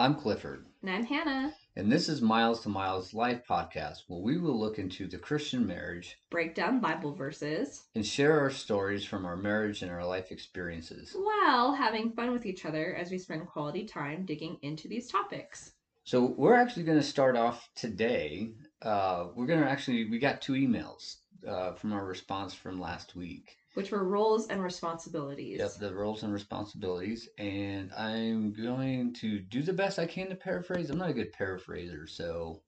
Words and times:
I'm 0.00 0.14
Clifford, 0.14 0.64
And 0.80 0.90
I'm 0.90 1.04
Hannah. 1.04 1.52
and 1.76 1.92
this 1.92 2.08
is 2.08 2.22
Miles 2.22 2.60
to 2.62 2.70
Miles 2.70 3.12
Life 3.12 3.42
Podcast, 3.46 4.04
where 4.08 4.22
we 4.22 4.38
will 4.38 4.58
look 4.58 4.78
into 4.78 5.06
the 5.06 5.18
Christian 5.18 5.66
marriage 5.66 6.16
Break 6.30 6.54
down 6.54 6.80
Bible 6.80 7.12
verses 7.12 7.82
and 7.94 8.06
share 8.06 8.40
our 8.40 8.48
stories 8.48 9.04
from 9.04 9.26
our 9.26 9.36
marriage 9.36 9.82
and 9.82 9.90
our 9.90 10.06
life 10.06 10.32
experiences. 10.32 11.14
while 11.14 11.74
having 11.74 12.12
fun 12.12 12.32
with 12.32 12.46
each 12.46 12.64
other 12.64 12.94
as 12.94 13.10
we 13.10 13.18
spend 13.18 13.46
quality 13.46 13.84
time 13.84 14.24
digging 14.24 14.56
into 14.62 14.88
these 14.88 15.06
topics. 15.06 15.72
So 16.04 16.34
we're 16.38 16.54
actually 16.54 16.84
going 16.84 16.98
to 16.98 17.04
start 17.04 17.36
off 17.36 17.68
today. 17.76 18.52
Uh, 18.80 19.26
we're 19.34 19.44
going 19.44 19.60
to 19.60 19.68
actually 19.68 20.08
we 20.08 20.18
got 20.18 20.40
two 20.40 20.54
emails 20.54 21.16
uh, 21.46 21.72
from 21.72 21.92
our 21.92 22.06
response 22.06 22.54
from 22.54 22.80
last 22.80 23.14
week. 23.16 23.54
Which 23.74 23.92
were 23.92 24.02
roles 24.04 24.48
and 24.48 24.62
responsibilities. 24.62 25.58
Yep, 25.60 25.74
the 25.74 25.94
roles 25.94 26.24
and 26.24 26.32
responsibilities, 26.32 27.28
and 27.38 27.92
I'm 27.92 28.52
going 28.52 29.14
to 29.14 29.38
do 29.38 29.62
the 29.62 29.72
best 29.72 29.98
I 29.98 30.06
can 30.06 30.28
to 30.28 30.34
paraphrase. 30.34 30.90
I'm 30.90 30.98
not 30.98 31.10
a 31.10 31.14
good 31.14 31.32
paraphraser, 31.32 32.08
so 32.08 32.62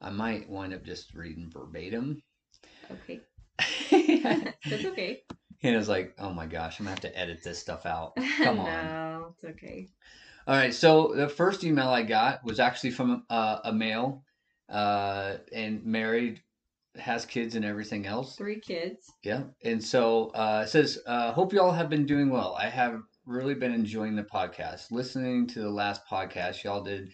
I 0.00 0.10
might 0.10 0.48
wind 0.48 0.74
up 0.74 0.84
just 0.84 1.14
reading 1.14 1.50
verbatim. 1.52 2.22
Okay. 2.90 3.20
That's 4.68 4.84
okay. 4.84 5.22
And 5.62 5.76
it's 5.76 5.88
like, 5.88 6.14
oh 6.18 6.32
my 6.32 6.46
gosh, 6.46 6.78
I'm 6.78 6.86
gonna 6.86 6.90
have 6.90 7.00
to 7.00 7.18
edit 7.18 7.42
this 7.42 7.58
stuff 7.58 7.86
out. 7.86 8.16
Come 8.42 8.58
on. 8.60 8.66
no, 8.66 9.34
it's 9.34 9.44
okay. 9.44 9.88
All 10.46 10.56
right, 10.56 10.72
so 10.72 11.12
the 11.14 11.28
first 11.28 11.62
email 11.64 11.88
I 11.88 12.02
got 12.02 12.42
was 12.42 12.58
actually 12.58 12.92
from 12.92 13.24
uh, 13.28 13.58
a 13.64 13.72
male, 13.72 14.24
uh, 14.68 15.36
and 15.52 15.84
married, 15.84 16.40
has 16.98 17.24
kids 17.24 17.54
and 17.54 17.64
everything 17.64 18.06
else. 18.06 18.36
Three 18.36 18.60
kids. 18.60 19.12
Yeah. 19.22 19.44
And 19.64 19.82
so 19.82 20.28
uh, 20.30 20.62
it 20.64 20.68
says, 20.68 20.98
uh, 21.06 21.32
Hope 21.32 21.52
you 21.52 21.60
all 21.60 21.72
have 21.72 21.88
been 21.88 22.06
doing 22.06 22.30
well. 22.30 22.56
I 22.58 22.68
have 22.68 23.00
really 23.26 23.54
been 23.54 23.72
enjoying 23.72 24.16
the 24.16 24.22
podcast. 24.22 24.90
Listening 24.90 25.46
to 25.48 25.60
the 25.60 25.70
last 25.70 26.02
podcast 26.10 26.64
y'all 26.64 26.82
did 26.82 27.10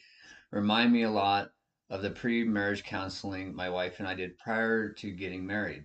remind 0.53 0.93
me 0.93 1.03
a 1.03 1.11
lot 1.11 1.49
of 1.91 2.03
the 2.03 2.11
pre 2.11 2.45
marriage 2.45 2.85
counseling 2.85 3.55
my 3.55 3.69
wife 3.69 3.99
and 3.99 4.09
I 4.09 4.15
did 4.15 4.39
prior 4.39 4.93
to 4.93 5.11
getting 5.11 5.47
married. 5.47 5.85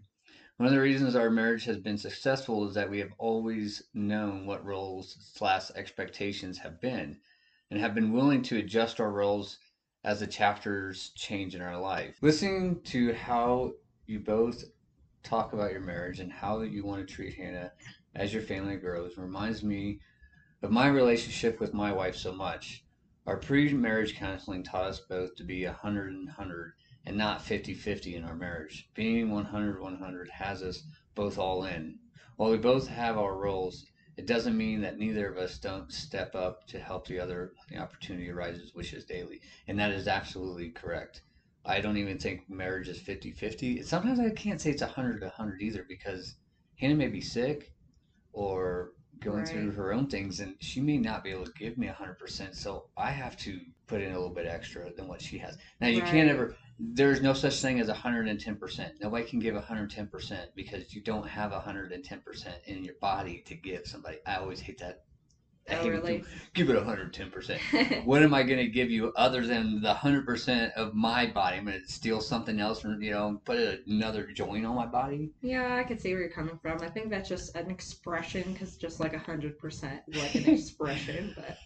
One 0.58 0.68
of 0.68 0.74
the 0.74 0.82
reasons 0.82 1.16
our 1.16 1.30
marriage 1.30 1.64
has 1.66 1.78
been 1.78 1.98
successful 1.98 2.68
is 2.68 2.76
that 2.76 2.90
we 2.90 3.00
have 3.00 3.14
always 3.18 3.82
known 3.94 4.46
what 4.46 4.66
roles 4.66 5.18
slash 5.34 5.72
expectations 5.76 6.58
have 6.58 6.82
been 6.82 7.18
and 7.72 7.80
have 7.80 7.96
been 7.96 8.12
willing 8.12 8.42
to 8.44 8.58
adjust 8.58 9.00
our 9.00 9.12
roles 9.12 9.58
as 10.04 10.20
the 10.20 10.28
chapters 10.28 11.12
change 11.16 11.56
in 11.56 11.62
our 11.62 11.80
life. 11.80 12.18
Listening 12.22 12.82
to 12.84 13.14
how 13.14 13.72
you 14.10 14.20
both 14.20 14.64
talk 15.22 15.54
about 15.54 15.72
your 15.72 15.82
marriage 15.82 16.20
and 16.20 16.32
how 16.32 16.62
you 16.62 16.84
want 16.84 17.08
to 17.08 17.14
treat 17.14 17.36
Hannah 17.36 17.72
as 18.16 18.34
your 18.34 18.42
family 18.42 18.76
grows 18.76 19.20
reminds 19.20 19.62
me 19.62 20.00
of 20.64 20.72
my 20.72 20.88
relationship 20.88 21.60
with 21.60 21.76
my 21.76 21.94
wife 21.94 22.16
so 22.16 22.32
much. 22.34 22.84
Our 23.28 23.38
pre 23.38 23.72
marriage 23.72 24.16
counseling 24.16 24.64
taught 24.64 24.86
us 24.86 25.00
both 25.08 25.36
to 25.36 25.44
be 25.44 25.64
100 25.64 26.12
and 26.12 26.26
100 26.26 26.74
and 27.06 27.18
not 27.18 27.44
50 27.44 27.76
50 27.76 28.16
in 28.16 28.24
our 28.24 28.36
marriage. 28.36 28.90
Being 28.96 29.30
100 29.30 29.80
100 29.80 30.30
has 30.30 30.64
us 30.64 30.84
both 31.14 31.38
all 31.38 31.66
in. 31.66 32.00
While 32.36 32.50
we 32.50 32.58
both 32.58 32.88
have 32.88 33.16
our 33.16 33.38
roles, 33.38 33.86
it 34.18 34.26
doesn't 34.26 34.58
mean 34.58 34.82
that 34.82 34.98
neither 34.98 35.30
of 35.30 35.38
us 35.38 35.60
don't 35.60 35.92
step 35.92 36.34
up 36.34 36.66
to 36.70 36.80
help 36.80 37.06
the 37.06 37.20
other 37.20 37.52
when 37.56 37.78
the 37.78 37.84
opportunity 37.84 38.32
arises, 38.32 38.74
which 38.74 38.92
is 38.92 39.06
daily. 39.06 39.40
And 39.68 39.78
that 39.78 39.92
is 39.92 40.08
absolutely 40.08 40.72
correct. 40.72 41.22
I 41.70 41.82
don't 41.82 41.98
even 41.98 42.18
think 42.18 42.50
marriage 42.50 42.88
is 42.88 43.00
50 43.00 43.32
50. 43.32 43.84
Sometimes 43.84 44.20
I 44.20 44.32
can't 44.32 44.60
say 44.60 44.72
it's 44.72 44.82
100 44.82 45.22
100 45.22 45.62
either 45.62 45.86
because 45.88 46.36
Hannah 46.80 46.96
may 46.96 47.08
be 47.08 47.22
sick 47.22 47.74
or 48.34 48.94
going 49.20 49.46
through 49.46 49.72
her 49.72 49.94
own 49.94 50.08
things 50.08 50.40
and 50.40 50.56
she 50.60 50.82
may 50.82 50.98
not 50.98 51.24
be 51.24 51.30
able 51.30 51.46
to 51.46 51.52
give 51.52 51.78
me 51.78 51.88
100%. 51.88 52.56
So 52.56 52.86
I 52.98 53.12
have 53.12 53.38
to 53.38 53.60
put 53.88 54.02
in 54.02 54.12
a 54.14 54.20
little 54.20 54.34
bit 54.34 54.48
extra 54.48 54.92
than 54.94 55.08
what 55.08 55.22
she 55.22 55.38
has. 55.40 55.58
Now, 55.82 55.88
you 55.88 56.02
can't 56.02 56.30
ever, 56.30 56.56
there's 56.80 57.22
no 57.22 57.34
such 57.34 57.62
thing 57.62 57.80
as 57.80 57.90
110%. 57.90 58.92
Nobody 59.02 59.26
can 59.26 59.40
give 59.40 59.56
110% 59.56 60.48
because 60.56 60.94
you 60.94 61.02
don't 61.02 61.28
have 61.28 61.52
110% 61.52 62.64
in 62.66 62.84
your 62.84 62.96
body 63.02 63.44
to 63.46 63.56
give 63.56 63.86
somebody. 63.86 64.18
I 64.26 64.36
always 64.36 64.60
hate 64.60 64.80
that. 64.80 65.04
Oh, 65.72 65.88
really? 65.88 66.24
Give 66.54 66.70
it 66.70 66.76
110% 66.76 67.60
what 68.06 68.24
am 68.24 68.34
I 68.34 68.44
going 68.44 68.60
to 68.60 68.68
give 68.68 68.90
you 68.90 69.14
other 69.16 69.46
than 69.46 69.82
the 69.82 69.94
hundred 69.94 70.26
percent 70.26 70.74
of 70.76 70.94
my 70.96 71.28
body? 71.28 71.58
I'm 71.58 71.66
going 71.66 71.82
to 71.82 71.88
steal 71.92 72.22
something 72.22 72.60
else 72.60 72.82
from 72.82 73.02
you 73.02 73.12
know, 73.12 73.42
put 73.46 73.86
another 73.88 74.28
joint 74.32 74.66
on 74.66 74.76
my 74.76 74.86
body. 74.86 75.32
yeah, 75.42 75.76
I 75.76 75.84
can 75.84 75.98
see 76.00 76.12
where 76.14 76.22
you're 76.24 76.32
coming 76.32 76.58
from. 76.62 76.82
I 76.82 76.90
think 76.90 77.10
that's 77.10 77.30
just 77.30 77.56
an 77.56 77.70
expression 77.70 78.54
because 78.54 78.78
just 78.78 79.00
like 79.00 79.14
100% 79.14 80.02
like 80.16 80.36
an 80.36 80.46
expression, 80.46 81.34
but 81.36 81.58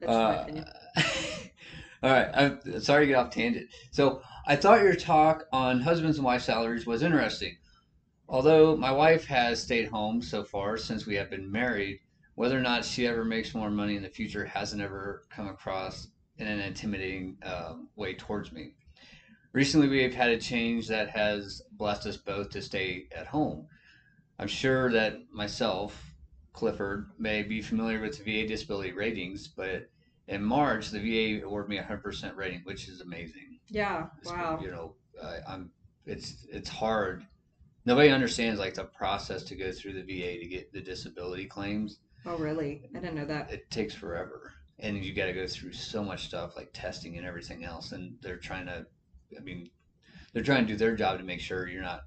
that's 0.00 0.22
my 0.22 0.22
Uh, 0.22 0.42
opinion. 0.42 0.64
all 2.02 2.10
right, 2.10 2.28
I'm 2.34 2.80
sorry 2.80 3.06
to 3.06 3.12
get 3.12 3.16
off 3.18 3.30
tangent. 3.30 3.68
So 3.90 4.22
I 4.46 4.56
thought 4.56 4.82
your 4.82 4.94
talk 4.94 5.44
on 5.52 5.80
husbands 5.80 6.18
and 6.18 6.24
wife 6.24 6.42
salaries 6.42 6.86
was 6.86 7.02
interesting. 7.02 7.56
Although 8.28 8.76
my 8.76 8.92
wife 8.92 9.24
has 9.26 9.62
stayed 9.62 9.88
home 9.88 10.22
so 10.22 10.44
far 10.44 10.76
since 10.76 11.06
we 11.06 11.14
have 11.16 11.30
been 11.30 11.50
married, 11.50 12.00
whether 12.34 12.56
or 12.58 12.62
not 12.62 12.84
she 12.84 13.06
ever 13.06 13.24
makes 13.24 13.54
more 13.54 13.70
money 13.70 13.96
in 13.96 14.02
the 14.02 14.08
future 14.08 14.44
hasn't 14.44 14.82
ever 14.82 15.22
come 15.30 15.48
across 15.48 16.08
in 16.38 16.46
an 16.46 16.60
intimidating 16.60 17.36
uh, 17.44 17.74
way 17.96 18.14
towards 18.14 18.52
me. 18.52 18.72
Recently, 19.52 19.88
we 19.88 20.02
have 20.02 20.14
had 20.14 20.30
a 20.30 20.38
change 20.38 20.88
that 20.88 21.08
has 21.10 21.62
blessed 21.72 22.06
us 22.06 22.16
both 22.16 22.50
to 22.50 22.62
stay 22.62 23.06
at 23.16 23.26
home. 23.26 23.66
I'm 24.40 24.48
sure 24.48 24.90
that 24.90 25.32
myself, 25.32 26.12
Clifford, 26.52 27.10
may 27.18 27.42
be 27.44 27.62
familiar 27.62 28.00
with 28.00 28.18
the 28.18 28.24
VA 28.24 28.48
disability 28.48 28.92
ratings, 28.92 29.46
but 29.46 29.88
in 30.26 30.42
March, 30.42 30.90
the 30.90 30.98
VA 30.98 31.44
awarded 31.44 31.68
me 31.70 31.78
a 31.78 31.84
100% 31.84 32.34
rating, 32.34 32.62
which 32.64 32.88
is 32.88 33.00
amazing. 33.00 33.60
Yeah, 33.68 34.06
It's- 34.20 34.26
wow. 34.26 34.58
You 34.60 34.70
know, 34.72 34.94
I'm 35.48 35.70
it's 36.06 36.46
it's 36.50 36.68
hard. 36.68 37.24
Nobody 37.86 38.10
understands 38.10 38.58
like 38.60 38.74
the 38.74 38.84
process 38.84 39.42
to 39.44 39.54
go 39.56 39.72
through 39.72 39.94
the 39.94 40.02
VA 40.02 40.38
to 40.40 40.46
get 40.46 40.72
the 40.72 40.80
disability 40.80 41.46
claims. 41.46 41.98
Oh, 42.26 42.36
really? 42.38 42.82
I 42.94 43.00
didn't 43.00 43.16
know 43.16 43.26
that. 43.26 43.50
It 43.50 43.70
takes 43.70 43.94
forever, 43.94 44.52
and 44.78 45.04
you 45.04 45.14
got 45.14 45.26
to 45.26 45.32
go 45.32 45.46
through 45.46 45.72
so 45.72 46.02
much 46.02 46.26
stuff 46.26 46.56
like 46.56 46.70
testing 46.72 47.16
and 47.18 47.26
everything 47.26 47.64
else. 47.64 47.92
And 47.92 48.16
they're 48.22 48.38
trying 48.38 48.66
to, 48.66 48.86
I 49.36 49.40
mean, 49.40 49.70
they're 50.32 50.42
trying 50.42 50.66
to 50.66 50.72
do 50.72 50.76
their 50.76 50.96
job 50.96 51.18
to 51.18 51.24
make 51.24 51.40
sure 51.40 51.68
you're 51.68 51.82
not, 51.82 52.02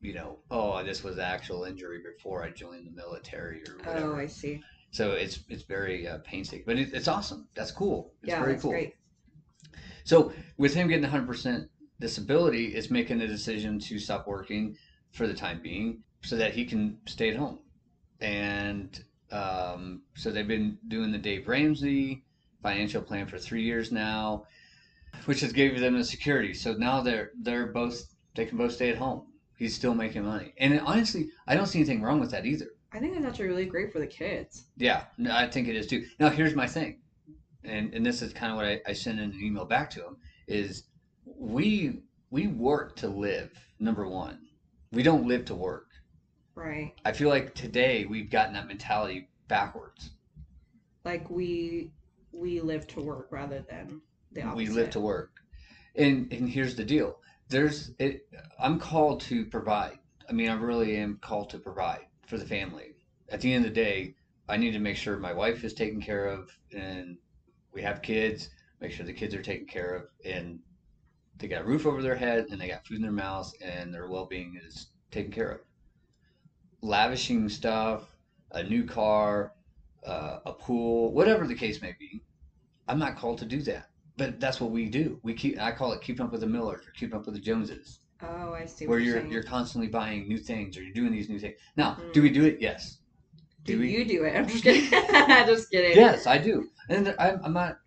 you 0.00 0.14
know, 0.14 0.38
oh, 0.50 0.82
this 0.84 1.02
was 1.02 1.18
actual 1.18 1.64
injury 1.64 2.00
before 2.02 2.44
I 2.44 2.50
joined 2.50 2.86
the 2.86 2.92
military 2.92 3.62
or 3.68 3.78
whatever. 3.78 4.14
Oh, 4.14 4.16
I 4.16 4.26
see. 4.26 4.62
So 4.90 5.12
it's 5.12 5.40
it's 5.48 5.64
very 5.64 6.06
uh, 6.06 6.18
painstaking, 6.24 6.64
but 6.66 6.78
it, 6.78 6.94
it's 6.94 7.08
awesome. 7.08 7.48
That's 7.54 7.70
cool. 7.72 8.12
It's 8.22 8.30
yeah, 8.30 8.40
very 8.40 8.52
that's 8.52 8.62
cool. 8.62 8.72
great. 8.72 8.94
So 10.04 10.32
with 10.56 10.72
him 10.72 10.88
getting 10.88 11.08
100% 11.08 11.68
disability, 12.00 12.68
it's 12.68 12.90
making 12.90 13.18
the 13.18 13.26
decision 13.26 13.78
to 13.80 13.98
stop 13.98 14.26
working 14.26 14.76
for 15.12 15.26
the 15.26 15.34
time 15.34 15.60
being 15.62 16.02
so 16.22 16.36
that 16.36 16.54
he 16.54 16.64
can 16.64 16.98
stay 17.06 17.28
at 17.30 17.36
home. 17.36 17.58
And 18.20 19.02
um, 19.30 20.02
so 20.14 20.30
they've 20.30 20.48
been 20.48 20.78
doing 20.88 21.12
the 21.12 21.18
Dave 21.18 21.48
Ramsey 21.48 22.24
financial 22.62 23.02
plan 23.02 23.26
for 23.26 23.38
three 23.38 23.62
years 23.62 23.92
now, 23.92 24.44
which 25.26 25.40
has 25.40 25.52
given 25.52 25.80
them 25.80 25.96
the 25.96 26.04
security. 26.04 26.54
So 26.54 26.74
now 26.74 27.00
they're 27.02 27.30
they're 27.40 27.66
both 27.66 28.14
they 28.34 28.46
can 28.46 28.58
both 28.58 28.72
stay 28.72 28.90
at 28.90 28.98
home. 28.98 29.26
He's 29.56 29.74
still 29.74 29.94
making 29.94 30.24
money, 30.24 30.54
and 30.58 30.80
honestly, 30.80 31.30
I 31.46 31.54
don't 31.54 31.66
see 31.66 31.80
anything 31.80 32.00
wrong 32.00 32.20
with 32.20 32.30
that 32.30 32.46
either. 32.46 32.68
I 32.92 33.00
think 33.00 33.14
that's 33.14 33.26
actually 33.26 33.48
really 33.48 33.66
great 33.66 33.92
for 33.92 33.98
the 33.98 34.06
kids. 34.06 34.66
Yeah, 34.76 35.04
no, 35.18 35.34
I 35.34 35.48
think 35.48 35.68
it 35.68 35.76
is 35.76 35.86
too. 35.86 36.06
Now, 36.18 36.30
here's 36.30 36.54
my 36.54 36.66
thing, 36.66 37.00
and 37.64 37.92
and 37.92 38.06
this 38.06 38.22
is 38.22 38.32
kind 38.32 38.52
of 38.52 38.56
what 38.56 38.66
I, 38.66 38.80
I 38.86 38.92
sent 38.92 39.18
in 39.18 39.30
an 39.30 39.40
email 39.42 39.64
back 39.64 39.90
to 39.90 40.04
him 40.04 40.16
is 40.46 40.84
we 41.24 42.00
we 42.30 42.46
work 42.46 42.96
to 42.96 43.08
live. 43.08 43.50
Number 43.80 44.06
one, 44.08 44.38
we 44.92 45.02
don't 45.02 45.26
live 45.26 45.44
to 45.46 45.54
work. 45.54 45.87
Right. 46.58 46.92
I 47.04 47.12
feel 47.12 47.28
like 47.28 47.54
today 47.54 48.04
we've 48.04 48.30
gotten 48.30 48.54
that 48.54 48.66
mentality 48.66 49.28
backwards. 49.46 50.10
Like 51.04 51.30
we 51.30 51.92
we 52.32 52.60
live 52.60 52.84
to 52.88 53.00
work 53.00 53.28
rather 53.30 53.64
than 53.70 54.00
the 54.32 54.42
opposite. 54.42 54.56
We 54.56 54.68
live 54.68 54.90
to 54.90 55.00
work, 55.00 55.30
and 55.94 56.32
and 56.32 56.48
here's 56.48 56.74
the 56.74 56.84
deal. 56.84 57.20
There's 57.48 57.92
it. 58.00 58.26
I'm 58.58 58.80
called 58.80 59.20
to 59.22 59.44
provide. 59.44 60.00
I 60.28 60.32
mean, 60.32 60.48
I 60.50 60.54
really 60.54 60.96
am 60.96 61.18
called 61.22 61.48
to 61.50 61.58
provide 61.58 62.06
for 62.26 62.38
the 62.38 62.44
family. 62.44 62.96
At 63.28 63.40
the 63.40 63.54
end 63.54 63.64
of 63.64 63.70
the 63.70 63.80
day, 63.80 64.16
I 64.48 64.56
need 64.56 64.72
to 64.72 64.80
make 64.80 64.96
sure 64.96 65.16
my 65.16 65.32
wife 65.32 65.62
is 65.62 65.74
taken 65.74 66.02
care 66.02 66.26
of, 66.26 66.50
and 66.72 67.18
we 67.72 67.82
have 67.82 68.02
kids. 68.02 68.50
Make 68.80 68.90
sure 68.90 69.06
the 69.06 69.12
kids 69.12 69.32
are 69.32 69.42
taken 69.42 69.68
care 69.68 69.94
of, 69.94 70.08
and 70.24 70.58
they 71.36 71.46
got 71.46 71.62
a 71.62 71.64
roof 71.64 71.86
over 71.86 72.02
their 72.02 72.16
head, 72.16 72.46
and 72.50 72.60
they 72.60 72.66
got 72.66 72.84
food 72.84 72.96
in 72.96 73.02
their 73.02 73.12
mouths, 73.12 73.54
and 73.62 73.94
their 73.94 74.08
well-being 74.08 74.60
is 74.66 74.88
taken 75.12 75.30
care 75.30 75.50
of. 75.50 75.60
Lavishing 76.80 77.48
stuff, 77.48 78.16
a 78.52 78.62
new 78.62 78.84
car, 78.84 79.52
uh, 80.06 80.38
a 80.46 80.52
pool, 80.52 81.12
whatever 81.12 81.46
the 81.46 81.54
case 81.54 81.82
may 81.82 81.94
be. 81.98 82.22
I'm 82.86 82.98
not 82.98 83.16
called 83.18 83.38
to 83.38 83.44
do 83.44 83.60
that, 83.62 83.90
but 84.16 84.38
that's 84.40 84.60
what 84.60 84.70
we 84.70 84.86
do. 84.88 85.18
We 85.22 85.34
keep. 85.34 85.60
I 85.60 85.72
call 85.72 85.92
it 85.92 86.00
keeping 86.00 86.24
up 86.24 86.32
with 86.32 86.40
the 86.42 86.46
Millers 86.46 86.86
or 86.86 86.92
keeping 86.92 87.16
up 87.18 87.26
with 87.26 87.34
the 87.34 87.40
Joneses, 87.40 87.98
Oh, 88.22 88.52
I 88.54 88.64
see. 88.64 88.86
where 88.86 88.98
what 88.98 89.04
you're 89.04 89.18
saying. 89.20 89.32
you're 89.32 89.42
constantly 89.42 89.88
buying 89.88 90.28
new 90.28 90.38
things 90.38 90.76
or 90.76 90.82
you're 90.82 90.94
doing 90.94 91.12
these 91.12 91.28
new 91.28 91.38
things. 91.38 91.56
Now, 91.76 91.96
Mm. 92.00 92.12
do 92.12 92.22
we 92.22 92.30
do 92.30 92.44
it? 92.44 92.58
Yes. 92.60 92.98
do 93.64 93.78
we? 93.80 93.90
you 93.90 94.04
do 94.06 94.24
it? 94.24 94.34
I'm 94.36 94.46
just 94.48 94.62
kidding. 94.64 94.88
just 95.46 95.70
kidding. 95.70 95.96
Yes, 95.96 96.26
I 96.26 96.38
do. 96.38 96.68
And 96.88 97.14
I'm, 97.18 97.40
I'm 97.44 97.52
not. 97.52 97.78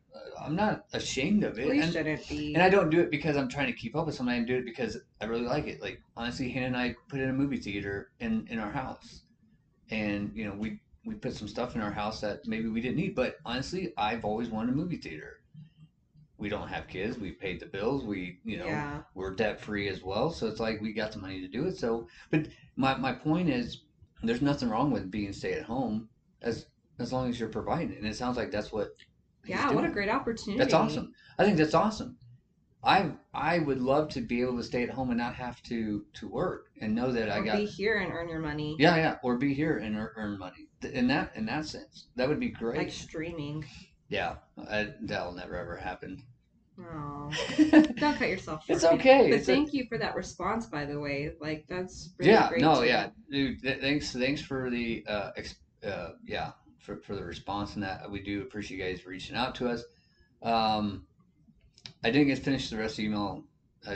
I'm 0.43 0.55
not 0.55 0.85
ashamed 0.93 1.43
of 1.43 1.59
it. 1.59 1.69
And, 1.69 1.93
shouldn't 1.93 2.27
be. 2.27 2.53
and 2.53 2.63
I 2.63 2.69
don't 2.69 2.89
do 2.89 2.99
it 2.99 3.11
because 3.11 3.37
I'm 3.37 3.47
trying 3.47 3.67
to 3.67 3.73
keep 3.73 3.95
up 3.95 4.05
with 4.05 4.15
something. 4.15 4.35
I 4.35 4.43
do 4.43 4.57
it 4.57 4.65
because 4.65 4.97
I 5.19 5.25
really 5.25 5.45
like 5.45 5.67
it. 5.67 5.81
Like 5.81 6.01
honestly, 6.17 6.49
Hannah 6.49 6.67
and 6.67 6.77
I 6.77 6.95
put 7.07 7.19
in 7.19 7.29
a 7.29 7.33
movie 7.33 7.57
theater 7.57 8.11
in 8.19 8.47
in 8.49 8.59
our 8.59 8.71
house, 8.71 9.21
and 9.89 10.31
you 10.33 10.45
know 10.45 10.53
we 10.53 10.79
we 11.05 11.15
put 11.15 11.35
some 11.35 11.47
stuff 11.47 11.75
in 11.75 11.81
our 11.81 11.91
house 11.91 12.21
that 12.21 12.47
maybe 12.47 12.69
we 12.69 12.81
didn't 12.81 12.97
need. 12.97 13.15
But 13.15 13.37
honestly, 13.45 13.93
I've 13.97 14.25
always 14.25 14.49
wanted 14.49 14.73
a 14.73 14.77
movie 14.77 14.97
theater. 14.97 15.41
We 16.37 16.49
don't 16.49 16.67
have 16.67 16.87
kids. 16.87 17.19
We 17.19 17.31
paid 17.31 17.59
the 17.59 17.67
bills. 17.67 18.03
We 18.03 18.39
you 18.43 18.57
know 18.57 18.65
yeah. 18.65 19.01
we're 19.13 19.35
debt 19.35 19.61
free 19.61 19.87
as 19.89 20.03
well. 20.03 20.31
So 20.31 20.47
it's 20.47 20.59
like 20.59 20.81
we 20.81 20.93
got 20.93 21.11
the 21.11 21.19
money 21.19 21.39
to 21.41 21.47
do 21.47 21.67
it. 21.67 21.77
So, 21.77 22.07
but 22.31 22.47
my 22.75 22.97
my 22.97 23.13
point 23.13 23.49
is, 23.49 23.81
there's 24.23 24.41
nothing 24.41 24.69
wrong 24.69 24.91
with 24.91 25.11
being 25.11 25.33
stay 25.33 25.53
at 25.53 25.63
home 25.63 26.09
as 26.41 26.65
as 26.99 27.11
long 27.11 27.29
as 27.29 27.39
you're 27.39 27.49
providing. 27.49 27.97
And 27.97 28.07
it 28.07 28.15
sounds 28.15 28.37
like 28.37 28.51
that's 28.51 28.71
what. 28.71 28.95
Yeah, 29.45 29.71
what 29.71 29.85
a 29.85 29.89
great 29.89 30.09
opportunity. 30.09 30.57
That's 30.59 30.73
awesome. 30.73 31.13
I 31.37 31.43
think 31.45 31.57
that's 31.57 31.73
awesome. 31.73 32.17
I 32.83 33.11
I 33.33 33.59
would 33.59 33.79
love 33.81 34.09
to 34.09 34.21
be 34.21 34.41
able 34.41 34.57
to 34.57 34.63
stay 34.63 34.81
at 34.83 34.89
home 34.89 35.09
and 35.09 35.17
not 35.19 35.35
have 35.35 35.61
to 35.63 36.05
to 36.13 36.27
work 36.27 36.67
and 36.81 36.95
know 36.95 37.11
that 37.11 37.29
I 37.31 37.37
Or 37.39 37.43
got 37.43 37.57
be 37.57 37.65
here 37.65 37.97
and 37.97 38.11
earn 38.11 38.27
your 38.27 38.39
money. 38.39 38.75
yeah 38.79 38.95
yeah 38.95 39.17
or 39.23 39.37
be 39.37 39.53
here 39.53 39.77
and 39.77 39.95
ear- 39.95 40.13
earn 40.15 40.39
money 40.39 40.67
in 40.81 41.07
that 41.07 41.31
in 41.35 41.45
that 41.45 41.65
sense 41.65 42.07
that 42.15 42.27
would 42.27 42.39
be 42.39 42.49
great. 42.49 42.77
Like 42.79 42.91
streaming. 42.91 43.65
yeah, 44.09 44.35
I, 44.69 44.93
that'll 45.01 45.33
never 45.33 45.55
ever 45.57 45.77
happen. 45.77 46.23
Oh. 46.79 47.29
Don't 47.69 48.17
cut 48.17 48.29
yourself 48.29 48.65
short. 48.65 48.77
It's 48.77 48.83
okay. 48.85 49.29
But 49.29 49.39
It's 49.39 49.47
a- 49.47 49.53
thank 49.53 49.73
you 49.73 49.85
for 49.87 49.99
that 49.99 50.15
response, 50.15 50.65
by 50.65 50.85
the 50.85 50.99
way. 50.99 51.33
Like 51.39 51.65
that's 51.67 52.09
really 52.17 52.31
yeah 52.31 52.49
great. 52.49 52.61
no 52.61 52.81
to- 52.81 52.87
yeah 52.87 53.09
dude 53.29 53.61
th- 53.61 53.79
thanks 53.81 54.11
thanks 54.13 54.41
for 54.41 54.71
the 54.71 55.05
uh, 55.07 55.31
ex- 55.37 55.55
uh 55.85 56.13
yeah 56.25 56.51
for, 56.81 56.97
for 56.97 57.15
the 57.15 57.23
response 57.23 57.75
and 57.75 57.83
that 57.83 58.09
we 58.09 58.21
do 58.21 58.41
appreciate 58.41 58.77
you 58.77 58.83
guys 58.83 59.05
reaching 59.05 59.35
out 59.35 59.55
to 59.55 59.69
us 59.69 59.83
um 60.43 61.05
i 62.03 62.09
didn't 62.09 62.27
get 62.27 62.37
to 62.37 62.41
finish 62.43 62.69
the 62.69 62.77
rest 62.77 62.93
of 62.93 62.97
the 62.97 63.05
email 63.05 63.43
uh, 63.87 63.95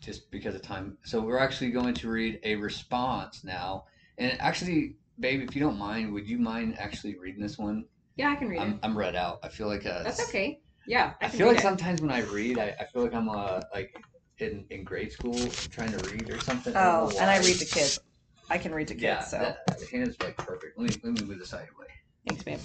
just 0.00 0.30
because 0.30 0.54
of 0.54 0.62
time 0.62 0.96
so 1.04 1.20
we're 1.20 1.38
actually 1.38 1.70
going 1.70 1.94
to 1.94 2.08
read 2.08 2.38
a 2.44 2.54
response 2.56 3.44
now 3.44 3.84
and 4.18 4.40
actually 4.40 4.96
babe 5.18 5.42
if 5.46 5.54
you 5.54 5.60
don't 5.60 5.78
mind 5.78 6.12
would 6.12 6.28
you 6.28 6.38
mind 6.38 6.78
actually 6.78 7.16
reading 7.18 7.40
this 7.42 7.58
one 7.58 7.84
Yeah, 8.16 8.30
I 8.30 8.36
can 8.36 8.48
read 8.48 8.60
i'm, 8.60 8.72
it. 8.72 8.78
I'm 8.82 8.96
read 8.96 9.16
out 9.16 9.40
i 9.42 9.48
feel 9.48 9.66
like 9.66 9.86
uh 9.86 10.02
That's 10.04 10.20
okay. 10.28 10.60
Yeah, 10.86 11.12
I, 11.20 11.26
i 11.26 11.28
feel 11.28 11.46
like 11.46 11.58
it. 11.58 11.62
sometimes 11.62 12.00
when 12.00 12.10
i 12.10 12.20
read 12.20 12.58
i, 12.58 12.74
I 12.80 12.84
feel 12.84 13.02
like 13.02 13.14
i'm 13.14 13.28
uh 13.28 13.60
like 13.74 13.94
in, 14.38 14.64
in 14.70 14.84
grade 14.84 15.12
school 15.12 15.34
trying 15.70 15.92
to 15.92 15.98
read 16.10 16.30
or 16.30 16.38
something 16.40 16.72
Oh, 16.74 17.10
know 17.12 17.18
and 17.20 17.30
I 17.30 17.38
read 17.38 17.56
to 17.58 17.64
kids. 17.64 18.00
I 18.48 18.58
can 18.58 18.74
read 18.74 18.88
to 18.88 18.94
kids, 18.94 19.04
Yeah, 19.04 19.20
so 19.20 19.38
that, 19.38 19.66
the 19.78 19.86
hand's 19.86 20.16
like 20.20 20.36
perfect. 20.36 20.78
Let 20.78 20.88
me 20.90 21.00
let 21.04 21.20
me 21.20 21.26
move 21.26 21.38
this 21.38 21.54
out 21.54 21.60
of 21.60 21.66
your 21.66 21.78
way. 21.78 21.86
Thanks, 22.26 22.42
babe. 22.42 22.58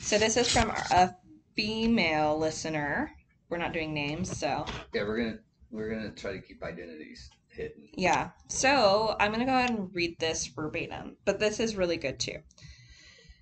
So 0.00 0.18
this 0.18 0.36
is 0.36 0.50
from 0.52 0.70
a 0.70 1.14
female 1.56 2.38
listener. 2.38 3.10
We're 3.48 3.58
not 3.58 3.72
doing 3.72 3.92
names, 3.94 4.36
so 4.36 4.64
Yeah, 4.92 5.02
we're 5.04 5.18
gonna 5.18 5.38
we're 5.70 5.90
gonna 5.90 6.10
try 6.12 6.32
to 6.32 6.40
keep 6.40 6.62
identities 6.62 7.30
hidden. 7.48 7.88
yeah. 7.94 8.30
So 8.48 9.16
I'm 9.20 9.32
gonna 9.32 9.44
go 9.44 9.56
ahead 9.56 9.70
and 9.70 9.94
read 9.94 10.18
this 10.18 10.46
verbatim, 10.46 11.16
but 11.24 11.38
this 11.38 11.60
is 11.60 11.76
really 11.76 11.96
good 11.96 12.18
too. 12.18 12.38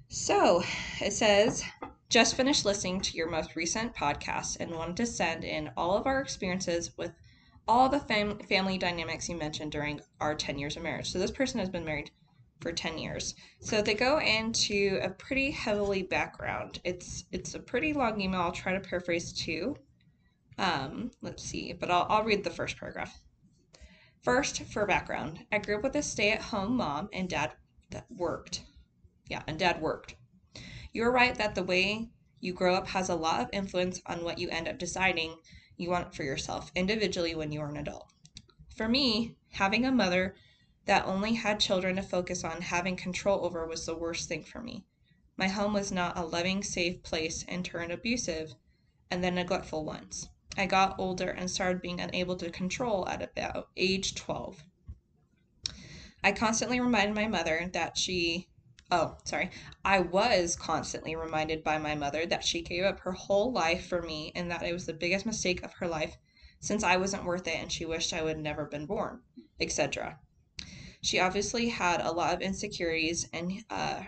So 0.09 0.63
it 1.01 1.13
says, 1.13 1.63
just 2.09 2.35
finished 2.37 2.65
listening 2.65 3.01
to 3.03 3.17
your 3.17 3.31
most 3.31 3.55
recent 3.55 3.95
podcast 3.95 4.57
and 4.59 4.73
wanted 4.75 4.97
to 4.97 5.07
send 5.07 5.45
in 5.45 5.71
all 5.77 5.97
of 5.97 6.07
our 6.07 6.21
experiences 6.21 6.97
with 6.97 7.13
all 7.69 7.89
the 7.89 8.01
fam- 8.01 8.41
family 8.41 8.77
dynamics 8.77 9.29
you 9.29 9.37
mentioned 9.37 9.71
during 9.71 10.01
our 10.21 10.35
10 10.35 10.59
years 10.59 10.77
of 10.77 10.83
marriage. 10.83 11.13
So 11.13 11.21
this 11.21 11.31
person 11.31 11.61
has 11.61 11.69
been 11.69 11.85
married 11.85 12.11
for 12.61 12.73
10 12.73 12.99
years. 12.99 13.35
So 13.61 13.83
they 13.83 13.95
go 13.95 14.21
into 14.21 14.99
a 15.03 15.11
pretty 15.11 15.51
heavily 15.51 16.03
background. 16.03 16.81
It's 16.85 17.25
it's 17.33 17.55
a 17.55 17.61
pretty 17.61 17.93
long 17.93 18.21
email. 18.21 18.41
I'll 18.41 18.53
try 18.53 18.73
to 18.73 18.81
paraphrase 18.81 19.33
too. 19.33 19.77
Um, 20.59 21.11
let's 21.23 21.43
see, 21.43 21.73
but 21.73 21.91
I'll, 21.91 22.07
I'll 22.11 22.25
read 22.25 22.45
the 22.45 22.51
first 22.51 22.77
paragraph. 22.77 23.19
First, 24.23 24.65
for 24.65 24.85
background, 24.85 25.47
I 25.51 25.59
grew 25.59 25.77
up 25.77 25.83
with 25.83 25.97
a 25.97 26.03
stay 26.03 26.31
at 26.33 26.43
home 26.43 26.77
mom 26.77 27.09
and 27.13 27.29
dad 27.29 27.53
that 27.91 28.07
worked. 28.11 28.65
Yeah, 29.29 29.43
and 29.47 29.59
dad 29.59 29.81
worked. 29.81 30.17
You're 30.93 31.13
right 31.13 31.35
that 31.37 31.55
the 31.55 31.63
way 31.63 32.11
you 32.41 32.53
grow 32.53 32.75
up 32.75 32.89
has 32.89 33.09
a 33.09 33.15
lot 33.15 33.41
of 33.41 33.49
influence 33.53 34.03
on 34.07 34.23
what 34.23 34.39
you 34.39 34.51
end 34.51 34.69
up 34.69 34.79
deciding 34.79 35.37
you 35.77 35.89
want 35.89 36.15
for 36.15 36.25
yourself 36.25 36.71
individually 36.75 37.35
when 37.35 37.53
you 37.53 37.61
are 37.61 37.69
an 37.71 37.79
adult. 37.79 38.13
For 38.77 38.89
me, 38.89 39.37
having 39.53 39.87
a 39.87 39.93
mother 39.93 40.35
that 40.91 41.07
only 41.07 41.35
had 41.35 41.61
children 41.61 41.95
to 41.95 42.03
focus 42.03 42.43
on 42.43 42.63
having 42.63 42.97
control 42.97 43.45
over 43.45 43.65
was 43.65 43.87
the 43.87 43.95
worst 43.95 44.29
thing 44.29 44.43
for 44.43 44.61
me. 44.61 44.85
My 45.37 45.47
home 45.47 45.73
was 45.73 45.93
not 45.93 46.19
a 46.19 46.25
loving, 46.25 46.65
safe 46.65 47.01
place 47.05 47.45
and 47.47 47.65
turned 47.65 47.93
abusive 47.93 48.57
and 49.09 49.23
then 49.23 49.37
neglectful 49.37 49.85
once. 49.85 50.31
I 50.59 50.67
got 50.67 50.99
older 50.99 51.31
and 51.31 51.49
started 51.49 51.81
being 51.81 52.01
unable 52.01 52.35
to 52.39 52.51
control 52.51 53.09
at 53.09 53.23
about 53.23 53.69
age 53.77 54.17
12. 54.17 54.65
I 56.25 56.33
constantly 56.33 56.81
reminded 56.81 57.15
my 57.15 57.29
mother 57.29 57.71
that 57.73 57.97
she, 57.97 58.49
oh, 58.91 59.17
sorry, 59.23 59.53
I 59.85 60.01
was 60.01 60.57
constantly 60.57 61.15
reminded 61.15 61.63
by 61.63 61.79
my 61.79 61.95
mother 61.95 62.27
that 62.27 62.43
she 62.43 62.63
gave 62.63 62.83
up 62.83 62.99
her 63.03 63.13
whole 63.13 63.53
life 63.53 63.87
for 63.87 64.03
me 64.03 64.33
and 64.35 64.51
that 64.51 64.65
it 64.65 64.73
was 64.73 64.87
the 64.87 64.93
biggest 64.93 65.25
mistake 65.25 65.63
of 65.63 65.75
her 65.75 65.87
life 65.87 66.17
since 66.59 66.83
I 66.83 66.97
wasn't 66.97 67.27
worth 67.27 67.47
it 67.47 67.61
and 67.61 67.71
she 67.71 67.87
wished 67.87 68.13
I 68.13 68.25
would 68.25 68.39
never 68.39 68.65
been 68.65 68.87
born, 68.87 69.21
etc. 69.61 70.19
She 71.03 71.19
obviously 71.19 71.69
had 71.69 72.01
a 72.01 72.13
lot 72.13 72.35
of 72.35 72.43
insecurities 72.43 73.29
and 73.33 73.65
uh, 73.71 74.05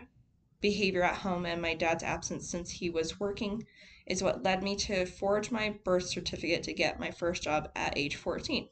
behavior 0.61 1.03
at 1.03 1.17
home, 1.17 1.47
and 1.47 1.63
my 1.63 1.75
dad's 1.75 2.03
absence 2.03 2.49
since 2.49 2.71
he 2.71 2.91
was 2.91 3.19
working 3.19 3.67
is 4.07 4.23
what 4.23 4.43
led 4.43 4.63
me 4.63 4.77
to 4.77 5.07
forge 5.07 5.51
my 5.51 5.71
birth 5.85 6.07
certificate 6.07 6.63
to 6.65 6.73
get 6.73 7.01
my 7.01 7.11
first 7.11 7.43
job 7.43 7.71
at 7.75 7.97
age 7.97 8.17
14 8.17 8.69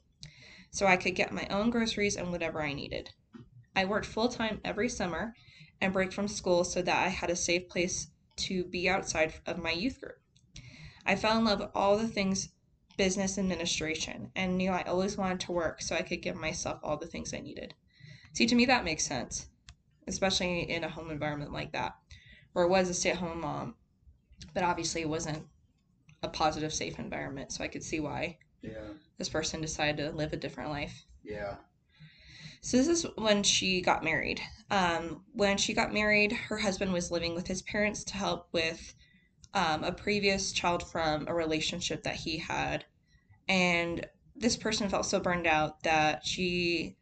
so 0.70 0.86
I 0.86 0.96
could 0.96 1.14
get 1.14 1.32
my 1.32 1.46
own 1.48 1.70
groceries 1.70 2.16
and 2.16 2.30
whatever 2.30 2.62
I 2.62 2.72
needed. 2.72 3.10
I 3.74 3.84
worked 3.84 4.06
full 4.06 4.28
time 4.28 4.60
every 4.64 4.88
summer 4.88 5.34
and 5.80 5.92
break 5.92 6.12
from 6.12 6.28
school 6.28 6.64
so 6.64 6.82
that 6.82 7.06
I 7.06 7.08
had 7.08 7.30
a 7.30 7.36
safe 7.36 7.68
place 7.68 8.08
to 8.36 8.64
be 8.64 8.88
outside 8.88 9.34
of 9.46 9.58
my 9.58 9.72
youth 9.72 10.00
group. 10.00 10.20
I 11.04 11.16
fell 11.16 11.38
in 11.38 11.44
love 11.44 11.60
with 11.60 11.70
all 11.74 11.96
the 11.96 12.06
things 12.06 12.50
business 12.96 13.38
administration 13.38 14.30
and 14.36 14.58
knew 14.58 14.70
I 14.70 14.82
always 14.82 15.16
wanted 15.16 15.40
to 15.40 15.52
work 15.52 15.80
so 15.80 15.96
I 15.96 16.02
could 16.02 16.22
give 16.22 16.36
myself 16.36 16.80
all 16.82 16.96
the 16.96 17.06
things 17.06 17.32
I 17.32 17.40
needed. 17.40 17.74
See, 18.32 18.46
to 18.46 18.54
me, 18.54 18.64
that 18.66 18.84
makes 18.84 19.04
sense, 19.06 19.48
especially 20.06 20.70
in 20.70 20.84
a 20.84 20.88
home 20.88 21.10
environment 21.10 21.52
like 21.52 21.72
that, 21.72 21.96
where 22.52 22.64
it 22.64 22.70
was 22.70 22.88
a 22.88 22.94
stay 22.94 23.10
at 23.10 23.16
home 23.16 23.40
mom, 23.40 23.74
but 24.54 24.62
obviously 24.62 25.00
it 25.02 25.08
wasn't 25.08 25.46
a 26.22 26.28
positive, 26.28 26.72
safe 26.72 26.98
environment. 26.98 27.52
So 27.52 27.64
I 27.64 27.68
could 27.68 27.82
see 27.82 28.00
why 28.00 28.38
Yeah, 28.62 28.94
this 29.18 29.28
person 29.28 29.60
decided 29.60 29.96
to 29.98 30.16
live 30.16 30.32
a 30.32 30.36
different 30.36 30.70
life. 30.70 31.04
yeah, 31.24 31.56
So 32.62 32.76
this 32.76 32.88
is 32.88 33.06
when 33.16 33.42
she 33.42 33.80
got 33.80 34.04
married. 34.04 34.40
Um, 34.70 35.24
when 35.32 35.56
she 35.56 35.74
got 35.74 35.92
married, 35.94 36.32
her 36.32 36.58
husband 36.58 36.92
was 36.92 37.10
living 37.10 37.34
with 37.34 37.46
his 37.46 37.62
parents 37.62 38.04
to 38.04 38.16
help 38.16 38.48
with 38.52 38.94
um, 39.54 39.82
a 39.82 39.92
previous 39.92 40.52
child 40.52 40.82
from 40.88 41.26
a 41.26 41.34
relationship 41.34 42.02
that 42.04 42.14
he 42.16 42.38
had, 42.38 42.84
and 43.48 44.06
this 44.36 44.56
person 44.56 44.88
felt 44.88 45.06
so 45.06 45.18
burned 45.20 45.46
out 45.46 45.82
that 45.82 46.24
she 46.24 46.96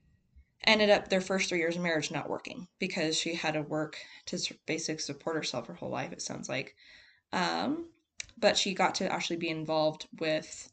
ended 0.68 0.90
up 0.90 1.08
their 1.08 1.22
first 1.22 1.48
three 1.48 1.58
years 1.58 1.76
of 1.76 1.82
marriage 1.82 2.10
not 2.10 2.28
working 2.28 2.68
because 2.78 3.18
she 3.18 3.34
had 3.34 3.54
to 3.54 3.62
work 3.62 3.96
to 4.26 4.38
basically 4.66 5.00
support 5.00 5.34
herself 5.34 5.66
her 5.66 5.75
whole 5.75 5.88
life. 5.88 6.12
It 6.12 6.20
sounds 6.20 6.48
like, 6.48 6.75
um, 7.32 7.88
but 8.37 8.56
she 8.56 8.75
got 8.75 8.94
to 8.96 9.10
actually 9.10 9.38
be 9.38 9.48
involved 9.48 10.06
with 10.20 10.70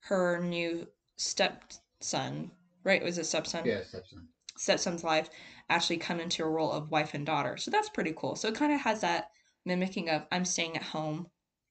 her 0.00 0.38
new 0.38 0.86
stepson. 1.16 2.50
Right? 2.84 3.02
Was 3.02 3.16
it 3.16 3.24
stepson? 3.24 3.64
yeah. 3.64 3.82
Stepson. 3.82 4.28
stepson's 4.56 5.04
life 5.04 5.30
actually 5.70 5.96
come 5.96 6.20
into 6.20 6.44
a 6.44 6.48
role 6.48 6.70
of 6.70 6.90
wife 6.90 7.14
and 7.14 7.24
daughter. 7.24 7.56
So 7.56 7.70
that's 7.70 7.88
pretty 7.88 8.12
cool. 8.16 8.36
So 8.36 8.48
it 8.48 8.54
kind 8.54 8.72
of 8.72 8.80
has 8.80 9.00
that 9.00 9.30
mimicking 9.64 10.10
of 10.10 10.26
I'm 10.30 10.44
staying 10.44 10.76
at 10.76 10.82
home, 10.82 11.28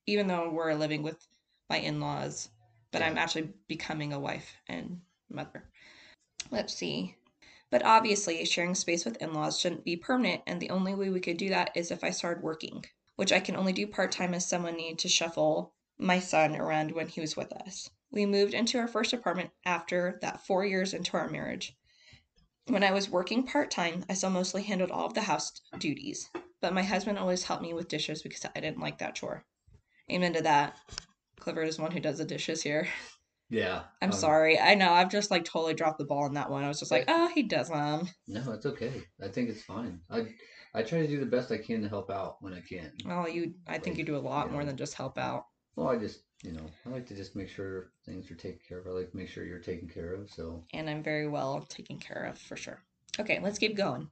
even 0.07 0.27
though 0.27 0.49
we're 0.49 0.73
living 0.73 1.03
with 1.03 1.17
my 1.69 1.77
in 1.77 1.99
laws, 1.99 2.49
but 2.91 3.03
I'm 3.03 3.17
actually 3.17 3.49
becoming 3.67 4.13
a 4.13 4.19
wife 4.19 4.55
and 4.67 5.01
mother. 5.29 5.69
Let's 6.49 6.73
see. 6.73 7.15
But 7.71 7.85
obviously, 7.85 8.43
sharing 8.45 8.73
space 8.73 9.05
with 9.05 9.21
in 9.21 9.33
laws 9.33 9.59
shouldn't 9.59 9.85
be 9.85 9.95
permanent, 9.95 10.41
and 10.47 10.59
the 10.59 10.71
only 10.71 10.95
way 10.95 11.09
we 11.09 11.19
could 11.19 11.37
do 11.37 11.49
that 11.49 11.71
is 11.75 11.91
if 11.91 12.03
I 12.03 12.09
started 12.09 12.43
working, 12.43 12.85
which 13.15 13.31
I 13.31 13.39
can 13.39 13.55
only 13.55 13.73
do 13.73 13.85
part 13.85 14.11
time 14.11 14.33
as 14.33 14.47
someone 14.47 14.75
needed 14.75 14.99
to 14.99 15.09
shuffle 15.09 15.73
my 15.97 16.19
son 16.19 16.55
around 16.55 16.91
when 16.91 17.07
he 17.07 17.21
was 17.21 17.37
with 17.37 17.51
us. 17.51 17.89
We 18.11 18.25
moved 18.25 18.55
into 18.55 18.79
our 18.79 18.87
first 18.87 19.13
apartment 19.13 19.51
after 19.65 20.17
that 20.21 20.45
four 20.45 20.65
years 20.65 20.93
into 20.93 21.15
our 21.15 21.29
marriage. 21.29 21.77
When 22.65 22.83
I 22.83 22.91
was 22.91 23.09
working 23.09 23.45
part 23.45 23.69
time, 23.69 24.03
I 24.09 24.13
still 24.13 24.29
mostly 24.31 24.63
handled 24.63 24.89
all 24.89 25.05
of 25.05 25.13
the 25.13 25.21
house 25.21 25.51
duties, 25.77 26.29
but 26.61 26.73
my 26.73 26.83
husband 26.83 27.19
always 27.19 27.43
helped 27.43 27.61
me 27.61 27.73
with 27.73 27.87
dishes 27.87 28.23
because 28.23 28.45
I 28.45 28.59
didn't 28.59 28.79
like 28.79 28.97
that 28.97 29.15
chore. 29.15 29.45
Amen 30.11 30.33
to 30.33 30.41
that. 30.41 30.75
Clifford 31.39 31.67
is 31.67 31.77
one 31.77 31.91
who 31.91 31.99
does 31.99 32.17
the 32.17 32.25
dishes 32.25 32.63
here. 32.63 32.87
Yeah. 33.49 33.83
I'm 34.01 34.11
um, 34.11 34.17
sorry. 34.17 34.59
I 34.59 34.75
know 34.75 34.91
I've 34.91 35.09
just 35.09 35.31
like 35.31 35.43
totally 35.43 35.73
dropped 35.73 35.97
the 35.97 36.05
ball 36.05 36.23
on 36.23 36.35
that 36.35 36.49
one. 36.49 36.63
I 36.63 36.67
was 36.67 36.79
just 36.79 36.91
like, 36.91 37.05
oh, 37.07 37.29
he 37.33 37.43
does 37.43 37.69
them. 37.69 38.07
No, 38.27 38.51
it's 38.51 38.65
okay. 38.65 39.03
I 39.23 39.27
think 39.27 39.49
it's 39.49 39.63
fine. 39.63 40.01
I 40.09 40.27
I 40.73 40.83
try 40.83 40.99
to 40.99 41.07
do 41.07 41.19
the 41.19 41.25
best 41.25 41.51
I 41.51 41.57
can 41.57 41.81
to 41.81 41.89
help 41.89 42.11
out 42.11 42.37
when 42.41 42.53
I 42.53 42.61
can. 42.61 42.91
Oh, 43.07 43.27
you. 43.27 43.53
I 43.67 43.79
think 43.79 43.97
you 43.97 44.03
do 44.03 44.15
a 44.15 44.19
lot 44.19 44.51
more 44.51 44.63
than 44.63 44.77
just 44.77 44.93
help 44.93 45.17
out. 45.17 45.45
Well, 45.75 45.89
I 45.89 45.97
just, 45.97 46.23
you 46.43 46.51
know, 46.51 46.65
I 46.85 46.89
like 46.89 47.07
to 47.07 47.15
just 47.15 47.35
make 47.35 47.49
sure 47.49 47.91
things 48.05 48.29
are 48.29 48.35
taken 48.35 48.59
care 48.67 48.79
of. 48.79 48.87
I 48.87 48.91
like 48.91 49.11
to 49.11 49.17
make 49.17 49.29
sure 49.29 49.45
you're 49.45 49.59
taken 49.59 49.89
care 49.89 50.13
of. 50.13 50.29
So, 50.29 50.63
and 50.73 50.89
I'm 50.89 51.01
very 51.01 51.27
well 51.27 51.65
taken 51.69 51.97
care 51.97 52.25
of 52.25 52.37
for 52.37 52.55
sure. 52.55 52.83
Okay, 53.19 53.39
let's 53.41 53.57
keep 53.57 53.75
going. 53.75 54.09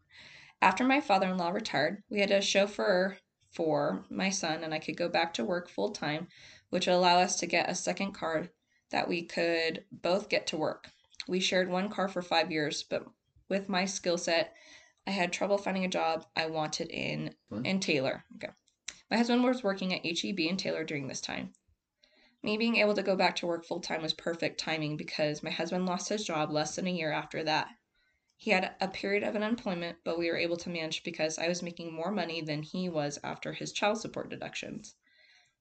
After 0.61 0.83
my 0.83 0.99
father 0.99 1.27
in 1.27 1.37
law 1.37 1.49
retired, 1.49 2.01
we 2.09 2.19
had 2.19 2.31
a 2.31 2.41
chauffeur 2.41 3.17
for 3.51 4.03
my 4.09 4.29
son, 4.31 4.63
and 4.63 4.73
I 4.73 4.79
could 4.79 4.97
go 4.97 5.09
back 5.09 5.33
to 5.35 5.45
work 5.45 5.69
full 5.69 5.91
time, 5.91 6.27
which 6.69 6.87
would 6.87 6.93
allow 6.93 7.19
us 7.19 7.39
to 7.39 7.45
get 7.45 7.69
a 7.69 7.75
second 7.75 8.13
car 8.13 8.47
that 8.91 9.07
we 9.07 9.23
could 9.23 9.83
both 9.91 10.29
get 10.29 10.47
to 10.47 10.57
work. 10.57 10.89
We 11.27 11.39
shared 11.39 11.69
one 11.69 11.89
car 11.89 12.07
for 12.07 12.21
five 12.21 12.51
years, 12.51 12.83
but 12.83 13.05
with 13.49 13.69
my 13.69 13.85
skill 13.85 14.17
set, 14.17 14.55
I 15.05 15.11
had 15.11 15.31
trouble 15.31 15.57
finding 15.57 15.85
a 15.85 15.89
job 15.89 16.25
I 16.35 16.47
wanted 16.47 16.89
in 16.89 17.35
Fun. 17.49 17.65
in 17.65 17.79
Taylor. 17.79 18.25
Okay. 18.35 18.53
My 19.09 19.17
husband 19.17 19.43
was 19.43 19.63
working 19.63 19.93
at 19.93 20.05
HEB 20.05 20.39
in 20.39 20.57
Taylor 20.57 20.83
during 20.83 21.07
this 21.07 21.21
time. 21.21 21.53
Me 22.43 22.57
being 22.57 22.75
able 22.75 22.93
to 22.93 23.03
go 23.03 23.15
back 23.15 23.35
to 23.37 23.47
work 23.47 23.65
full 23.65 23.79
time 23.79 24.01
was 24.01 24.13
perfect 24.13 24.59
timing 24.59 24.95
because 24.97 25.41
my 25.43 25.49
husband 25.49 25.85
lost 25.85 26.09
his 26.09 26.25
job 26.25 26.51
less 26.51 26.75
than 26.75 26.87
a 26.87 26.91
year 26.91 27.11
after 27.11 27.43
that. 27.43 27.69
He 28.35 28.51
had 28.51 28.75
a 28.79 28.87
period 28.87 29.23
of 29.23 29.35
unemployment, 29.35 29.97
but 30.03 30.19
we 30.19 30.29
were 30.29 30.37
able 30.37 30.57
to 30.57 30.69
manage 30.69 31.03
because 31.03 31.39
I 31.39 31.47
was 31.47 31.63
making 31.63 31.91
more 31.91 32.11
money 32.11 32.41
than 32.41 32.61
he 32.61 32.87
was 32.87 33.17
after 33.23 33.53
his 33.53 33.71
child 33.71 33.99
support 33.99 34.29
deductions. 34.29 34.95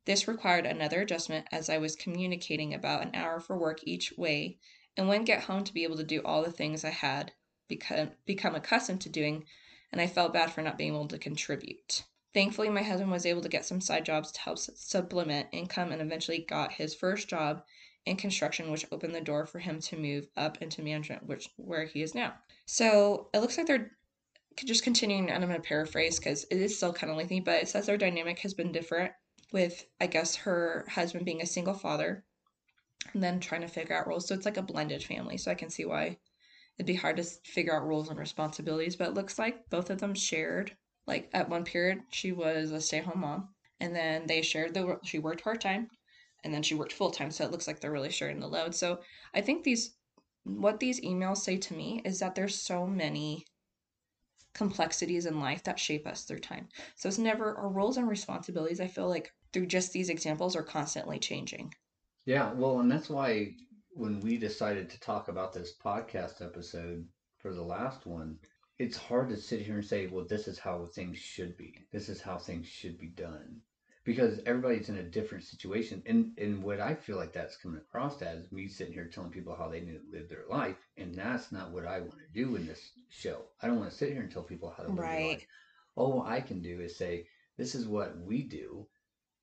This 0.07 0.29
required 0.29 0.67
another 0.67 1.01
adjustment 1.01 1.49
as 1.51 1.69
I 1.69 1.79
was 1.79 1.97
communicating 1.97 2.73
about 2.73 3.03
an 3.03 3.15
hour 3.15 3.41
for 3.41 3.59
work 3.59 3.81
each 3.83 4.13
way 4.17 4.57
and 4.97 5.09
wouldn't 5.09 5.27
get 5.27 5.43
home 5.43 5.65
to 5.65 5.75
be 5.75 5.83
able 5.83 5.97
to 5.97 6.05
do 6.05 6.23
all 6.25 6.45
the 6.45 6.53
things 6.53 6.85
I 6.85 6.91
had 6.91 7.33
become, 7.67 8.13
become 8.25 8.55
accustomed 8.55 9.01
to 9.01 9.09
doing, 9.09 9.45
and 9.91 10.01
I 10.01 10.07
felt 10.07 10.33
bad 10.33 10.53
for 10.53 10.63
not 10.63 10.79
being 10.79 10.95
able 10.95 11.09
to 11.09 11.19
contribute. 11.19 12.05
Thankfully, 12.33 12.69
my 12.69 12.83
husband 12.83 13.11
was 13.11 13.27
able 13.27 13.41
to 13.41 13.49
get 13.49 13.65
some 13.65 13.81
side 13.81 14.05
jobs 14.05 14.31
to 14.31 14.41
help 14.41 14.59
supplement 14.59 15.49
income 15.51 15.91
and 15.91 16.01
eventually 16.01 16.47
got 16.49 16.71
his 16.71 16.95
first 16.95 17.27
job 17.27 17.65
in 18.05 18.15
construction, 18.15 18.71
which 18.71 18.87
opened 18.93 19.15
the 19.15 19.21
door 19.21 19.45
for 19.45 19.59
him 19.59 19.81
to 19.81 19.97
move 19.97 20.29
up 20.37 20.63
into 20.63 20.83
management, 20.83 21.27
which 21.27 21.49
where 21.57 21.85
he 21.85 22.03
is 22.03 22.15
now. 22.15 22.33
So 22.67 23.29
it 23.35 23.41
looks 23.41 23.59
like 23.59 23.67
they're 23.67 23.91
just 24.65 24.85
continuing, 24.85 25.31
and 25.31 25.43
I'm 25.43 25.51
going 25.51 25.61
to 25.61 25.67
paraphrase 25.67 26.21
because 26.21 26.45
it 26.45 26.59
is 26.59 26.77
still 26.77 26.93
kind 26.93 27.11
of 27.11 27.17
lengthy, 27.17 27.41
but 27.41 27.61
it 27.61 27.69
says 27.69 27.87
their 27.87 27.99
dynamic 27.99 28.39
has 28.39 28.55
been 28.55 28.71
different 28.71 29.11
with, 29.53 29.87
I 30.01 30.07
guess, 30.07 30.37
her 30.37 30.87
husband 30.91 31.25
being 31.25 31.43
a 31.43 31.47
single 31.47 31.75
father 31.75 32.25
and 33.13 33.23
then 33.23 33.41
trying 33.41 33.63
to 33.63 33.69
figure 33.69 33.97
out 33.97 34.07
roles. 34.07 34.27
So 34.27 34.35
it's 34.35 34.45
like 34.47 34.57
a 34.57 34.63
blended 34.63 35.03
family. 35.03 35.39
So 35.39 35.51
I 35.51 35.55
can 35.55 35.71
see 35.71 35.85
why 35.85 36.19
it'd 36.79 36.87
be 36.87 36.95
hard 36.95 37.17
to 37.17 37.25
figure 37.25 37.75
out 37.75 37.87
roles 37.87 38.09
and 38.09 38.19
responsibilities, 38.19 38.97
but 38.97 39.09
it 39.09 39.15
looks 39.15 39.39
like 39.39 39.69
both 39.71 39.91
of 39.91 39.99
them 39.99 40.15
shared 40.15 40.77
like 41.07 41.29
at 41.33 41.49
one 41.49 41.65
period 41.65 42.03
she 42.11 42.33
was 42.33 42.71
a 42.73 42.81
stay-at-home 42.81 43.21
mom 43.21 43.49
and 43.81 43.95
then 43.95 44.27
they 44.27 44.43
shared 44.43 44.75
the 44.75 44.99
she 45.05 45.19
worked 45.19 45.43
part-time 45.43 45.89
and 46.45 46.53
then 46.53 46.63
she 46.63 46.75
worked 46.75 46.93
full-time 46.93 47.31
so 47.31 47.45
it 47.45 47.51
looks 47.51 47.67
like 47.67 47.81
they're 47.81 47.93
really 47.93 48.11
sharing 48.11 48.41
the 48.41 48.47
load 48.47 48.75
so 48.75 49.01
i 49.35 49.41
think 49.41 49.63
these 49.63 49.97
what 50.45 50.79
these 50.79 51.01
emails 51.01 51.39
say 51.39 51.57
to 51.57 51.75
me 51.75 52.01
is 52.05 52.19
that 52.19 52.35
there's 52.35 52.55
so 52.55 52.87
many 52.87 53.45
complexities 54.55 55.27
in 55.27 55.41
life 55.41 55.63
that 55.65 55.79
shape 55.79 56.07
us 56.07 56.25
through 56.25 56.39
time 56.39 56.69
so 56.97 57.09
it's 57.09 57.19
never 57.19 57.57
our 57.57 57.69
roles 57.69 57.97
and 57.97 58.09
responsibilities 58.09 58.81
i 58.81 58.87
feel 58.87 59.09
like 59.09 59.33
through 59.53 59.67
just 59.67 59.93
these 59.93 60.09
examples 60.09 60.57
are 60.57 60.63
constantly 60.63 61.19
changing 61.19 61.73
yeah, 62.27 62.53
well, 62.55 62.81
and 62.81 62.91
that's 62.91 63.09
why 63.09 63.55
when 63.91 64.19
we 64.19 64.37
decided 64.37 64.91
to 64.91 65.01
talk 65.01 65.29
about 65.29 65.53
this 65.53 65.75
podcast 65.83 66.45
episode 66.45 67.07
for 67.39 67.55
the 67.55 67.63
last 67.63 68.05
one, 68.05 68.41
it's 68.81 68.97
hard 68.97 69.29
to 69.29 69.37
sit 69.37 69.61
here 69.61 69.77
and 69.77 69.85
say, 69.85 70.09
well, 70.09 70.27
this 70.29 70.49
is 70.49 70.59
how 70.59 70.87
things 70.87 71.19
should 71.19 71.57
be. 71.57 71.87
This 71.93 72.09
is 72.09 72.21
how 72.21 72.37
things 72.37 72.67
should 72.67 72.99
be 72.99 73.07
done. 73.07 73.61
Because 74.05 74.41
everybody's 74.45 74.89
in 74.89 74.99
a 74.99 75.05
different 75.05 75.45
situation. 75.45 76.03
And 76.05 76.37
and 76.37 76.63
what 76.65 76.81
I 76.81 76.95
feel 76.95 77.17
like 77.17 77.33
that's 77.33 77.57
coming 77.57 77.81
across 77.81 78.21
as 78.23 78.51
me 78.51 78.67
sitting 78.67 78.93
here 78.93 79.07
telling 79.07 79.31
people 79.31 79.55
how 79.55 79.69
they 79.69 79.81
need 79.81 79.93
to 79.93 80.19
live 80.19 80.29
their 80.29 80.45
life. 80.49 80.77
And 80.97 81.15
that's 81.15 81.53
not 81.53 81.71
what 81.71 81.87
I 81.87 82.01
want 82.01 82.19
to 82.19 82.45
do 82.45 82.57
in 82.57 82.67
this 82.67 82.91
show. 83.09 83.43
I 83.63 83.69
don't 83.69 83.79
want 83.79 83.91
to 83.91 83.97
sit 83.97 84.13
here 84.13 84.23
and 84.23 84.31
tell 84.31 84.43
people 84.43 84.75
how 84.77 84.83
to 84.83 84.89
live 84.89 84.97
their 84.97 85.07
right 85.07 85.31
life. 85.31 85.47
All 85.95 86.23
I 86.23 86.41
can 86.41 86.61
do 86.61 86.81
is 86.81 86.99
say, 86.99 87.27
this 87.57 87.77
is 87.77 87.87
what 87.87 88.19
we 88.19 88.43
do. 88.43 88.87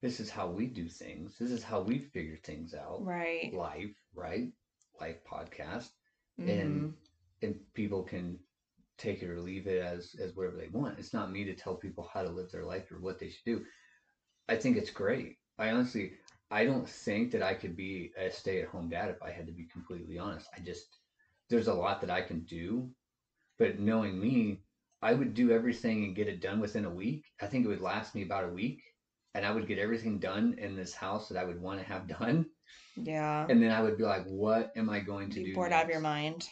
This 0.04 0.20
is 0.20 0.30
how 0.30 0.50
we 0.50 0.68
do 0.68 0.90
things. 0.90 1.40
This 1.40 1.52
is 1.52 1.64
how 1.64 1.82
we 1.82 1.98
figure 1.98 2.38
things 2.44 2.76
out. 2.76 3.04
right 3.06 3.54
Life, 3.54 3.96
right? 4.14 4.54
Life 5.02 5.24
podcast. 5.26 5.92
Mhm. 6.40 6.50
And 6.50 6.98
and 7.42 7.74
people 7.74 8.04
can 8.04 8.40
take 8.98 9.24
it 9.24 9.30
or 9.30 9.40
leave 9.42 9.68
it 9.68 9.82
as 9.82 10.16
as 10.20 10.36
whatever 10.36 10.58
they 10.58 10.68
want. 10.68 11.00
It's 11.00 11.14
not 11.14 11.32
me 11.32 11.46
to 11.46 11.56
tell 11.56 11.76
people 11.78 12.10
how 12.14 12.22
to 12.24 12.30
live 12.30 12.52
their 12.52 12.66
life 12.66 12.92
or 12.92 13.00
what 13.00 13.20
they 13.20 13.30
should 13.30 13.46
do. 13.46 13.66
I 14.50 14.58
think 14.58 14.78
it's 14.78 14.92
great. 14.92 15.40
I 15.58 15.72
honestly 15.72 16.20
I 16.52 16.66
don't 16.66 16.88
think 16.88 17.32
that 17.32 17.42
I 17.42 17.56
could 17.56 17.76
be 17.76 18.14
a 18.18 18.30
stay-at-home 18.30 18.90
dad 18.90 19.10
if 19.10 19.22
I 19.24 19.32
had 19.32 19.48
to 19.48 19.54
be 19.54 19.66
completely 19.68 20.20
honest. 20.20 20.50
I 20.56 20.60
just 20.60 21.00
there's 21.50 21.68
a 21.68 21.74
lot 21.74 22.02
that 22.02 22.12
I 22.12 22.22
can 22.22 22.42
do, 22.46 22.94
but 23.58 23.80
knowing 23.80 24.20
me, 24.20 24.64
I 25.02 25.14
would 25.14 25.34
do 25.34 25.52
everything 25.52 26.04
and 26.04 26.16
get 26.16 26.28
it 26.28 26.42
done 26.42 26.60
within 26.60 26.86
a 26.86 26.90
week. 26.90 27.26
I 27.42 27.48
think 27.48 27.66
it 27.66 27.70
would 27.70 27.82
last 27.82 28.16
me 28.16 28.24
about 28.24 28.46
a 28.46 28.54
week, 28.54 28.84
and 29.34 29.46
I 29.46 29.52
would 29.52 29.68
get 29.68 29.80
everything 29.80 30.20
done 30.20 30.56
in 30.58 30.76
this 30.76 30.94
house 30.94 31.30
that 31.30 31.38
I 31.38 31.44
would 31.44 31.62
want 31.62 31.80
to 31.80 31.86
have 31.86 32.08
done, 32.08 32.46
yeah 32.96 33.46
and 33.50 33.62
then 33.62 33.72
I 33.72 33.82
would 33.82 33.98
be 33.98 34.04
like, 34.04 34.26
"What 34.26 34.72
am 34.76 34.90
I 34.90 35.00
going 35.00 35.30
to 35.32 35.40
be 35.40 35.46
do?" 35.46 35.56
bored 35.56 35.74
out 35.74 35.86
of 35.86 35.90
your 35.90 36.00
mind 36.00 36.48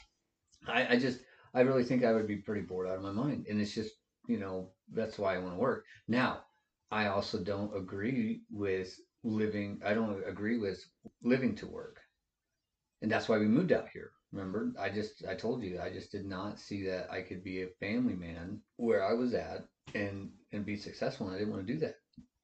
I, 0.67 0.95
I 0.95 0.99
just 0.99 1.19
I 1.53 1.61
really 1.61 1.83
think 1.83 2.03
I 2.03 2.13
would 2.13 2.27
be 2.27 2.37
pretty 2.37 2.61
bored 2.61 2.87
out 2.87 2.97
of 2.97 3.03
my 3.03 3.11
mind. 3.11 3.45
And 3.49 3.59
it's 3.61 3.73
just, 3.73 3.91
you 4.27 4.39
know, 4.39 4.71
that's 4.93 5.17
why 5.17 5.35
I 5.35 5.39
want 5.39 5.55
to 5.55 5.59
work. 5.59 5.85
Now, 6.07 6.43
I 6.91 7.07
also 7.07 7.39
don't 7.39 7.75
agree 7.75 8.41
with 8.51 8.95
living 9.23 9.79
I 9.85 9.93
don't 9.93 10.23
agree 10.27 10.57
with 10.57 10.83
living 11.23 11.55
to 11.55 11.67
work. 11.67 11.99
And 13.01 13.11
that's 13.11 13.27
why 13.27 13.37
we 13.37 13.47
moved 13.47 13.71
out 13.71 13.89
here. 13.91 14.11
Remember? 14.31 14.71
I 14.79 14.89
just 14.89 15.25
I 15.27 15.35
told 15.35 15.63
you 15.63 15.79
I 15.81 15.91
just 15.91 16.11
did 16.11 16.25
not 16.25 16.59
see 16.59 16.85
that 16.85 17.11
I 17.11 17.21
could 17.21 17.43
be 17.43 17.63
a 17.63 17.67
family 17.79 18.15
man 18.15 18.61
where 18.77 19.03
I 19.03 19.13
was 19.13 19.33
at 19.33 19.65
and 19.93 20.31
and 20.51 20.65
be 20.65 20.77
successful 20.77 21.27
and 21.27 21.35
I 21.35 21.39
didn't 21.39 21.53
want 21.53 21.67
to 21.67 21.73
do 21.73 21.79
that. 21.79 21.95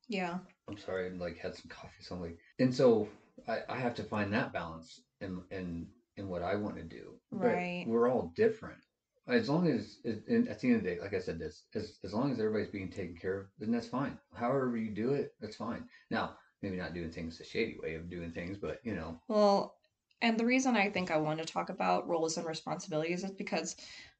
Yeah 0.07 0.39
I'm 0.69 0.77
sorry, 0.77 1.07
I 1.07 1.09
like 1.15 1.37
had 1.37 1.55
some 1.55 1.69
coffee, 1.69 2.03
so 2.03 2.15
I'm 2.15 2.21
like, 2.21 2.37
and 2.59 2.73
so 2.73 3.07
I, 3.47 3.59
I 3.69 3.77
have 3.77 3.95
to 3.95 4.03
find 4.03 4.33
that 4.33 4.51
balance 4.53 5.01
in 5.21 5.41
in 5.51 5.87
in 6.17 6.27
what 6.27 6.41
I 6.43 6.55
want 6.55 6.75
to 6.77 6.83
do. 6.83 7.19
But 7.31 7.39
Right. 7.39 7.85
we're 7.87 8.09
all 8.09 8.33
different. 8.35 8.79
As 9.27 9.49
long 9.49 9.67
as, 9.67 9.97
at 10.05 10.25
the 10.25 10.35
end 10.35 10.47
of 10.49 10.83
the 10.83 10.89
day, 10.89 10.99
like 11.01 11.13
I 11.13 11.19
said, 11.19 11.39
this 11.39 11.63
as 11.75 11.97
as 12.03 12.13
long 12.13 12.31
as 12.31 12.39
everybody's 12.39 12.71
being 12.71 12.89
taken 12.89 13.15
care 13.15 13.39
of, 13.41 13.47
then 13.59 13.71
that's 13.71 13.87
fine. 13.87 14.17
However 14.33 14.75
you 14.77 14.91
do 14.91 15.13
it, 15.13 15.31
that's 15.39 15.55
fine. 15.55 15.87
Now, 16.09 16.37
maybe 16.61 16.77
not 16.77 16.93
doing 16.93 17.11
things 17.11 17.37
the 17.37 17.43
shady 17.45 17.77
way 17.81 17.95
of 17.95 18.09
doing 18.09 18.31
things, 18.31 18.57
but 18.57 18.79
you 18.83 18.95
know, 18.95 19.19
Well, 19.27 19.75
and 20.21 20.37
the 20.39 20.45
reason 20.45 20.75
I 20.75 20.89
think 20.89 21.11
I 21.11 21.17
want 21.17 21.39
to 21.39 21.45
talk 21.45 21.69
about 21.69 22.07
roles 22.07 22.37
and 22.37 22.47
responsibilities 22.47 23.23
is 23.23 23.31
because 23.31 23.75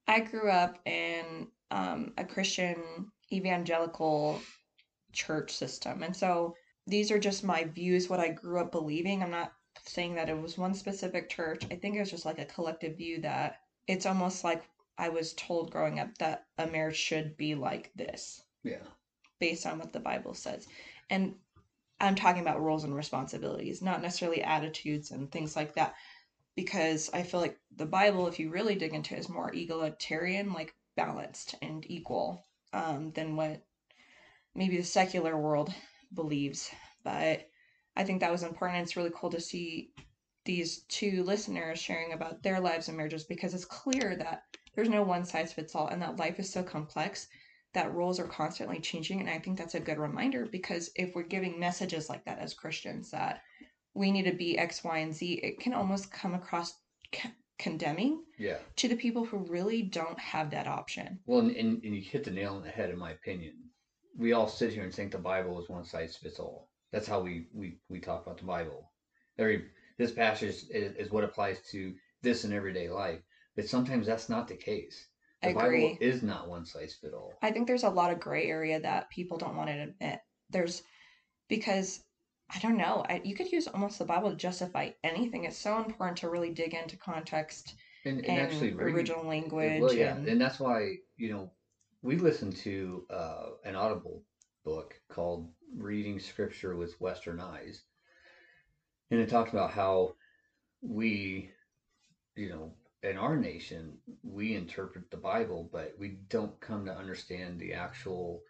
I 0.07 0.19
grew 0.21 0.49
up 0.49 0.79
in 0.85 1.47
um, 1.71 2.13
a 2.17 2.25
Christian 2.25 3.11
evangelical 3.31 4.39
church 5.11 5.51
system. 5.51 6.03
And 6.03 6.15
so 6.15 6.55
these 6.85 7.11
are 7.11 7.19
just 7.19 7.43
my 7.43 7.65
views, 7.65 8.09
what 8.09 8.19
I 8.19 8.29
grew 8.29 8.59
up 8.59 8.71
believing. 8.71 9.21
I'm 9.21 9.31
not 9.31 9.53
saying 9.85 10.15
that 10.15 10.29
it 10.29 10.41
was 10.41 10.57
one 10.57 10.73
specific 10.73 11.29
church. 11.29 11.63
I 11.71 11.75
think 11.75 11.95
it 11.95 11.99
was 11.99 12.11
just 12.11 12.25
like 12.25 12.39
a 12.39 12.45
collective 12.45 12.97
view 12.97 13.21
that 13.21 13.57
it's 13.87 14.05
almost 14.05 14.43
like 14.43 14.63
I 14.97 15.09
was 15.09 15.33
told 15.33 15.71
growing 15.71 15.99
up 15.99 16.17
that 16.17 16.45
a 16.57 16.67
marriage 16.67 16.97
should 16.97 17.37
be 17.37 17.55
like 17.55 17.91
this 17.95 18.41
yeah, 18.63 18.83
based 19.39 19.65
on 19.65 19.79
what 19.79 19.93
the 19.93 19.99
Bible 19.99 20.33
says. 20.33 20.67
And 21.09 21.35
I'm 21.99 22.15
talking 22.15 22.41
about 22.41 22.61
roles 22.61 22.83
and 22.83 22.95
responsibilities, 22.95 23.81
not 23.81 24.01
necessarily 24.01 24.43
attitudes 24.43 25.11
and 25.11 25.31
things 25.31 25.55
like 25.55 25.75
that. 25.75 25.95
Because 26.55 27.09
I 27.13 27.21
feel 27.21 27.39
like 27.39 27.59
the 27.75 27.85
Bible, 27.85 28.27
if 28.27 28.39
you 28.39 28.49
really 28.49 28.75
dig 28.75 28.93
into 28.93 29.13
it, 29.13 29.19
is 29.19 29.29
more 29.29 29.53
egalitarian, 29.53 30.53
like 30.53 30.73
balanced 30.95 31.53
and 31.61 31.85
equal 31.89 32.43
um, 32.73 33.11
than 33.11 33.35
what 33.35 33.61
maybe 34.57 34.75
the 34.75 34.83
secular 34.83 35.37
world 35.37 35.73
believes. 36.13 36.69
But 37.03 37.47
I 37.95 38.03
think 38.03 38.19
that 38.19 38.31
was 38.31 38.43
important. 38.43 38.81
It's 38.83 38.97
really 38.97 39.11
cool 39.15 39.29
to 39.29 39.39
see 39.39 39.91
these 40.43 40.83
two 40.89 41.23
listeners 41.23 41.79
sharing 41.79 42.13
about 42.13 42.41
their 42.41 42.59
lives 42.59 42.87
and 42.87 42.97
marriages 42.97 43.23
because 43.23 43.53
it's 43.53 43.65
clear 43.65 44.15
that 44.17 44.43
there's 44.75 44.89
no 44.89 45.03
one 45.03 45.25
size 45.25 45.53
fits 45.53 45.75
all 45.75 45.87
and 45.87 46.01
that 46.01 46.17
life 46.17 46.39
is 46.39 46.51
so 46.51 46.63
complex 46.63 47.27
that 47.73 47.93
roles 47.93 48.17
are 48.17 48.27
constantly 48.27 48.79
changing 48.79 49.19
and 49.19 49.29
i 49.29 49.37
think 49.37 49.57
that's 49.57 49.75
a 49.75 49.79
good 49.79 49.97
reminder 49.97 50.45
because 50.45 50.89
if 50.95 51.13
we're 51.13 51.23
giving 51.23 51.59
messages 51.59 52.07
like 52.07 52.23
that 52.23 52.39
as 52.39 52.53
christians 52.53 53.11
that 53.11 53.41
we 53.93 54.09
need 54.09 54.23
to 54.23 54.31
be 54.31 54.57
x 54.57 54.85
y 54.85 54.99
and 54.99 55.13
z 55.13 55.33
it 55.43 55.59
can 55.59 55.73
almost 55.73 56.09
come 56.11 56.33
across 56.33 56.73
c- 57.13 57.29
condemning 57.59 58.23
yeah. 58.37 58.57
to 58.77 58.87
the 58.87 58.95
people 58.95 59.25
who 59.25 59.37
really 59.49 59.81
don't 59.81 60.19
have 60.19 60.51
that 60.51 60.67
option 60.67 61.19
Well, 61.25 61.39
and, 61.39 61.51
and, 61.51 61.83
and 61.83 61.93
you 61.95 62.01
hit 62.01 62.23
the 62.23 62.31
nail 62.31 62.55
on 62.55 62.63
the 62.63 62.69
head, 62.69 62.89
in 62.89 62.99
my 62.99 63.11
opinion. 63.11 63.53
We 64.17 64.33
all 64.33 64.47
sit 64.47 64.73
here 64.73 64.83
and 64.83 64.93
think 64.93 65.11
the 65.11 65.17
Bible 65.17 65.61
is 65.61 65.69
one 65.69 65.85
size 65.85 66.15
fits 66.15 66.39
all. 66.39 66.69
That's 66.91 67.07
how 67.07 67.19
we 67.21 67.47
we, 67.53 67.79
we 67.89 67.99
talk 67.99 68.25
about 68.25 68.37
the 68.37 68.45
Bible. 68.45 68.91
Every 69.37 69.65
this 69.97 70.11
passage 70.11 70.49
is, 70.49 70.69
is 70.69 71.11
what 71.11 71.23
applies 71.23 71.59
to 71.71 71.93
this 72.21 72.43
in 72.45 72.53
everyday 72.53 72.89
life, 72.89 73.19
but 73.55 73.67
sometimes 73.67 74.07
that's 74.07 74.29
not 74.29 74.47
the 74.47 74.55
case. 74.55 75.07
The 75.41 75.49
I 75.49 75.53
Bible 75.53 75.97
is 76.01 76.23
not 76.23 76.49
one 76.49 76.65
size 76.65 76.97
fits 76.99 77.13
all. 77.13 77.33
i 77.43 77.51
think 77.51 77.67
there's 77.67 77.83
a 77.83 77.89
lot 77.89 78.11
of 78.11 78.19
gray 78.19 78.47
area 78.47 78.79
that 78.79 79.09
people 79.11 79.37
don't 79.37 79.55
want 79.55 79.69
to 79.69 79.79
admit 79.83 80.19
there's 80.49 80.81
because 81.47 82.03
I 82.49 82.59
don't 82.59 82.77
know. 82.77 83.05
I, 83.09 83.21
you 83.23 83.35
could 83.35 83.51
use 83.51 83.67
almost 83.67 83.99
the 83.99 84.05
Bible 84.05 84.29
to 84.29 84.35
justify 84.35 84.91
anything. 85.03 85.43
It's 85.43 85.57
so 85.57 85.77
important 85.77 86.17
to 86.19 86.29
really 86.29 86.51
dig 86.51 86.73
into 86.73 86.95
context 86.95 87.75
and, 88.05 88.19
and, 88.19 88.25
and, 88.25 88.39
actually 88.39 88.73
original 88.73 89.27
language. 89.27 89.81
Well, 89.81 89.93
yeah, 89.93 90.15
and, 90.15 90.27
and 90.27 90.39
that's 90.39 90.59
why 90.59 90.95
you 91.17 91.33
know 91.33 91.51
we 92.01 92.17
listened 92.17 92.55
to 92.57 93.05
uh, 93.09 93.49
an 93.63 93.75
Audible 93.75 94.23
book 94.63 94.99
called 95.09 95.53
"Reading 95.75 96.19
Scripture 96.19 96.75
with 96.75 96.99
Western 97.01 97.39
Eyes," 97.39 97.83
and 99.11 99.19
it 99.19 99.29
talked 99.29 99.51
about 99.51 99.71
how 99.71 100.15
we, 100.81 101.51
you 102.35 102.49
know, 102.49 102.73
in 103.03 103.17
our 103.17 103.37
nation, 103.37 103.97
we 104.23 104.55
interpret 104.55 105.11
the 105.11 105.17
Bible, 105.17 105.69
but 105.71 105.93
we 105.99 106.19
don't 106.29 106.59
come 106.61 106.85
to 106.85 106.95
understand 106.95 107.59
the 107.59 107.73
actual 107.73 108.43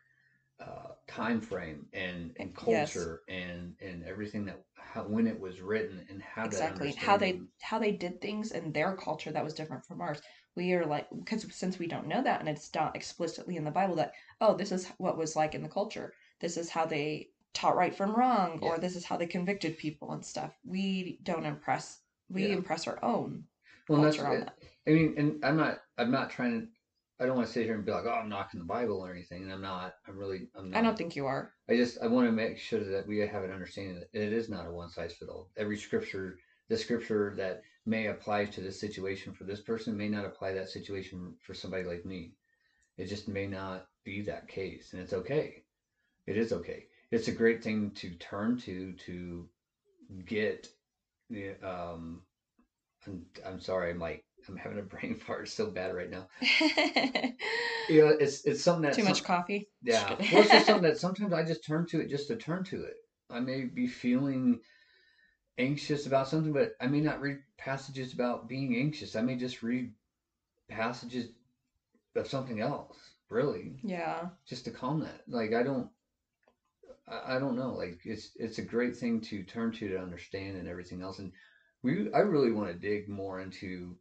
uh, 0.59 0.93
time 1.07 1.41
frame 1.41 1.87
and, 1.93 2.33
and 2.39 2.55
Yes. 2.61 3.09
culture 3.09 3.21
and 3.27 3.75
and 3.81 4.03
everything 4.05 4.45
that 4.45 4.63
how 4.77 5.03
when 5.03 5.27
it 5.27 5.39
was 5.39 5.61
written 5.61 6.05
and 6.09 6.21
how 6.21 6.47
exactly. 6.47 6.93
How 6.93 7.17
they 7.17 7.41
how 7.61 7.79
they 7.79 7.91
did 7.91 8.21
things 8.21 8.51
in 8.51 8.71
their 8.71 8.95
culture 8.95 9.31
that 9.31 9.43
was 9.43 9.53
different 9.53 9.85
from 9.85 10.01
ours 10.01 10.21
we 10.57 10.73
are 10.73 10.85
like 10.85 11.07
because 11.17 11.45
since 11.55 11.79
we 11.79 11.87
don't 11.87 12.07
know 12.07 12.21
that 12.21 12.41
and 12.41 12.49
it's 12.49 12.73
not 12.75 12.95
explicitly 12.95 13.55
in 13.55 13.63
the 13.63 13.71
bible 13.71 13.95
that 13.95 14.13
oh 14.41 14.55
this 14.55 14.71
is 14.73 14.91
what 14.97 15.17
was 15.17 15.35
like 15.35 15.55
in 15.55 15.63
the 15.63 15.69
culture 15.69 16.13
this 16.41 16.57
is 16.57 16.69
how 16.69 16.85
they 16.85 17.29
taught 17.53 17.77
right 17.77 17.95
from 17.95 18.13
wrong 18.13 18.59
or 18.61 18.77
this 18.77 18.95
is 18.95 19.05
how 19.05 19.15
they 19.15 19.25
convicted 19.27 19.77
people 19.77 20.11
and 20.11 20.25
stuff 20.25 20.53
we 20.65 21.19
don't 21.23 21.45
impress 21.45 21.99
we 22.29 22.47
Yeah. 22.47 22.55
impress 22.55 22.87
our 22.87 23.03
own 23.03 23.45
well, 23.87 24.01
that's 24.01 24.17
culture 24.17 24.29
on 24.29 24.41
it. 24.41 24.45
that 24.45 24.57
I 24.85 24.89
mean, 24.91 25.15
and 25.17 25.45
I'm 25.45 25.57
not, 25.57 25.79
I'm 25.97 26.11
not 26.11 26.29
trying 26.29 26.61
to, 26.61 26.67
I 27.19 27.25
don't 27.25 27.35
want 27.35 27.47
to 27.47 27.53
sit 27.53 27.65
here 27.65 27.75
and 27.75 27.85
be 27.85 27.91
like, 27.91 28.05
oh, 28.05 28.11
I'm 28.11 28.29
knocking 28.29 28.59
the 28.59 28.65
Bible 28.65 28.99
or 28.99 29.11
anything. 29.11 29.43
And 29.43 29.51
I'm 29.51 29.61
not, 29.61 29.93
I'm 30.07 30.17
really, 30.17 30.49
I'm 30.55 30.69
not. 30.69 30.79
i 30.79 30.81
don't 30.81 30.97
think 30.97 31.15
you 31.15 31.25
are 31.25 31.53
I 31.69 31.75
just, 31.75 31.97
I 32.01 32.07
want 32.07 32.27
to 32.27 32.31
make 32.31 32.57
sure 32.57 32.83
that 32.83 33.07
we 33.07 33.19
have 33.19 33.43
an 33.43 33.51
understanding 33.51 33.95
that 33.95 34.07
it 34.13 34.33
is 34.33 34.49
not 34.49 34.67
a 34.67 34.71
one 34.71 34.89
size 34.89 35.13
fits 35.13 35.31
all. 35.31 35.49
Every 35.57 35.77
scripture, 35.77 36.37
the 36.69 36.77
scripture 36.77 37.33
that 37.37 37.61
may 37.87 38.07
apply 38.07 38.45
to 38.45 38.61
this 38.61 38.79
situation 38.79 39.33
for 39.33 39.45
this 39.45 39.61
person 39.61 39.97
may 39.97 40.09
not 40.09 40.25
apply 40.25 40.53
that 40.53 40.69
situation 40.69 41.35
for 41.41 41.53
somebody 41.53 41.83
like 41.83 42.05
me. 42.05 42.33
It 42.97 43.05
just 43.05 43.27
may 43.27 43.47
not 43.47 43.87
be 44.03 44.21
that 44.23 44.47
case. 44.47 44.93
And 44.93 45.01
it's 45.01 45.13
okay. 45.13 45.63
It 46.25 46.37
is 46.37 46.51
okay. 46.51 46.85
It's 47.11 47.27
a 47.27 47.31
great 47.31 47.63
thing 47.63 47.91
to 47.95 48.09
turn 48.15 48.57
to, 48.59 48.93
to 49.05 49.47
get 50.25 50.67
the, 51.29 51.51
um, 51.63 52.23
I'm, 53.05 53.25
I'm 53.45 53.59
sorry, 53.61 53.91
I'm 53.91 53.99
like, 53.99 54.23
I'm 54.47 54.57
having 54.57 54.79
a 54.79 54.83
brain 54.83 55.15
fart 55.27 55.49
so 55.49 55.67
bad 55.67 55.95
right 55.95 56.09
now. 56.09 56.27
You 57.89 58.01
know, 58.01 58.07
it's 58.09 58.43
it's 58.45 58.61
something 58.61 58.81
that's 58.81 58.97
too 58.97 59.03
much 59.03 59.23
coffee 59.23 59.69
yeah. 59.81 60.09
Well, 60.09 60.41
it's 60.41 60.51
just 60.51 60.65
something 60.65 60.83
that 60.89 60.97
sometimes 60.97 61.33
I 61.33 61.43
just 61.43 61.65
turn 61.65 61.85
to 61.87 62.01
it 62.01 62.09
just 62.09 62.27
to 62.27 62.35
turn 62.35 62.63
to 62.65 62.83
it. 62.83 62.95
I 63.29 63.39
may 63.39 63.63
be 63.63 63.87
feeling 63.87 64.59
anxious 65.57 66.05
about 66.05 66.27
something, 66.27 66.53
but 66.53 66.75
I 66.79 66.87
may 66.87 67.01
not 67.01 67.21
read 67.21 67.39
passages 67.57 68.13
about 68.13 68.47
being 68.47 68.75
anxious. 68.75 69.15
I 69.15 69.21
may 69.21 69.35
just 69.35 69.63
read 69.63 69.91
passages 70.69 71.29
of 72.15 72.27
something 72.27 72.59
else, 72.59 72.97
really, 73.29 73.79
yeah 73.83 74.29
just 74.45 74.65
to 74.65 74.71
calm 74.71 74.99
that. 75.01 75.21
Like 75.27 75.53
I 75.53 75.63
don't, 75.63 75.89
I, 77.07 77.39
don't 77.39 77.55
know. 77.55 77.73
Like 77.73 77.99
it's 78.03 78.31
it's 78.35 78.57
a 78.57 78.63
great 78.63 78.95
thing 78.95 79.21
to 79.21 79.43
turn 79.43 79.71
to 79.73 79.87
to 79.89 79.99
understand 79.99 80.57
and 80.57 80.67
everything 80.67 81.01
else. 81.01 81.19
And 81.19 81.31
we, 81.83 82.11
I 82.13 82.19
really 82.19 82.51
want 82.51 82.69
to 82.69 82.73
dig 82.73 83.07
more 83.07 83.39
into. 83.39 83.95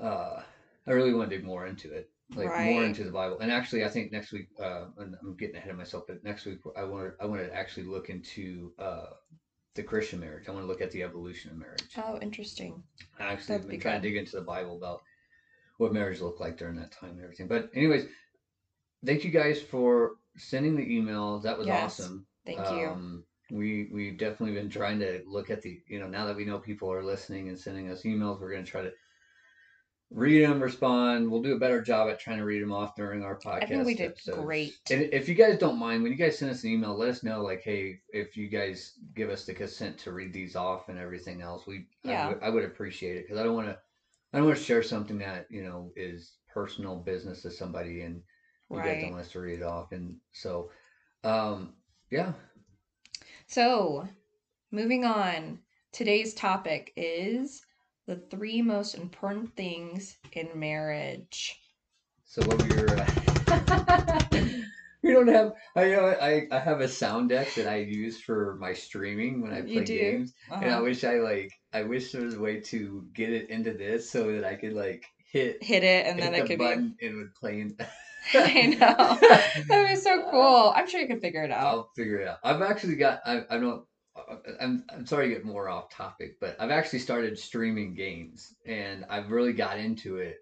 Uh, 0.00 0.42
I 0.86 0.90
really 0.90 1.14
want 1.14 1.30
to 1.30 1.36
dig 1.36 1.44
more 1.44 1.66
into 1.66 1.92
it 1.92 2.10
like 2.36 2.48
more 2.64 2.84
into 2.84 3.04
the 3.04 3.10
Bible. 3.10 3.38
And 3.40 3.50
actually, 3.50 3.84
I 3.84 3.88
think 3.88 4.12
next 4.12 4.32
week, 4.32 4.48
uh, 4.60 4.86
and 4.98 5.16
I'm 5.20 5.36
getting 5.36 5.56
ahead 5.56 5.70
of 5.70 5.76
myself, 5.76 6.04
but 6.06 6.24
next 6.24 6.44
week 6.46 6.58
I 6.76 6.84
want 6.84 7.12
to 7.18 7.22
I 7.22 7.26
want 7.26 7.42
to 7.42 7.54
actually 7.54 7.84
look 7.84 8.08
into 8.08 8.72
uh, 8.78 9.06
the 9.74 9.82
Christian 9.82 10.20
marriage. 10.20 10.48
I 10.48 10.52
want 10.52 10.64
to 10.64 10.68
look 10.68 10.80
at 10.82 10.90
the 10.90 11.02
evolution 11.02 11.50
of 11.50 11.56
marriage. 11.56 11.82
oh 11.98 12.18
interesting 12.20 12.82
I 13.18 13.24
actually 13.32 13.56
that'd 13.56 13.70
been 13.70 13.80
trying 13.80 14.00
good. 14.00 14.02
to 14.02 14.08
dig 14.10 14.18
into 14.18 14.36
the 14.36 14.42
Bible 14.42 14.76
about 14.76 15.00
what 15.78 15.92
marriage 15.92 16.20
looked 16.20 16.40
like 16.40 16.58
during 16.58 16.76
that 16.76 16.92
time 16.92 17.10
and 17.12 17.22
everything. 17.22 17.48
But 17.48 17.70
anyways, 17.74 18.04
thank 19.04 19.24
you 19.24 19.30
guys 19.30 19.60
for 19.62 20.12
sending 20.36 20.76
the 20.76 20.86
emails. 20.86 21.42
That 21.42 21.58
was 21.58 21.66
Yes. 21.66 22.00
awesome. 22.00 22.26
thank 22.44 22.58
you 22.58 22.88
Um, 22.88 23.24
we 23.50 23.88
we've 23.92 24.16
definitely 24.18 24.54
been 24.54 24.70
trying 24.70 24.98
to 25.00 25.22
look 25.26 25.50
at 25.50 25.62
the 25.62 25.80
you 25.88 25.98
know 25.98 26.06
now 26.08 26.26
that 26.26 26.36
we 26.36 26.44
know 26.44 26.58
people 26.58 26.90
are 26.92 27.02
listening 27.04 27.48
and 27.48 27.58
sending 27.58 27.90
us 27.90 28.02
emails, 28.02 28.40
we're 28.40 28.52
going 28.52 28.64
to 28.64 28.70
try 28.70 28.82
to 28.82 28.92
read 30.14 30.44
them, 30.44 30.62
respond. 30.62 31.30
We'll 31.30 31.42
do 31.42 31.54
a 31.54 31.58
better 31.58 31.80
job 31.80 32.08
at 32.10 32.20
trying 32.20 32.38
to 32.38 32.44
read 32.44 32.62
them 32.62 32.72
off 32.72 32.94
during 32.96 33.22
our 33.22 33.38
podcast. 33.38 33.62
i 33.62 33.66
think 33.66 33.86
we 33.86 33.94
did 33.94 34.12
episodes. 34.12 34.38
great 34.38 34.74
And 34.90 35.02
if 35.12 35.28
you 35.28 35.34
guys 35.34 35.58
don't 35.58 35.78
mind, 35.78 36.02
when 36.02 36.12
you 36.12 36.18
guys 36.18 36.38
send 36.38 36.50
us 36.50 36.64
an 36.64 36.70
email, 36.70 36.96
let 36.96 37.08
us 37.08 37.22
know 37.22 37.42
like, 37.42 37.62
hey, 37.62 38.00
if 38.12 38.36
you 38.36 38.48
guys 38.48 38.98
give 39.14 39.30
us 39.30 39.44
the 39.44 39.54
consent 39.54 39.98
to 39.98 40.12
read 40.12 40.32
these 40.32 40.56
off 40.56 40.88
and 40.88 40.98
everything 40.98 41.40
else, 41.42 41.66
we 41.66 41.86
Yeah. 42.04 42.34
I, 42.42 42.50
would, 42.50 42.64
appreciate 42.64 43.16
it 43.16 43.24
because 43.24 43.38
I 43.38 43.44
don't 43.44 43.54
want 43.54 43.68
to 43.68 43.78
I 44.32 44.38
don't 44.38 44.46
want 44.46 44.58
to 44.58 44.64
share 44.64 44.82
something 44.82 45.18
that 45.18 45.46
you 45.50 45.62
know 45.64 45.92
is 45.96 46.36
personal 46.52 46.96
business 46.96 47.42
to 47.42 47.50
somebody 47.50 48.02
and 48.02 48.22
you 48.70 48.78
guys 48.78 49.02
don't 49.02 49.10
want 49.12 49.24
us 49.24 49.32
to 49.32 49.40
read 49.40 49.60
it 49.60 49.64
off. 49.64 49.92
And 49.92 50.16
so, 50.32 50.70
um, 51.24 51.74
yeah, 52.10 52.32
So, 53.46 54.08
moving 54.70 55.04
on, 55.04 55.58
today's 55.92 56.32
topic 56.34 56.92
is 56.96 57.62
the 58.06 58.16
three 58.30 58.62
most 58.62 58.94
important 58.94 59.54
things 59.56 60.16
in 60.32 60.48
marriage. 60.54 61.60
So 62.24 62.42
what 62.42 62.58
were 62.58 62.66
your? 62.66 62.98
Uh, 62.98 64.20
we 65.02 65.12
don't 65.12 65.28
have. 65.28 65.52
I 65.76 65.94
uh, 65.94 66.16
I 66.20 66.46
I 66.50 66.58
have 66.58 66.80
a 66.80 66.88
sound 66.88 67.28
deck 67.30 67.54
that 67.54 67.66
I 67.66 67.76
use 67.76 68.20
for 68.20 68.56
my 68.60 68.72
streaming 68.72 69.42
when 69.42 69.52
I 69.52 69.62
play 69.62 69.84
games, 69.84 70.32
and 70.60 70.70
I 70.70 70.74
Uh-huh. 70.74 70.82
wish 70.84 71.04
I 71.04 71.16
like. 71.18 71.50
I 71.72 71.82
wish 71.82 72.12
there 72.12 72.22
was 72.22 72.34
a 72.34 72.40
way 72.40 72.60
to 72.60 73.06
get 73.14 73.30
it 73.32 73.50
into 73.50 73.72
this 73.72 74.10
so 74.10 74.32
that 74.32 74.44
I 74.44 74.54
could 74.56 74.72
like 74.72 75.04
hit 75.32 75.62
Hit 75.62 75.82
it, 75.84 76.06
and 76.06 76.18
hit 76.20 76.32
then 76.32 76.34
it 76.34 76.42
the 76.42 76.48
could 76.48 76.58
button 76.58 76.96
and 77.02 77.16
would 77.16 77.34
play. 77.34 77.60
In... 77.60 77.68
be. 77.70 77.84
I 78.34 78.66
know. 78.66 79.18
That'd 79.68 79.88
be 79.88 79.96
so 79.96 80.30
cool. 80.30 80.72
I'm 80.74 80.88
sure 80.88 81.00
you 81.00 81.06
can 81.08 81.20
figure 81.20 81.42
it 81.42 81.50
out. 81.50 81.66
I'll 81.66 81.90
figure 81.96 82.18
it 82.18 82.28
out. 82.28 82.38
I've 82.44 82.62
actually 82.62 82.96
got. 82.96 83.20
I 83.26 83.42
I 83.50 83.58
don't. 83.58 83.84
I'm 84.60 84.84
I'm 84.90 85.06
sorry 85.06 85.28
to 85.28 85.34
get 85.34 85.44
more 85.44 85.68
off 85.68 85.90
topic, 85.90 86.36
but 86.40 86.56
I've 86.60 86.70
actually 86.70 86.98
started 86.98 87.38
streaming 87.38 87.94
games, 87.94 88.54
and 88.66 89.04
I've 89.08 89.30
really 89.30 89.52
got 89.52 89.78
into 89.78 90.18
it 90.18 90.36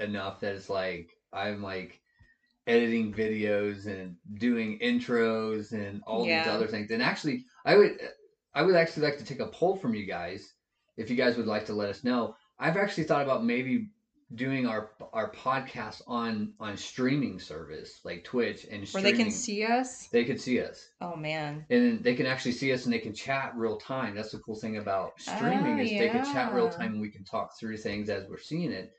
enough 0.00 0.40
that 0.40 0.54
it's 0.54 0.70
like 0.70 1.10
I'm 1.32 1.62
like 1.62 2.00
editing 2.66 3.12
videos 3.12 3.86
and 3.86 4.16
doing 4.38 4.78
intros 4.80 5.72
and 5.72 6.02
all 6.06 6.24
these 6.24 6.46
other 6.46 6.66
things. 6.66 6.90
And 6.90 7.02
actually, 7.02 7.44
I 7.64 7.76
would 7.76 7.98
I 8.54 8.62
would 8.62 8.76
actually 8.76 9.04
like 9.04 9.18
to 9.18 9.24
take 9.24 9.40
a 9.40 9.46
poll 9.46 9.76
from 9.76 9.94
you 9.94 10.06
guys 10.06 10.54
if 10.96 11.10
you 11.10 11.16
guys 11.16 11.36
would 11.36 11.46
like 11.46 11.66
to 11.66 11.74
let 11.74 11.90
us 11.90 12.04
know. 12.04 12.34
I've 12.58 12.76
actually 12.76 13.04
thought 13.04 13.22
about 13.22 13.44
maybe 13.44 13.88
doing 14.34 14.66
our 14.66 14.90
our 15.12 15.30
podcast 15.32 16.02
on 16.06 16.52
on 16.60 16.76
streaming 16.76 17.38
service 17.38 18.00
like 18.04 18.24
Twitch 18.24 18.66
and 18.70 18.88
Where 18.88 19.02
they 19.02 19.12
can 19.12 19.30
see 19.30 19.64
us. 19.64 20.08
They 20.08 20.24
could 20.24 20.40
see 20.40 20.60
us, 20.60 20.88
Oh 21.00 21.16
man. 21.16 21.64
and 21.70 22.02
they 22.02 22.14
can 22.14 22.26
actually 22.26 22.52
see 22.52 22.72
us, 22.72 22.84
and 22.84 22.92
they 22.92 22.98
can 22.98 23.14
chat 23.14 23.52
real 23.56 23.76
time. 23.76 24.14
That's 24.14 24.32
the 24.32 24.38
cool 24.38 24.54
thing 24.56 24.78
about 24.78 25.12
ah, 25.28 25.36
streaming 25.36 25.80
Oh, 25.80 25.82
is 25.82 25.90
they 25.90 26.08
can 26.08 26.24
chat 26.32 26.54
real 26.54 26.70
time, 26.70 26.92
and 26.92 27.00
we 27.00 27.10
can 27.10 27.24
talk 27.24 27.58
through 27.58 27.76
things 27.78 28.08
as 28.08 28.28
we're 28.28 28.38
seeing 28.38 28.72
it. 28.72 28.92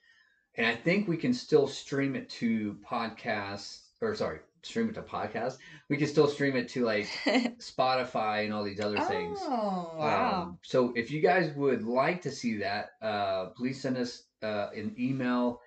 And 0.55 0.67
I 0.67 0.75
think 0.75 1.07
we 1.07 1.17
can 1.17 1.33
still 1.33 1.67
stream 1.67 2.15
it 2.15 2.29
to 2.31 2.77
podcasts, 2.89 3.79
or 4.01 4.13
sorry, 4.15 4.39
stream 4.63 4.89
it 4.89 4.95
to 4.95 5.01
podcasts. 5.01 5.57
We 5.89 5.97
can 5.97 6.07
still 6.07 6.27
stream 6.27 6.55
it 6.55 6.69
to 6.69 6.83
like 6.83 7.07
Spotify 7.59 8.45
and 8.45 8.53
all 8.53 8.63
these 8.63 8.79
other 8.79 8.99
things. 9.01 9.39
Oh 9.41 9.95
wow. 9.97 10.41
Um, 10.43 10.57
so 10.61 10.93
if 10.95 11.11
you 11.11 11.21
guys 11.21 11.53
would 11.55 11.83
like 11.83 12.21
to 12.23 12.31
see 12.31 12.57
that, 12.57 12.91
uh, 13.01 13.47
please 13.57 13.81
send 13.81 13.97
us 13.97 14.23
uh, 14.41 14.69
an 14.75 14.95
email 14.99 15.61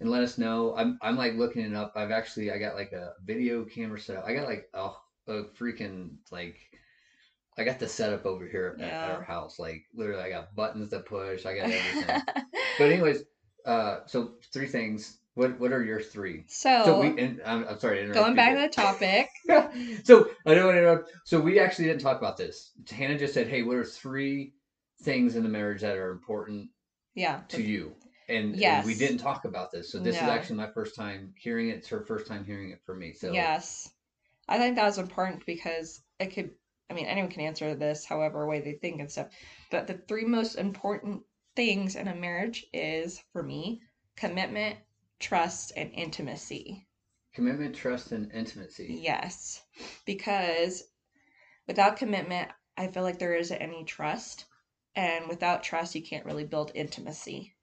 and 0.00 0.10
let 0.10 0.22
us 0.22 0.38
know. 0.38 0.74
I'm 0.76 0.98
I'm 1.02 1.16
like 1.16 1.34
looking 1.34 1.62
it 1.62 1.74
up. 1.74 1.92
I've 1.96 2.10
actually 2.10 2.50
I 2.50 2.58
got 2.58 2.74
like 2.74 2.92
a 2.92 3.12
video 3.24 3.64
camera 3.64 4.00
set 4.00 4.16
up. 4.16 4.24
I 4.26 4.34
got 4.34 4.46
like 4.46 4.68
a, 4.74 4.90
a 5.28 5.44
freaking 5.58 6.16
like 6.30 6.58
I 7.58 7.64
got 7.64 7.78
the 7.78 7.88
setup 7.88 8.26
over 8.26 8.46
here 8.46 8.76
at, 8.80 8.90
at 8.90 9.10
our 9.10 9.22
house. 9.22 9.58
Like 9.58 9.84
literally, 9.94 10.22
I 10.22 10.30
got 10.30 10.54
buttons 10.54 10.90
to 10.90 11.00
push. 11.00 11.46
I 11.46 11.56
got 11.56 11.70
everything. 11.70 12.22
but 12.78 12.90
anyways, 12.90 13.24
uh, 13.66 13.98
so 14.06 14.32
three 14.52 14.66
things. 14.66 15.18
What 15.34 15.58
what 15.60 15.72
are 15.72 15.84
your 15.84 16.00
three? 16.00 16.44
so, 16.48 16.82
So 16.84 17.00
we 17.00 17.18
and 17.22 17.40
I'm, 17.46 17.66
I'm 17.68 17.78
sorry 17.78 17.96
to 17.96 18.02
interrupt. 18.02 18.20
going 18.24 18.36
back 18.36 18.54
to 18.54 18.60
the 18.62 18.68
topic. 18.68 19.28
so 20.04 20.28
I 20.46 20.54
don't 20.54 20.66
want 20.66 20.74
to 20.76 20.78
interrupt. 20.78 21.10
So 21.24 21.40
we 21.40 21.60
actually 21.60 21.86
didn't 21.86 22.02
talk 22.02 22.18
about 22.18 22.36
this. 22.36 22.72
Hannah 22.90 23.18
just 23.18 23.34
said, 23.34 23.46
"Hey, 23.48 23.62
what 23.62 23.76
are 23.76 23.84
three 23.84 24.54
things 25.02 25.36
in 25.36 25.42
the 25.42 25.48
marriage 25.48 25.82
that 25.82 25.96
are 25.96 26.10
important 26.10 26.68
Yeah. 27.14 27.42
to 27.48 27.62
you?" 27.62 27.94
And, 28.28 28.54
and 28.62 28.86
we 28.86 28.94
didn't 28.94 29.18
talk 29.18 29.44
about 29.44 29.72
this. 29.72 29.90
So 29.90 29.98
this 29.98 30.16
is 30.16 30.22
actually 30.22 30.56
my 30.56 30.70
first 30.72 30.94
time 30.94 31.34
hearing 31.36 31.70
it. 31.70 31.78
It's 31.78 31.88
her 31.88 32.00
first 32.04 32.26
time 32.28 32.44
hearing 32.44 32.70
it 32.70 32.80
from 32.86 33.00
me. 33.00 33.12
So 33.12 33.32
Yes. 33.32 33.90
I 34.48 34.58
think 34.58 34.76
that 34.76 34.84
was 34.84 34.98
important 34.98 35.44
because 35.46 36.00
it 36.20 36.32
could, 36.34 36.50
I 36.90 36.94
mean, 36.94 37.06
anyone 37.06 37.30
can 37.30 37.40
answer 37.42 37.74
this 37.74 38.04
however 38.04 38.46
way 38.46 38.60
they 38.60 38.74
think 38.74 39.00
and 39.00 39.10
stuff. 39.10 39.28
But 39.70 39.86
the 39.88 39.94
three 40.08 40.24
most 40.24 40.56
important 40.56 41.22
things 41.56 41.96
in 41.96 42.06
a 42.06 42.14
marriage 42.14 42.66
is, 42.72 43.20
for 43.32 43.42
me, 43.42 43.80
commitment, 44.16 44.76
trust, 45.20 45.72
and 45.76 45.92
intimacy. 45.92 46.86
commitment, 47.34 47.74
trust, 47.76 48.12
and 48.12 48.32
intimacy. 48.32 48.98
Yes. 49.00 49.62
Because 50.04 50.82
without 51.68 51.96
commitment, 51.96 52.50
I 52.76 52.88
feel 52.88 53.02
like 53.04 53.18
there 53.18 53.34
isn't 53.34 53.56
any 53.56 53.84
trust. 53.84 54.46
And 54.96 55.28
without 55.28 55.62
trust, 55.62 55.94
you 55.94 56.02
can't 56.02 56.24
really 56.26 56.44
build 56.44 56.72
intimacy. 56.74 57.54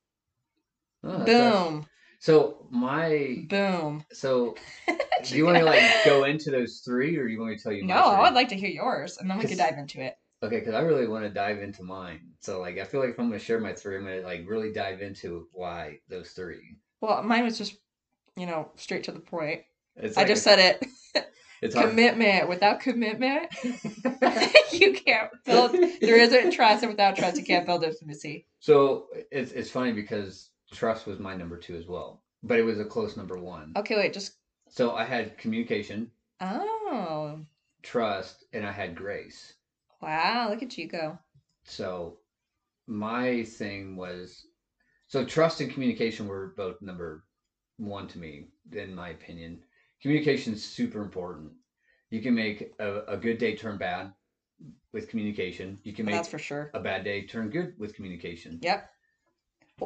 Oh, 1.04 1.26
Boom. 1.26 1.86
So 2.20 2.68
my 2.72 3.46
Boom. 3.50 4.04
so 4.14 4.56
do 5.24 5.36
you 5.36 5.46
want 5.46 5.58
to 5.58 5.64
like 5.66 5.84
go 6.06 6.24
into 6.24 6.50
those 6.52 6.82
three, 6.86 7.18
or 7.18 7.28
you 7.28 7.40
want 7.40 7.52
me 7.52 7.58
to 7.58 7.64
tell 7.64 7.74
you? 7.74 7.86
No, 7.86 7.96
I 7.96 8.22
would 8.22 8.34
like 8.34 8.50
to 8.50 8.56
hear 8.56 8.70
yours, 8.70 9.18
and 9.18 9.30
then 9.30 9.38
we 9.38 9.46
could 9.46 9.58
dive 9.58 9.78
into 9.78 10.02
it. 10.02 10.16
Okay, 10.44 10.60
because 10.60 10.74
I 10.76 10.80
really 10.82 11.08
want 11.08 11.26
to 11.26 11.30
dive 11.30 11.60
into 11.62 11.84
mine. 11.84 12.22
So 12.40 12.60
like, 12.62 12.78
I 12.80 12.86
feel 12.86 13.02
like 13.02 13.10
if 13.12 13.20
I'm 13.20 13.28
going 13.28 13.40
to 13.40 13.46
share 13.46 13.60
my 13.60 13.74
three, 13.74 13.98
I'm 13.98 14.04
going 14.06 14.22
to 14.22 14.26
like 14.26 14.48
really 14.48 14.72
dive 14.72 15.02
into 15.02 15.48
why 15.52 16.00
those 16.10 16.32
three. 16.32 16.78
Well, 17.02 17.22
mine 17.24 17.44
was 17.44 17.58
just, 17.58 17.76
you 18.36 18.46
know, 18.46 18.72
straight 18.76 19.04
to 19.06 19.12
the 19.12 19.20
point. 19.20 19.62
It's 19.96 20.18
I 20.18 20.22
like 20.22 20.28
just 20.28 20.42
a- 20.42 20.50
said 20.50 20.60
it. 20.60 21.26
it's 21.62 21.76
hard. 21.76 21.90
commitment. 21.90 22.50
Without 22.50 22.80
commitment, 22.80 23.48
you 24.72 24.94
can't 24.94 25.32
build. 25.46 25.72
There 26.02 26.18
isn't 26.20 26.52
trust, 26.52 26.84
and 26.84 26.92
without 26.92 27.16
trust, 27.16 27.38
you 27.38 27.44
can't 27.44 27.66
build 27.66 27.84
intimacy. 27.84 28.46
so 28.60 29.08
it's 29.32 29.52
it's 29.52 29.70
funny 29.72 29.92
because 29.94 30.50
trust 30.72 31.08
was 31.08 31.20
my 31.20 31.36
number 31.36 31.58
two 31.58 31.76
as 31.76 31.88
well, 31.88 32.22
but 32.44 32.60
it 32.60 32.64
was 32.64 32.80
a 32.80 32.86
close 32.86 33.18
number 33.18 33.38
one. 33.38 33.74
Okay, 33.76 33.96
wait, 33.96 34.14
just. 34.14 34.34
So 34.70 34.92
I 34.96 35.04
had 35.06 35.38
communication, 35.38 36.12
Oh, 36.42 37.40
trust, 37.84 38.44
and 38.54 38.66
I 38.66 38.72
had 38.72 38.96
grace. 38.96 39.54
wow! 40.02 40.48
Look 40.50 40.62
at 40.62 40.78
you 40.78 40.88
go. 40.88 41.18
So 41.64 42.18
my 42.86 43.44
thing 43.44 43.96
was 43.96 44.46
so 45.08 45.24
trust 45.26 45.62
and 45.62 45.72
communication 45.72 46.28
were 46.28 46.54
both 46.58 46.82
number 46.82 47.24
one 47.78 48.08
to 48.10 48.20
me, 48.20 48.48
in 48.74 48.94
my 48.94 49.10
opinion. 49.10 49.62
Communication 50.02 50.54
is 50.54 50.64
super 50.64 51.02
important. 51.02 51.52
You 52.10 52.22
can 52.22 52.36
make 52.36 52.74
a, 52.80 53.02
a 53.08 53.18
good 53.18 53.38
day 53.38 53.56
turn 53.56 53.78
bad 53.78 54.14
with 54.94 55.10
communication. 55.10 55.80
You 55.84 55.94
can 55.94 56.06
make 56.06 56.16
that's 56.16 56.28
for 56.28 56.40
sure. 56.40 56.72
a 56.74 56.80
bad 56.80 57.04
day 57.04 57.26
turn 57.26 57.50
good 57.50 57.74
with 57.78 57.94
communication. 57.96 58.60
Yep. 58.62 58.90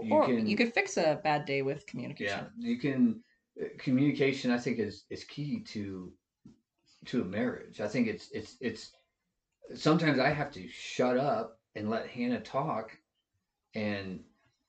You 0.03 0.13
or 0.13 0.25
can- 0.25 0.47
you 0.47 0.55
could 0.55 0.73
fix 0.73 0.97
a 0.97 1.19
bad 1.23 1.45
day 1.45 1.62
with 1.62 1.86
communication. 1.86 2.47
Yeah, 2.57 2.69
you 2.69 2.77
can. 2.77 3.23
uh, 3.62 3.65
Communication, 3.77 4.49
I 4.51 4.57
think, 4.57 4.79
is 4.79 5.03
is 5.10 5.25
key 5.25 5.60
to 5.73 6.13
to 7.05 7.21
a 7.21 7.25
marriage. 7.25 7.81
I 7.81 7.88
think 7.88 8.07
it's 8.07 8.29
it's 8.31 8.55
it's. 8.62 8.91
Sometimes 9.75 10.19
I 10.19 10.29
have 10.29 10.51
to 10.51 10.67
shut 10.69 11.17
up 11.17 11.60
and 11.75 11.89
let 11.89 12.07
Hannah 12.07 12.39
talk, 12.41 12.97
and 13.75 14.23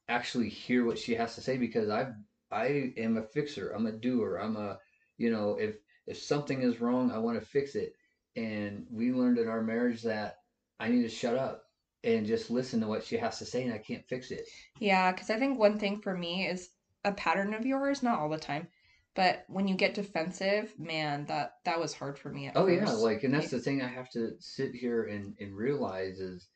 actually 0.09 0.49
hear 0.49 0.85
what 0.85 0.99
she 0.99 1.15
has 1.15 1.35
to 1.35 1.41
say 1.41 1.57
because 1.57 1.89
I 1.89 2.13
I 2.51 2.93
am 2.97 3.17
a 3.17 3.23
fixer. 3.23 3.71
I'm 3.71 3.87
a 3.87 3.93
doer. 3.93 4.37
I'm 4.37 4.57
a 4.57 4.79
you 5.17 5.31
know 5.31 5.57
if 5.59 5.77
if 6.07 6.19
something 6.19 6.63
is 6.63 6.81
wrong, 6.81 7.11
I 7.11 7.19
want 7.19 7.39
to 7.41 7.47
fix 7.47 7.75
it. 7.75 7.95
And 8.37 8.87
we 8.91 9.13
learned 9.13 9.39
in 9.39 9.49
our 9.49 9.63
marriage 9.63 10.03
that 10.03 10.37
I 10.81 10.89
need 10.89 11.03
to 11.03 11.09
shut 11.09 11.37
up 11.37 11.65
and 12.05 12.27
just 12.27 12.51
listen 12.51 12.81
to 12.81 12.87
what 12.87 13.05
she 13.05 13.17
has 13.17 13.39
to 13.39 13.45
say, 13.45 13.63
and 13.63 13.73
I 13.73 13.79
can't 13.79 14.07
fix 14.09 14.31
it. 14.31 14.49
Yeah, 14.81 15.13
because 15.13 15.31
I 15.31 15.39
think 15.39 15.59
one 15.59 15.79
thing 15.79 16.01
for 16.01 16.17
me 16.17 16.47
is 16.47 16.71
a 17.05 17.13
pattern 17.13 17.55
of 17.55 17.67
yours, 17.67 18.03
not 18.03 18.19
all 18.19 18.29
the 18.29 18.39
time, 18.39 18.69
but 19.15 19.45
when 19.49 19.69
you 19.69 19.75
get 19.75 19.95
defensive, 19.95 20.75
man, 20.79 21.27
that 21.27 21.55
that 21.65 21.79
was 21.79 21.93
hard 21.93 22.19
for 22.19 22.31
me 22.31 22.47
at 22.47 22.57
Oh 22.57 22.67
yeah, 22.67 22.91
like 22.91 23.23
and 23.23 23.35
that's 23.35 23.51
the 23.51 23.61
thing 23.61 23.83
I 23.83 23.89
have 23.89 24.11
to 24.11 24.33
sit 24.41 24.75
here 24.75 25.05
and, 25.05 25.35
and 25.39 25.57
realize 25.57 26.19
is 26.19 26.49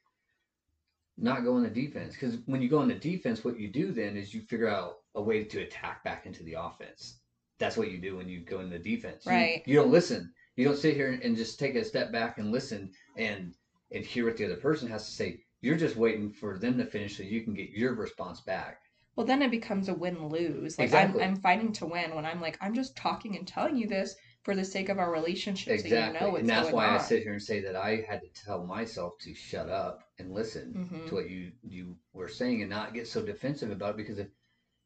not 1.18 1.44
go 1.44 1.54
on 1.54 1.62
the 1.62 1.70
defense. 1.70 2.14
Because 2.14 2.38
when 2.46 2.62
you 2.62 2.68
go 2.68 2.78
on 2.78 2.88
the 2.88 2.94
defense, 2.94 3.44
what 3.44 3.58
you 3.58 3.68
do 3.68 3.92
then 3.92 4.16
is 4.16 4.34
you 4.34 4.42
figure 4.42 4.68
out 4.68 4.96
a 5.14 5.22
way 5.22 5.44
to 5.44 5.60
attack 5.60 6.04
back 6.04 6.26
into 6.26 6.42
the 6.42 6.54
offense. 6.54 7.20
That's 7.58 7.76
what 7.76 7.90
you 7.90 7.98
do 7.98 8.16
when 8.16 8.28
you 8.28 8.40
go 8.40 8.60
in 8.60 8.70
the 8.70 8.78
defense. 8.78 9.24
You- 9.24 9.32
Right. 9.32 9.62
You, 9.66 9.76
don't 9.76 9.90
listen. 9.90 10.32
You 10.56 10.66
don't 10.66 10.76
sit 10.76 10.94
here 10.94 11.10
and, 11.12 11.22
and 11.22 11.36
just 11.36 11.58
take 11.58 11.74
a 11.74 11.84
step 11.84 12.12
back 12.12 12.38
and 12.38 12.52
listen 12.52 12.90
and 13.16 13.54
and 13.92 14.04
hear 14.04 14.24
what 14.26 14.36
the 14.36 14.44
other 14.44 14.56
person 14.56 14.88
has 14.88 15.06
to 15.06 15.12
say. 15.12 15.38
You're 15.60 15.76
just 15.76 15.94
waiting 15.96 16.32
for 16.32 16.58
them 16.58 16.76
to 16.78 16.84
finish 16.84 17.16
so 17.16 17.22
you 17.22 17.42
can 17.42 17.54
get 17.54 17.70
your 17.70 17.94
response 17.94 18.40
back. 18.40 18.80
Well, 19.14 19.24
then 19.24 19.42
it 19.42 19.50
becomes 19.50 19.88
a 19.88 19.94
win 19.94 20.28
lose. 20.28 20.76
Like 20.76 20.86
Exactly. 20.86 21.22
I'm, 21.22 21.30
I'm 21.30 21.40
fighting 21.40 21.72
to 21.74 21.86
win 21.86 22.14
when 22.14 22.26
I'm 22.26 22.40
like, 22.40 22.58
I'm 22.60 22.74
just 22.74 22.96
talking 22.96 23.36
and 23.36 23.46
telling 23.46 23.76
you 23.76 23.86
this 23.86 24.16
for 24.46 24.54
the 24.54 24.64
sake 24.64 24.88
of 24.88 24.98
our 24.98 25.12
relationship, 25.12 25.78
so 25.80 25.88
you 25.88 25.94
Exactly. 25.94 26.20
know 26.20 26.36
and 26.36 26.48
that's 26.48 26.72
why 26.72 26.86
on. 26.86 26.94
I 26.94 26.98
sit 26.98 27.24
here 27.24 27.32
and 27.32 27.42
say 27.42 27.60
that 27.62 27.76
I 27.76 28.04
had 28.08 28.20
to 28.22 28.28
tell 28.44 28.64
myself 28.64 29.18
to 29.24 29.34
shut 29.34 29.68
up 29.68 30.04
and 30.18 30.32
listen. 30.32 30.66
Mhm. 30.74 31.08
to 31.08 31.14
what 31.16 31.28
you 31.28 31.52
you 31.62 31.96
were 32.14 32.28
saying 32.28 32.62
and 32.62 32.70
not 32.70 32.94
get 32.94 33.08
so 33.08 33.20
defensive 33.22 33.70
about 33.72 33.94
it 33.94 33.96
because 33.98 34.18
if 34.20 34.28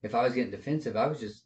if 0.02 0.14
I 0.14 0.22
was 0.24 0.34
getting 0.34 0.50
defensive, 0.50 0.96
I 0.96 1.06
was 1.06 1.20
just 1.20 1.44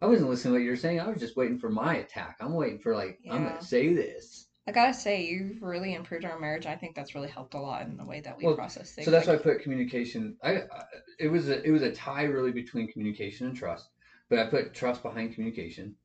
I 0.00 0.06
wasn't 0.06 0.30
listening 0.30 0.54
to 0.54 0.58
what 0.60 0.64
you 0.64 0.70
were 0.70 0.76
saying. 0.76 1.00
I 1.00 1.08
was 1.08 1.20
just 1.20 1.36
waiting 1.36 1.58
for 1.58 1.70
my 1.70 1.96
attack. 1.96 2.36
I'm 2.40 2.54
waiting 2.54 2.78
for 2.78 2.94
like 2.94 3.18
I'm 3.28 3.44
gonna 3.44 3.60
say 3.62 3.92
this. 3.92 4.46
I 4.68 4.72
gotta 4.72 4.94
say, 4.94 5.24
you've 5.26 5.62
really 5.62 5.94
improved 5.94 6.24
our 6.24 6.38
marriage. 6.38 6.66
I 6.66 6.76
think 6.76 6.94
that's 6.94 7.14
really 7.16 7.28
helped 7.28 7.54
a 7.54 7.60
lot 7.60 7.86
in 7.86 7.96
the 7.96 8.04
way 8.04 8.20
that 8.20 8.38
we 8.38 8.44
Well, 8.44 8.54
process 8.54 8.92
things. 8.92 9.06
So 9.06 9.10
that's 9.10 9.26
why 9.26 9.34
I 9.34 9.38
put 9.38 9.62
communication. 9.62 10.36
I, 10.42 10.50
I 10.58 10.84
it 11.18 11.28
was 11.28 11.48
a 11.48 11.62
it 11.66 11.70
was 11.70 11.82
a 11.82 11.92
tie 11.92 12.24
really 12.24 12.52
between 12.52 12.86
communication 12.92 13.46
and 13.48 13.56
trust, 13.56 13.88
but 14.30 14.38
I 14.38 14.46
put 14.46 14.74
trust 14.74 15.02
behind 15.02 15.34
communication 15.34 15.96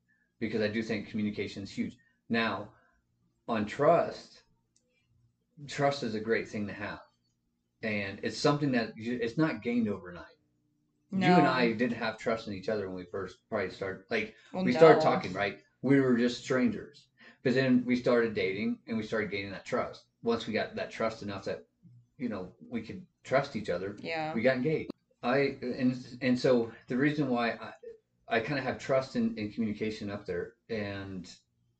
because 0.42 0.60
I 0.60 0.66
do 0.66 0.82
think 0.82 1.08
communication 1.08 1.62
is 1.62 1.70
huge. 1.70 1.96
Now, 2.28 2.68
on 3.46 3.64
trust, 3.64 4.42
trust 5.68 6.02
is 6.02 6.16
a 6.16 6.20
great 6.20 6.48
thing 6.48 6.66
to 6.66 6.72
have, 6.72 6.98
and 7.84 8.18
it's 8.24 8.36
something 8.36 8.72
that 8.72 8.96
you, 8.96 9.20
it's 9.22 9.38
not 9.38 9.62
gained 9.62 9.88
overnight. 9.88 10.24
no, 11.12 11.28
you 11.28 11.32
and 11.34 11.46
I 11.46 11.72
didn't 11.72 11.96
have 11.96 12.18
trust 12.18 12.48
in 12.48 12.54
each 12.54 12.68
other 12.68 12.88
when 12.88 12.96
we 12.96 13.04
first 13.04 13.36
probably 13.48 13.70
started. 13.70 14.02
Like 14.10 14.34
well, 14.52 14.64
we 14.64 14.72
started 14.72 15.00
talking, 15.00 15.32
right? 15.32 15.60
We 15.80 16.00
were 16.00 16.16
just 16.16 16.42
strangers, 16.42 17.04
but 17.44 17.54
then 17.54 17.84
we 17.86 17.94
started 17.94 18.34
dating 18.34 18.78
and 18.88 18.96
we 18.96 19.04
started 19.04 19.30
gaining 19.30 19.52
that 19.52 19.64
trust. 19.64 20.02
Once 20.24 20.48
we 20.48 20.52
got 20.52 20.74
that 20.74 20.90
trust 20.90 21.22
enough 21.22 21.44
that 21.44 21.64
you 22.18 22.28
know 22.28 22.48
we 22.68 22.82
could 22.82 23.06
trust 23.22 23.54
each 23.54 23.70
other, 23.70 23.96
Yeah. 24.00 24.34
we 24.34 24.42
got 24.42 24.56
engaged. 24.56 24.90
I 25.22 25.56
and 25.62 26.04
and 26.20 26.36
so 26.36 26.72
the 26.88 26.96
reason 26.96 27.28
why 27.28 27.50
I 27.50 27.72
I 28.32 28.40
kind 28.40 28.58
of 28.58 28.64
have 28.64 28.78
trust 28.78 29.14
in, 29.16 29.36
in 29.38 29.52
communication 29.52 30.10
up 30.10 30.26
there 30.26 30.54
and 30.70 31.30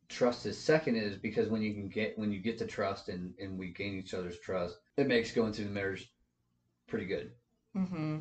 trust 0.09 0.45
is 0.47 0.59
second 0.59 0.97
is 0.97 1.17
because 1.17 1.49
when 1.49 1.63
you 1.63 1.73
can 1.73 1.89
get 1.89 2.19
when 2.19 2.31
you 2.31 2.41
get 2.41 2.59
the 2.59 2.67
trust 2.67 3.09
and 3.09 3.33
and 3.41 3.59
we 3.59 3.73
gain 3.73 3.95
each 3.99 4.15
other's 4.15 4.39
trust, 4.41 4.77
it 4.97 5.07
makes 5.09 5.33
going 5.33 5.53
through 5.53 5.65
the 5.65 5.71
marriage 5.71 6.13
pretty 6.87 7.07
good 7.07 7.33
Mm-hmm. 7.77 8.19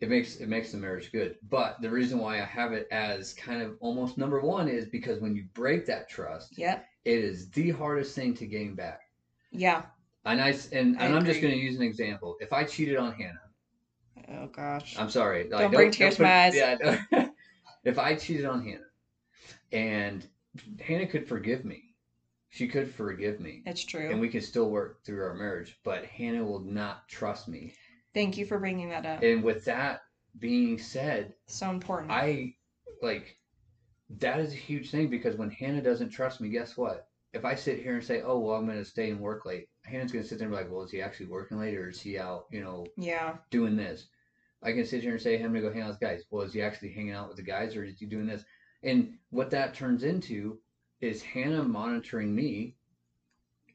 it 0.00 0.08
makes 0.08 0.36
it 0.36 0.48
makes 0.48 0.72
the 0.72 0.78
marriage 0.78 1.12
good. 1.12 1.36
But 1.50 1.80
the 1.82 1.90
reason 1.90 2.18
why 2.18 2.40
I 2.40 2.44
have 2.46 2.72
it 2.72 2.88
as 2.90 3.34
kind 3.34 3.60
of 3.62 3.76
almost 3.80 4.16
number 4.16 4.40
one 4.40 4.68
is 4.68 4.86
because 4.86 5.20
when 5.20 5.36
you 5.36 5.44
break 5.52 5.84
that 5.86 6.08
trust, 6.08 6.56
Yep. 6.56 6.86
it 7.04 7.18
is 7.18 7.50
the 7.50 7.70
hardest 7.70 8.14
thing 8.14 8.32
to 8.34 8.46
gain 8.46 8.74
back. 8.74 9.00
Yeah. 9.52 9.82
And 10.24 10.40
I 10.40 10.54
and, 10.72 10.98
I 10.98 11.04
and 11.06 11.14
I'm 11.14 11.26
just 11.26 11.42
going 11.42 11.52
to 11.52 11.60
use 11.60 11.76
an 11.76 11.82
example. 11.82 12.36
If 12.40 12.52
I 12.54 12.64
cheated 12.64 12.96
on 12.96 13.12
Hannah, 13.12 13.48
Oh 14.28 14.46
gosh. 14.46 14.96
I'm 14.98 15.10
sorry. 15.10 15.42
like, 15.50 15.60
Don't 15.62 15.74
bring 15.74 15.90
tears 15.90 16.16
to 16.16 16.22
my 16.22 16.44
eyes. 16.46 16.54
Yeah. 16.56 17.00
if 17.84 17.98
I 17.98 18.14
cheated 18.14 18.44
on 18.46 18.64
Hannah, 18.64 18.80
and 19.72 20.26
Hannah 20.80 21.06
could 21.06 21.26
forgive 21.28 21.64
me, 21.64 21.94
she 22.48 22.66
could 22.66 22.92
forgive 22.92 23.40
me, 23.40 23.62
It's 23.66 23.84
true. 23.84 24.08
and 24.10 24.20
we 24.20 24.28
could 24.28 24.42
still 24.44 24.70
work 24.70 25.04
through 25.04 25.22
our 25.22 25.34
marriage. 25.34 25.78
But 25.84 26.04
Hannah 26.04 26.44
will 26.44 26.60
not 26.60 27.08
trust 27.08 27.48
me. 27.48 27.74
Thank 28.12 28.36
you 28.36 28.44
for 28.44 28.58
bringing 28.58 28.88
that 28.90 29.06
up. 29.06 29.22
And 29.22 29.42
with 29.42 29.64
that 29.66 30.00
being 30.38 30.78
said, 30.78 31.34
so 31.46 31.70
important. 31.70 32.10
I 32.10 32.54
like 33.02 33.36
that 34.18 34.40
is 34.40 34.52
a 34.52 34.56
huge 34.56 34.90
thing 34.90 35.08
because 35.08 35.36
when 35.36 35.50
Hannah 35.50 35.82
doesn't 35.82 36.10
trust 36.10 36.40
me, 36.40 36.48
guess 36.48 36.76
what? 36.76 37.06
If 37.32 37.44
I 37.44 37.54
sit 37.54 37.78
here 37.80 37.94
and 37.94 38.04
say, 38.04 38.22
"Oh, 38.22 38.40
well, 38.40 38.56
I'm 38.56 38.66
going 38.66 38.78
to 38.78 38.84
stay 38.84 39.10
and 39.10 39.20
work 39.20 39.46
late," 39.46 39.68
Hannah's 39.84 40.10
going 40.10 40.24
to 40.24 40.28
sit 40.28 40.38
there 40.38 40.48
and 40.48 40.56
be 40.56 40.60
like, 40.62 40.70
"Well, 40.70 40.82
is 40.82 40.90
he 40.90 41.00
actually 41.00 41.26
working 41.26 41.58
late, 41.60 41.76
or 41.76 41.88
is 41.88 42.00
he 42.00 42.18
out, 42.18 42.46
you 42.50 42.60
know, 42.60 42.84
yeah. 42.96 43.36
doing 43.50 43.76
this?" 43.76 44.08
I 44.62 44.72
can 44.72 44.84
sit 44.84 45.02
here 45.02 45.12
and 45.12 45.20
say, 45.20 45.36
"I'm 45.36 45.52
going 45.52 45.54
to 45.54 45.60
go 45.60 45.72
hang 45.72 45.82
out 45.82 45.90
with 45.90 46.00
guys." 46.00 46.24
Well, 46.30 46.42
is 46.44 46.52
he 46.52 46.62
actually 46.62 46.92
hanging 46.92 47.12
out 47.12 47.28
with 47.28 47.36
the 47.36 47.42
guys, 47.42 47.76
or 47.76 47.84
is 47.84 47.98
he 47.98 48.06
doing 48.06 48.26
this? 48.26 48.44
And 48.82 49.18
what 49.30 49.50
that 49.50 49.74
turns 49.74 50.04
into 50.04 50.58
is 51.00 51.22
Hannah 51.22 51.62
monitoring 51.64 52.34
me 52.34 52.76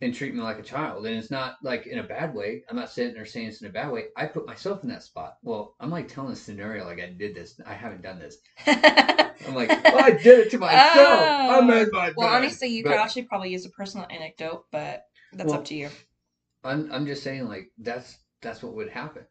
and 0.01 0.13
treating 0.13 0.37
me 0.37 0.43
like 0.43 0.59
a 0.59 0.63
child. 0.63 1.05
And 1.05 1.15
it's 1.17 1.31
not 1.31 1.55
like 1.63 1.87
in 1.87 1.99
a 1.99 2.03
bad 2.03 2.33
way. 2.33 2.63
I'm 2.69 2.75
not 2.75 2.91
sitting 2.91 3.13
there 3.13 3.25
saying 3.25 3.47
it's 3.47 3.61
in 3.61 3.67
a 3.67 3.71
bad 3.71 3.91
way. 3.91 4.05
I 4.15 4.25
put 4.25 4.45
myself 4.45 4.83
in 4.83 4.89
that 4.89 5.03
spot. 5.03 5.37
Well, 5.41 5.75
I'm 5.79 5.89
like 5.89 6.07
telling 6.07 6.33
a 6.33 6.35
scenario 6.35 6.85
like 6.85 6.99
I 6.99 7.07
did 7.07 7.35
this. 7.35 7.59
I 7.65 7.73
haven't 7.73 8.01
done 8.01 8.19
this. 8.19 8.37
I'm 8.67 9.55
like, 9.55 9.69
oh, 9.71 9.97
I 9.97 10.11
did 10.11 10.47
it 10.47 10.51
to 10.51 10.57
myself. 10.57 10.93
Oh. 10.95 11.61
made 11.61 11.87
my 11.91 12.13
well, 12.15 12.29
bed." 12.29 12.35
honestly, 12.35 12.69
you 12.69 12.83
But 12.83 12.91
could 12.91 12.99
actually 12.99 13.23
probably 13.23 13.49
use 13.49 13.65
a 13.65 13.69
personal 13.69 14.07
anecdote, 14.09 14.65
but 14.71 15.05
that's 15.33 15.49
Well, 15.49 15.59
up 15.59 15.65
to 15.65 15.75
you. 15.75 15.89
I'm 16.63 16.91
I'm 16.91 17.05
just 17.05 17.23
saying 17.23 17.47
like 17.47 17.71
that's 17.77 18.17
that's 18.41 18.63
what 18.63 18.73
would 18.73 18.89
happen, 18.89 19.25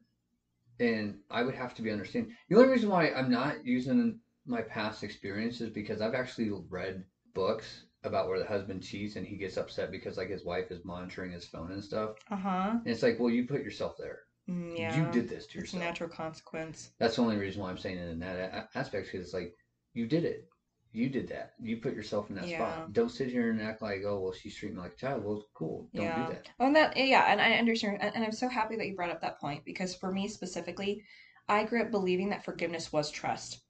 and 0.81 1.19
I 1.31 1.43
would 1.43 1.55
have 1.55 1.75
to 1.75 1.83
be 1.83 1.91
understanding. 1.91 2.35
The 2.49 2.57
only 2.57 2.69
reason 2.69 2.89
why 2.91 3.11
I'm 3.11 3.31
not 3.31 3.65
using 3.65 4.19
my 4.47 4.63
past 4.63 5.03
experiences 5.03 5.71
because 5.71 6.01
I've 6.01 6.15
actually 6.15 6.51
read 6.69 7.05
books 7.35 7.85
about 8.05 8.29
where 8.29 8.39
the 8.39 8.45
husband 8.45 8.83
cheats 8.83 9.17
and 9.17 9.27
he 9.27 9.37
gets 9.37 9.57
upset 9.57 9.91
because 9.91 10.17
like 10.19 10.29
his 10.29 10.45
wife 10.45 10.71
is 10.71 10.85
monitoring 10.85 11.33
his 11.33 11.47
phone 11.47 11.73
and 11.73 11.83
stuff. 11.83 12.11
Uh 12.31 12.37
huh. 12.37 12.71
And 12.73 12.87
it's 12.87 13.03
like, 13.03 13.19
well, 13.19 13.31
you 13.31 13.47
put 13.47 13.63
yourself 13.65 13.97
there. 13.99 14.19
Mm, 14.51 14.79
yeah. 14.79 14.95
You 15.07 15.11
did 15.11 15.29
this 15.29 15.47
to 15.47 15.59
It's 15.59 15.73
a 15.73 15.77
yourself. 15.77 15.83
natural 15.83 16.09
consequence. 16.11 16.91
That's 16.99 17.17
the 17.17 17.23
only 17.23 17.37
reason 17.37 17.63
why 17.63 17.71
I'm 17.71 17.79
saying 17.79 17.97
it 17.97 18.11
in 18.11 18.19
that 18.21 18.69
aspect 18.75 19.07
because 19.11 19.25
it's 19.25 19.35
like 19.35 19.55
you 19.95 20.07
did 20.07 20.25
it. 20.25 20.47
You 20.95 21.09
did 21.11 21.29
that. 21.29 21.55
You 21.61 21.77
put 21.79 21.95
yourself 21.95 22.31
in 22.31 22.37
that 22.37 22.47
Yeah. 22.47 22.61
spot. 22.79 22.93
Don't 22.93 23.11
sit 23.11 23.29
here 23.29 23.51
and 23.51 23.61
act 23.61 23.83
like, 23.83 24.03
oh, 24.07 24.21
well, 24.21 24.33
she's 24.33 24.57
treating 24.57 24.77
me 24.77 24.83
like 24.83 24.93
a 24.95 24.97
child. 24.97 25.25
Well, 25.25 25.45
cool. 25.55 25.89
Don't 25.95 26.07
Yeah. 26.07 26.27
do 26.27 26.33
that. 26.33 26.47
Oh, 26.61 26.67
and 26.67 26.77
that 26.77 26.97
yeah, 26.97 27.25
and 27.31 27.41
I 27.41 27.55
understand, 27.55 27.99
and, 28.01 28.15
and 28.15 28.25
I'm 28.25 28.33
so 28.33 28.49
happy 28.49 28.77
that 28.77 28.87
you 28.87 28.95
brought 28.97 29.11
up 29.11 29.21
that 29.21 29.41
point 29.41 29.65
because 29.65 29.95
for 29.95 30.13
me 30.13 30.29
specifically, 30.29 31.05
I 31.49 31.65
grew 31.65 31.83
up 31.83 31.91
believing 31.91 32.31
that 32.31 32.45
forgiveness 32.45 32.93
was 32.93 33.11
trust. 33.11 33.61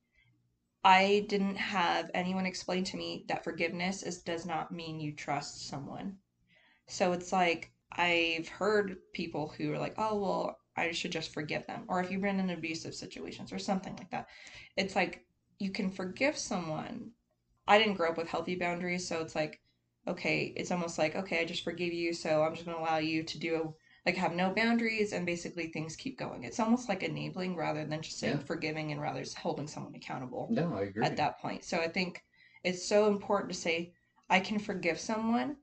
I 0.85 1.27
didn't 1.29 1.57
have 1.57 2.11
anyone 2.15 2.47
explain 2.47 2.85
to 2.85 2.97
me 2.97 3.25
that 3.29 3.45
forgiveness 3.45 4.03
is 4.03 4.23
does 4.23 4.47
not 4.47 4.73
mean 4.73 5.01
you 5.01 5.13
trust 5.13 5.67
someone. 5.69 6.19
So 6.87 7.13
it's 7.13 7.33
like 7.33 7.73
I've 7.93 8.49
heard 8.49 8.99
people 9.15 9.49
who 9.49 9.73
are 9.73 9.79
like, 9.79 9.95
"Oh, 9.99 10.19
well, 10.21 10.59
I 10.77 10.93
should 10.93 11.13
just 11.13 11.33
forgive 11.35 11.67
them," 11.67 11.85
or 11.89 12.03
if 12.03 12.11
you've 12.11 12.23
been 12.23 12.41
in 12.41 12.51
abusive 12.51 12.95
situations 12.95 13.53
or 13.53 13.59
something 13.59 13.97
like 13.97 14.11
that. 14.11 14.29
It's 14.77 14.97
like 14.97 15.27
you 15.59 15.71
can 15.71 15.91
forgive 15.91 16.37
someone. 16.37 17.13
I 17.67 17.79
didn't 17.79 17.95
grow 17.95 18.11
up 18.11 18.19
with 18.19 18.29
healthy 18.29 18.57
boundaries, 18.57 19.07
so 19.09 19.21
it's 19.21 19.35
like 19.35 19.61
okay, 20.07 20.53
it's 20.57 20.71
almost 20.71 20.99
like, 20.99 21.17
okay, 21.17 21.41
I 21.41 21.45
just 21.45 21.65
forgive 21.65 21.93
you, 21.93 22.13
so 22.13 22.43
I'm 22.43 22.55
just 22.55 22.67
going 22.67 22.77
to 22.77 22.83
allow 22.83 22.99
you 22.99 23.23
to 23.23 23.39
do, 23.39 23.75
like, 24.05 24.17
have 24.17 24.35
no 24.35 24.51
boundaries, 24.51 25.13
and 25.13 25.25
basically 25.25 25.69
things 25.69 25.97
keep 25.97 26.19
going. 26.19 26.45
It's 26.45 26.61
almost 26.61 26.89
like 26.89 27.03
enabling 27.03 27.57
rather 27.57 27.85
than 27.87 28.03
just 28.03 28.19
saying 28.19 28.39
Yeah. 28.39 28.45
forgiving 28.45 28.93
and 28.93 29.01
rather 29.01 29.25
holding 29.39 29.67
someone 29.67 29.95
accountable 29.95 30.49
No, 30.51 30.75
I 30.75 30.83
agree. 30.83 31.05
at 31.05 31.17
that 31.17 31.41
point. 31.41 31.65
So 31.65 31.79
I 31.81 31.89
think 31.89 32.23
it's 32.63 32.87
so 32.87 33.09
important 33.09 33.53
to 33.53 33.59
say, 33.59 33.95
I 34.29 34.41
can 34.41 34.59
forgive 34.59 34.99
someone, 35.01 35.57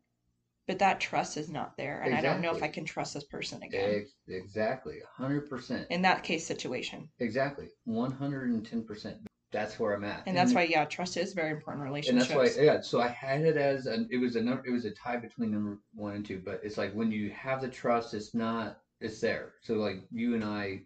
but 0.67 0.79
that 0.79 0.99
trust 0.99 1.37
is 1.37 1.49
not 1.49 1.77
there, 1.77 2.01
and 2.01 2.15
I 2.15 2.21
don't 2.21 2.41
know 2.41 2.55
if 2.55 2.63
I 2.63 2.67
can 2.67 2.85
trust 2.85 3.13
this 3.13 3.25
person 3.25 3.61
again. 3.61 4.07
Exactly. 4.27 5.01
100%. 5.19 5.87
In 5.89 6.01
that 6.01 6.23
case 6.23 6.45
situation. 6.47 7.09
Exactly. 7.19 7.67
110%. 7.87 9.27
That's 9.51 9.77
where 9.79 9.93
I'm 9.93 10.03
at. 10.03 10.23
And 10.25 10.37
that's 10.37 10.53
why, 10.53 10.63
yeah, 10.63 10.85
trust 10.85 11.17
is 11.17 11.33
very 11.33 11.51
important 11.51 11.87
in 11.87 12.09
and 12.09 12.21
that's 12.21 12.33
why 12.33 12.49
yeah 12.63 12.81
so 12.81 13.01
i 13.01 13.07
had 13.07 13.41
it 13.41 13.57
as 13.57 13.85
an 13.85 14.07
it 14.11 14.17
was 14.17 14.35
a 14.35 14.41
number 14.41 14.65
it 14.65 14.71
was 14.71 14.85
a 14.85 14.91
tie 14.91 15.17
between 15.17 15.51
number 15.51 15.79
one 15.93 16.15
and 16.15 16.25
two 16.25 16.41
but 16.43 16.61
it's 16.63 16.77
like 16.77 16.93
when 16.93 17.11
you 17.11 17.29
have 17.31 17.61
the 17.61 17.67
trust 17.67 18.13
it's 18.13 18.33
not 18.33 18.79
it's 19.01 19.19
there. 19.19 19.53
So 19.61 19.73
like 19.75 20.03
you 20.11 20.35
and 20.35 20.43
i 20.43 20.81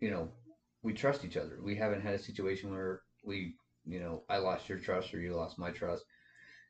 you 0.00 0.10
know 0.10 0.28
we 0.82 0.92
trust 0.92 1.24
each 1.24 1.36
other. 1.36 1.58
We 1.62 1.74
haven't 1.76 2.02
had 2.02 2.14
a 2.14 2.18
situation 2.18 2.70
where 2.70 3.02
we 3.24 3.54
you 3.84 4.00
know 4.00 4.22
i 4.28 4.38
lost 4.38 4.68
your 4.68 4.78
trust 4.78 5.12
or 5.14 5.20
you 5.20 5.34
lost 5.34 5.58
my 5.58 5.70
trust 5.70 6.04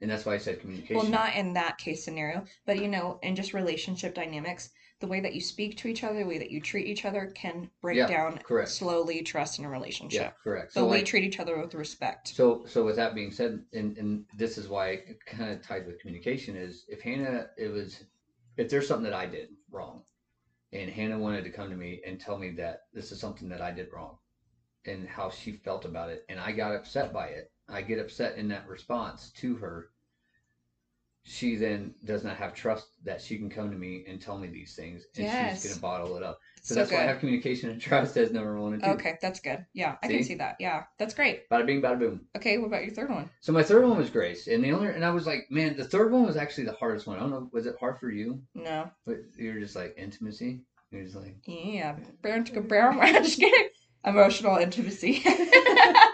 and 0.00 0.10
that's 0.10 0.24
why 0.24 0.34
i 0.34 0.38
said 0.38 0.60
communication 0.60 0.96
Well, 0.96 1.06
not 1.06 1.34
in 1.34 1.52
that 1.54 1.78
case 1.78 2.04
scenario, 2.04 2.44
but 2.66 2.78
you 2.78 2.88
know, 2.88 3.18
in 3.22 3.34
just 3.36 3.54
relationship 3.54 4.14
dynamics, 4.14 4.70
the 5.00 5.06
way 5.06 5.20
that 5.20 5.34
you 5.34 5.40
speak 5.42 5.76
to 5.78 5.88
each 5.88 6.04
other, 6.04 6.20
the 6.20 6.24
way 6.26 6.38
that 6.38 6.50
you 6.50 6.60
treat 6.60 6.86
each 6.86 7.04
other 7.04 7.30
can 7.34 7.70
break 7.82 7.96
Yeah, 7.98 8.06
down 8.06 8.38
correct. 8.38 8.70
slowly 8.70 9.22
trust 9.22 9.58
in 9.58 9.64
a 9.64 9.68
relationship. 9.68 10.20
yeah 10.20 10.30
correct 10.42 10.72
But 10.74 10.80
so 10.80 10.86
we 10.88 11.02
treat 11.02 11.24
each 11.24 11.38
other 11.38 11.60
with 11.60 11.74
respect. 11.74 12.28
So, 12.28 12.64
so 12.66 12.84
with 12.84 12.96
that 12.96 13.14
being 13.14 13.30
said, 13.30 13.62
and, 13.74 13.96
and 13.98 14.24
this 14.36 14.56
is 14.58 14.68
why 14.68 14.88
it 14.90 15.18
kind 15.26 15.50
of 15.52 15.62
tied 15.62 15.86
with 15.86 16.00
communication 16.00 16.56
is 16.56 16.84
if 16.88 17.00
Hannah, 17.02 17.48
it 17.58 17.68
was, 17.68 18.04
if 18.56 18.70
there's 18.70 18.88
something 18.88 19.04
that 19.04 19.12
I 19.12 19.26
did 19.26 19.48
wrong, 19.70 20.02
and 20.72 20.90
Hannah 20.90 21.18
wanted 21.18 21.44
to 21.44 21.50
come 21.50 21.68
to 21.70 21.76
me 21.76 22.00
and 22.06 22.18
tell 22.18 22.38
me 22.38 22.50
that 22.52 22.82
this 22.94 23.12
is 23.12 23.20
something 23.20 23.48
that 23.50 23.60
I 23.60 23.70
did 23.70 23.88
wrong, 23.92 24.16
and 24.86 25.06
how 25.08 25.28
she 25.30 25.52
felt 25.52 25.84
about 25.84 26.08
it, 26.10 26.24
and 26.30 26.40
I 26.40 26.52
got 26.52 26.74
upset 26.74 27.12
by 27.12 27.26
it, 27.28 27.50
I 27.68 27.82
get 27.82 27.98
upset 27.98 28.36
in 28.38 28.48
that 28.48 28.68
response 28.68 29.30
to 29.38 29.56
her. 29.56 29.88
She 31.28 31.56
then 31.56 31.92
does 32.04 32.22
not 32.22 32.36
have 32.36 32.54
trust 32.54 32.86
that 33.04 33.20
she 33.20 33.36
can 33.36 33.50
come 33.50 33.72
to 33.72 33.76
me 33.76 34.04
and 34.06 34.20
tell 34.20 34.38
me 34.38 34.46
these 34.46 34.76
things, 34.76 35.04
and 35.16 35.24
Yes. 35.26 35.60
she's 35.62 35.72
gonna 35.72 35.80
bottle 35.80 36.16
it 36.16 36.22
up. 36.22 36.38
So, 36.62 36.74
So, 36.74 36.80
that's 36.80 36.92
why 36.92 36.98
I 36.98 37.06
have 37.06 37.18
communication 37.18 37.68
and 37.70 37.80
trust 37.80 38.16
as 38.16 38.30
number 38.30 38.56
one 38.60 38.74
and 38.74 38.82
two. 38.82 38.90
Okay, 38.90 39.18
that's 39.20 39.40
good. 39.40 39.66
Yeah, 39.72 39.96
I 40.04 40.06
can 40.06 40.18
See? 40.18 40.22
see 40.22 40.34
that. 40.36 40.54
Yeah, 40.60 40.84
that's 40.98 41.14
great. 41.14 41.48
Bada 41.50 41.66
bing, 41.66 41.82
bada 41.82 41.98
boom. 41.98 42.26
Okay, 42.36 42.58
what 42.58 42.68
about 42.68 42.84
your 42.84 42.94
third 42.94 43.10
one? 43.10 43.28
So 43.40 43.52
my 43.52 43.64
third 43.64 43.84
one 43.84 43.98
was 43.98 44.08
Grace, 44.08 44.46
and 44.46 44.62
the 44.62 44.70
only 44.70 44.86
and 44.88 45.04
I 45.04 45.10
was 45.10 45.26
like, 45.26 45.50
man, 45.50 45.76
the 45.76 45.84
third 45.84 46.12
one 46.12 46.24
was 46.24 46.36
actually 46.36 46.64
the 46.66 46.74
hardest 46.74 47.08
one. 47.08 47.16
I 47.16 47.20
don't 47.20 47.30
know, 47.30 47.50
was 47.52 47.66
it 47.66 47.74
hard 47.80 47.98
for 47.98 48.08
you? 48.10 48.40
No. 48.54 48.88
But 49.04 49.16
you're 49.36 49.58
just 49.58 49.74
like 49.74 49.94
intimacy. 49.96 50.60
You're 50.92 51.02
just 51.02 51.16
like, 51.16 51.36
Yeah. 51.44 51.96
Brown 52.22 52.44
to 52.44 52.60
brown. 52.60 53.00
I'm 53.00 53.24
just 53.24 53.40
kidding. 53.40 53.68
Emotional 54.04 54.58
intimacy. 54.58 55.24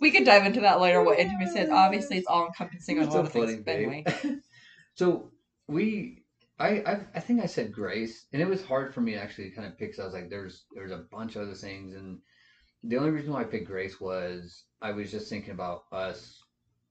we 0.00 0.10
could 0.10 0.24
dive 0.24 0.46
into 0.46 0.60
that 0.60 0.80
later. 0.80 1.02
What 1.02 1.18
intimacy 1.18 1.60
is? 1.60 1.70
Obviously, 1.70 2.18
it's 2.18 2.26
all 2.26 2.46
encompassing 2.46 2.98
on 2.98 3.04
a 3.08 3.10
You're 3.10 3.16
lot 3.16 3.26
of 3.26 3.32
so 3.32 3.46
things. 3.46 3.62
anyway, 3.66 4.04
so 4.94 5.30
we, 5.68 6.24
I, 6.58 6.68
I, 6.80 7.00
I 7.14 7.20
think 7.20 7.42
I 7.42 7.46
said 7.46 7.72
Grace, 7.72 8.26
and 8.32 8.42
it 8.42 8.48
was 8.48 8.64
hard 8.64 8.94
for 8.94 9.00
me 9.00 9.12
to 9.12 9.22
actually 9.22 9.50
kind 9.50 9.66
of 9.68 9.78
pick. 9.78 9.92
'cause 9.92 10.00
I 10.00 10.04
was 10.04 10.14
like, 10.14 10.30
there's, 10.30 10.64
there's 10.74 10.92
a 10.92 11.04
bunch 11.10 11.36
of 11.36 11.42
other 11.42 11.54
things, 11.54 11.94
and 11.94 12.18
the 12.84 12.96
only 12.96 13.10
reason 13.10 13.32
why 13.32 13.42
I 13.42 13.44
picked 13.44 13.66
Grace 13.68 14.00
was 14.00 14.64
I 14.80 14.92
was 14.92 15.10
just 15.10 15.28
thinking 15.28 15.52
about 15.52 15.84
us 15.92 16.42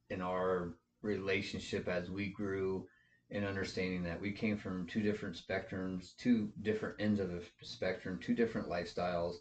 in 0.10 0.22
our 0.22 0.76
relationship 1.02 1.88
as 1.88 2.10
we 2.10 2.32
grew 2.32 2.88
and 3.32 3.46
understanding 3.46 4.04
that 4.04 4.20
we 4.22 4.32
came 4.32 4.58
from 4.58 4.88
two 4.88 5.02
different 5.02 5.36
spectrums, 5.38 6.16
two 6.18 6.50
different 6.62 6.96
ends 7.00 7.20
of 7.20 7.30
the 7.30 7.42
spectrum, 7.62 8.20
two 8.22 8.36
different 8.36 8.68
lifestyles, 8.70 9.36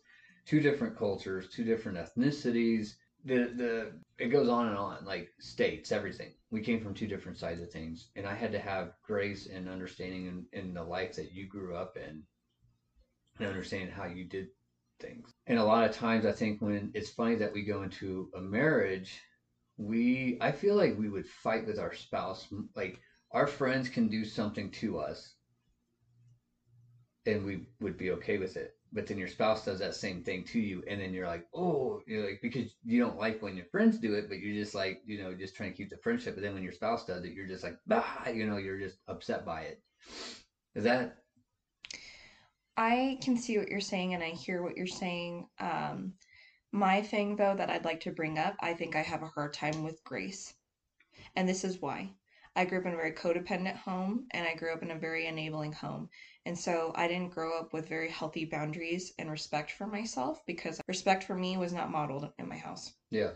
two 0.47 0.61
different 0.61 0.97
cultures, 0.97 1.49
two 1.51 1.64
different 1.64 1.99
ethnicities. 1.99 2.95
The 3.24 3.52
the 3.54 3.92
it 4.18 4.28
goes 4.28 4.48
on 4.48 4.68
and 4.68 4.76
on, 4.76 5.04
like 5.04 5.28
states, 5.40 5.92
everything. 5.92 6.33
We 6.50 6.62
came 6.62 6.83
from 6.83 6.94
two 6.94 7.06
different 7.06 7.38
sides 7.38 7.61
of 7.61 7.70
things, 7.70 8.11
and 8.16 8.26
I 8.26 8.35
had 8.35 8.52
to 8.52 8.59
have 8.59 8.94
grace 9.06 9.46
and 9.46 9.68
understanding 9.68 10.26
in, 10.26 10.46
in 10.59 10.74
the 10.74 10.83
life 10.83 11.14
that 11.16 11.33
you 11.33 11.46
grew 11.46 11.76
up 11.76 11.96
in, 11.96 12.22
and 13.38 13.48
understand 13.48 13.90
how 13.90 14.06
you 14.06 14.24
did 14.24 14.48
things. 15.00 15.33
And 15.46 15.59
a 15.59 15.64
lot 15.64 15.88
of 15.88 15.94
times, 15.94 16.26
I 16.26 16.33
think 16.33 16.61
when 16.61 16.90
it's 16.94 17.11
funny 17.11 17.37
that 17.37 17.52
we 17.52 17.64
go 17.64 17.83
into 17.83 18.30
a 18.35 18.40
marriage, 18.40 19.20
we 19.76 20.38
I 20.40 20.52
feel 20.52 20.74
like 20.74 20.98
we 20.98 21.09
would 21.09 21.26
fight 21.26 21.66
with 21.66 21.78
our 21.78 21.94
spouse, 21.94 22.46
like 22.74 22.98
our 23.33 23.46
friends 23.46 23.88
can 23.88 24.09
do 24.09 24.24
something 24.24 24.70
to 24.72 24.98
us 24.98 25.35
and 27.26 27.44
we 27.44 27.66
would 27.80 27.96
be 27.96 28.11
okay 28.11 28.38
with 28.38 28.56
it 28.56 28.74
but 28.92 29.07
then 29.07 29.18
your 29.18 29.29
spouse 29.29 29.64
does 29.64 29.79
that 29.79 29.94
same 29.94 30.22
thing 30.22 30.44
to 30.44 30.59
you 30.59 30.83
and 30.88 31.00
then 31.00 31.12
you're 31.12 31.26
like 31.26 31.46
oh 31.55 32.00
you're 32.07 32.26
like 32.26 32.40
because 32.42 32.74
you 32.85 33.00
don't 33.00 33.18
like 33.18 33.40
when 33.40 33.57
your 33.57 33.66
friends 33.66 33.98
do 33.98 34.14
it 34.14 34.29
but 34.29 34.38
you're 34.38 34.55
just 34.55 34.74
like 34.74 35.00
you 35.07 35.22
know 35.22 35.35
just 35.35 35.55
trying 35.55 35.70
to 35.70 35.76
keep 35.76 35.90
the 35.90 35.96
friendship 35.98 36.35
but 36.35 36.42
then 36.42 36.55
when 36.55 36.62
your 36.62 36.72
spouse 36.72 37.07
does 37.07 37.24
it 37.24 37.33
you're 37.33 37.46
just 37.46 37.64
like 37.64 37.79
bah 37.87 38.29
you 38.33 38.46
know 38.46 38.57
you're 38.57 38.79
just 38.79 38.98
upset 39.09 39.44
by 39.44 39.62
it 39.62 39.81
is 40.74 40.85
that 40.85 41.16
I 42.76 43.18
can 43.20 43.37
see 43.37 43.59
what 43.59 43.68
you're 43.68 43.81
saying 43.81 44.14
and 44.14 44.22
I 44.22 44.31
hear 44.31 44.62
what 44.62 44.76
you're 44.76 44.87
saying. 44.87 45.48
Um, 45.59 46.14
my 46.72 47.03
thing, 47.03 47.37
though, 47.37 47.55
that 47.55 47.68
I'd 47.68 47.85
like 47.85 48.00
to 48.03 48.11
bring 48.11 48.38
up, 48.38 48.55
I 48.61 48.72
think 48.72 48.96
I 48.96 49.03
have 49.03 49.22
a 49.22 49.29
hard 49.29 49.53
time 49.53 49.85
with 49.85 50.03
grace. 50.03 50.55
And 51.37 51.46
this 51.46 51.62
is 51.62 51.83
why. 51.83 52.14
I 52.57 52.65
grew 52.65 52.81
up 52.81 52.87
in 52.87 52.93
a 52.93 52.97
very 52.97 53.13
codependent 53.13 53.77
home 53.77 54.27
and 54.33 54.47
I 54.47 54.55
grew 54.55 54.73
up 54.73 54.83
in 54.83 54.91
a 54.91 54.99
very 54.99 55.27
enabling 55.27 55.73
home. 55.73 56.11
And 56.45 56.59
so 56.59 56.93
I 56.97 57.07
didn't 57.07 57.35
grow 57.35 57.59
up 57.59 57.73
with 57.73 57.89
very 57.89 58.11
healthy 58.11 58.45
boundaries 58.45 59.13
and 59.19 59.31
respect 59.31 59.71
for 59.71 59.87
myself 59.87 60.45
because 60.47 60.81
respect 60.89 61.25
for 61.25 61.35
me 61.35 61.57
was 61.57 61.73
not 61.73 61.91
modeled 61.91 62.33
in 62.39 62.49
my 62.49 62.57
house. 62.57 62.93
yeah 63.11 63.33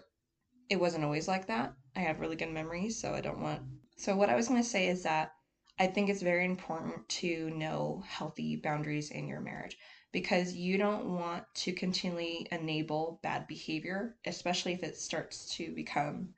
It 0.68 0.80
wasn't 0.80 1.04
always 1.04 1.28
like 1.28 1.46
that. 1.46 1.74
I 1.94 2.00
have 2.00 2.20
really 2.20 2.36
good 2.36 2.50
memories, 2.50 3.00
so 3.00 3.14
I 3.14 3.20
don't 3.20 3.40
want. 3.40 3.62
So, 3.96 4.16
what 4.16 4.30
I 4.30 4.34
was 4.34 4.48
going 4.48 4.62
to 4.62 4.68
say 4.68 4.88
is 4.88 5.04
that 5.04 5.32
I 5.78 5.86
think 5.86 6.08
it's 6.08 6.22
very 6.22 6.44
important 6.44 7.08
to 7.20 7.50
know 7.50 8.02
healthy 8.06 8.56
boundaries 8.56 9.10
in 9.10 9.28
your 9.28 9.40
marriage 9.40 9.76
because 10.12 10.54
you 10.54 10.78
don't 10.78 11.16
want 11.16 11.44
to 11.54 11.72
continually 11.72 12.46
enable 12.50 13.20
bad 13.22 13.46
behavior, 13.46 14.16
especially 14.24 14.72
if 14.72 14.82
it 14.82 14.96
starts 14.96 15.54
to 15.56 15.72
become 15.74 16.34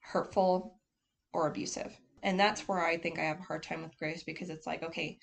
hurtful 0.00 0.78
or 1.32 1.48
abusive. 1.48 1.98
And 2.24 2.40
that's 2.40 2.66
where 2.66 2.84
I 2.84 2.96
think 2.96 3.18
I 3.18 3.24
have 3.24 3.38
a 3.38 3.44
hard 3.44 3.62
time 3.62 3.82
with 3.82 3.98
grace 3.98 4.22
because 4.24 4.50
it's 4.50 4.66
like, 4.66 4.82
okay, 4.82 5.18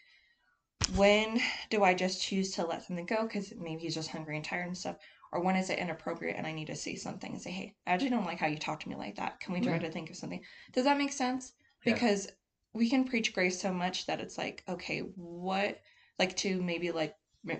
when 0.95 1.41
do 1.69 1.83
I 1.83 1.93
just 1.95 2.21
choose 2.21 2.51
to 2.51 2.65
let 2.65 2.83
something 2.83 3.07
go 3.07 3.23
because 3.23 3.53
maybe 3.57 3.81
he's 3.81 3.95
just 3.95 4.11
hungry 4.11 4.35
and 4.35 4.45
tired 4.45 4.67
and 4.67 4.77
stuff? 4.77 4.97
Or 5.33 5.41
when 5.41 5.55
is 5.55 5.69
it 5.69 5.79
inappropriate 5.79 6.37
and 6.37 6.45
I 6.45 6.51
need 6.51 6.67
to 6.67 6.75
say 6.75 6.95
something 6.95 7.31
and 7.31 7.41
say, 7.41 7.51
hey, 7.51 7.75
I 7.87 7.93
actually 7.93 8.11
don't 8.11 8.25
like 8.25 8.37
how 8.37 8.47
you 8.47 8.57
talk 8.57 8.81
to 8.81 8.89
me 8.89 8.95
like 8.95 9.15
that. 9.15 9.39
Can 9.39 9.53
we 9.53 9.61
try 9.61 9.73
Yeah. 9.73 9.79
to 9.79 9.91
think 9.91 10.09
of 10.11 10.15
something? 10.15 10.43
Does 10.73 10.83
that 10.85 10.97
make 10.97 11.11
sense? 11.11 11.53
Yeah. 11.85 11.93
Because 11.93 12.29
we 12.73 12.89
can 12.89 13.03
preach 13.05 13.33
grace 13.33 13.59
so 13.59 13.73
much 13.73 14.05
that 14.05 14.19
it's 14.21 14.37
like, 14.37 14.63
okay, 14.69 14.99
what, 14.99 15.81
like 16.19 16.35
to 16.37 16.61
maybe 16.61 16.91
like 16.91 17.15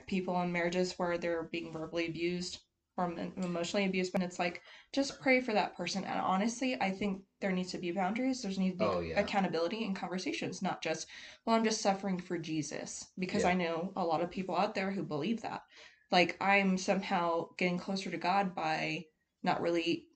people 0.06 0.40
in 0.42 0.52
marriages 0.52 0.94
where 1.00 1.18
they're 1.18 1.44
being 1.44 1.74
verbally 1.74 2.08
abused 2.08 2.60
or 3.02 3.14
emotionally 3.44 3.86
abused, 3.86 4.12
but 4.14 4.22
it's 4.22 4.40
like, 4.40 4.62
just 4.94 5.20
pray 5.22 5.42
for 5.42 5.54
that 5.54 5.76
person. 5.76 6.04
And 6.04 6.20
honestly, 6.20 6.80
I 6.80 6.92
think 6.92 7.22
there 7.40 7.52
needs 7.52 7.72
to 7.72 7.78
be 7.78 7.92
boundaries. 7.92 8.42
There's 8.42 8.60
needs 8.60 8.78
to 8.78 8.80
be 8.80 8.86
Oh, 8.86 9.00
yeah. 9.00 9.20
accountability 9.20 9.84
and 9.86 9.96
conversations, 9.96 10.62
not 10.62 10.82
just, 10.82 11.08
well, 11.46 11.56
I'm 11.56 11.64
just 11.64 11.82
suffering 11.82 12.20
for 12.20 12.38
Jesus. 12.38 13.06
Because 13.18 13.44
Yeah. 13.44 13.50
I 13.50 13.54
know 13.54 13.92
a 13.96 14.06
lot 14.06 14.22
of 14.22 14.32
people 14.32 14.56
out 14.56 14.76
there 14.76 14.92
who 14.92 15.04
believe 15.04 15.42
that. 15.42 15.64
Like, 16.12 16.38
I'm 16.42 16.78
somehow 16.78 17.50
getting 17.58 17.78
closer 17.80 18.12
to 18.12 18.18
God 18.18 18.54
by 18.54 19.06
not 19.44 19.62
really, 19.62 20.08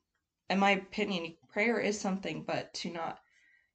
in 0.49 0.59
my 0.59 0.71
opinion, 0.71 1.35
prayer 1.49 1.79
is 1.79 1.99
something, 1.99 2.43
but 2.43 2.73
to 2.75 2.91
not 2.91 3.19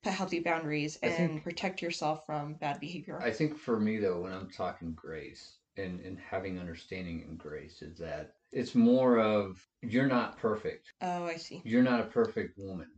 put 0.03 0.13
healthy 0.13 0.41
boundaries 0.41 0.99
and 1.03 1.13
think- 1.15 1.45
protect 1.45 1.83
yourself 1.83 2.25
from 2.27 2.55
bad 2.55 2.81
behavior. 2.81 3.21
I 3.23 3.31
think 3.31 3.59
for 3.59 3.79
me 3.81 3.99
though, 3.99 4.21
when 4.21 4.33
I'm 4.33 4.51
talking 4.51 4.93
grace 4.93 5.57
and 5.77 6.01
and 6.01 6.19
having 6.19 6.59
understanding 6.59 7.23
in 7.23 7.37
grace, 7.37 7.81
is 7.83 7.99
that 7.99 8.35
it's 8.53 8.75
more 8.75 9.19
of 9.19 9.65
you're 9.83 10.07
not 10.07 10.39
perfect. 10.39 10.93
Oh, 11.01 11.25
I 11.25 11.37
see. 11.37 11.63
You're 11.65 11.83
not 11.83 12.01
a 12.01 12.05
perfect 12.05 12.59
woman. 12.59 12.89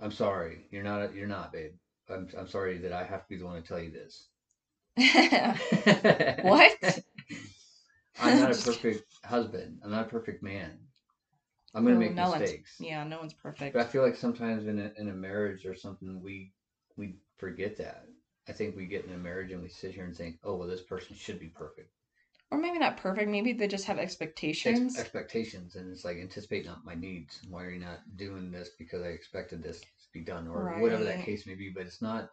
I'm 0.00 0.12
sorry. 0.12 0.66
You're 0.70 0.82
not. 0.84 1.02
A, 1.02 1.14
you're 1.14 1.26
not, 1.26 1.52
babe. 1.52 1.72
I'm. 2.08 2.28
I'm 2.36 2.48
sorry 2.48 2.78
that 2.78 2.92
I 2.92 3.04
have 3.04 3.22
to 3.22 3.28
be 3.28 3.36
the 3.36 3.44
one 3.46 3.60
to 3.60 3.66
tell 3.66 3.80
you 3.80 3.90
this. 3.90 4.28
What? 6.42 7.00
I'm 8.18 8.38
not 8.40 8.52
a 8.52 8.54
perfect 8.62 9.04
husband. 9.24 9.80
I'm 9.84 9.90
not 9.90 10.06
a 10.06 10.10
perfect 10.10 10.42
man. 10.42 10.78
I'm 11.74 11.84
gonna 11.84 11.96
Oh, 11.96 11.98
make 11.98 12.14
no 12.14 12.30
mistakes. 12.36 12.76
yeah, 12.80 13.04
no 13.04 13.18
one's 13.18 13.34
perfect. 13.34 13.72
But 13.72 13.86
I 13.86 13.88
feel 13.88 14.02
like 14.02 14.16
sometimes 14.16 14.66
in 14.66 14.78
a 14.78 14.92
in 14.98 15.08
a 15.08 15.14
marriage 15.14 15.66
or 15.66 15.74
something, 15.74 16.20
we 16.22 16.52
we 16.96 17.16
forget 17.38 17.76
that. 17.78 18.04
I 18.48 18.52
think 18.52 18.76
we 18.76 18.86
get 18.86 19.04
in 19.04 19.12
a 19.12 19.18
marriage 19.18 19.52
and 19.52 19.62
we 19.62 19.68
sit 19.68 19.94
here 19.94 20.04
and 20.04 20.16
think, 20.16 20.38
oh 20.44 20.56
well, 20.56 20.68
this 20.68 20.82
person 20.82 21.16
should 21.16 21.38
be 21.40 21.48
perfect. 21.48 21.90
Or 22.52 22.58
maybe 22.58 22.78
not 22.78 22.98
perfect. 22.98 23.30
Maybe 23.30 23.54
they 23.54 23.66
just 23.66 23.86
have 23.86 23.96
Ex- 23.98 24.12
expectations. 24.12 24.98
expectations, 24.98 25.74
and 25.74 25.90
it's 25.90 26.04
like 26.04 26.18
anticipate 26.18 26.66
not 26.66 26.84
my 26.84 26.94
needs. 26.94 27.40
Why 27.48 27.64
are 27.64 27.70
you 27.70 27.80
not 27.80 28.00
doing 28.16 28.52
this 28.52 28.68
because 28.78 29.00
I 29.02 29.06
expected 29.06 29.62
this 29.62 29.80
to 29.80 29.86
be 30.12 30.20
done, 30.20 30.46
or 30.46 30.78
whatever 30.78 31.02
that 31.04 31.24
case 31.24 31.46
may 31.46 31.54
be. 31.54 31.70
But 31.70 31.86
it's 31.86 32.02
not. 32.02 32.30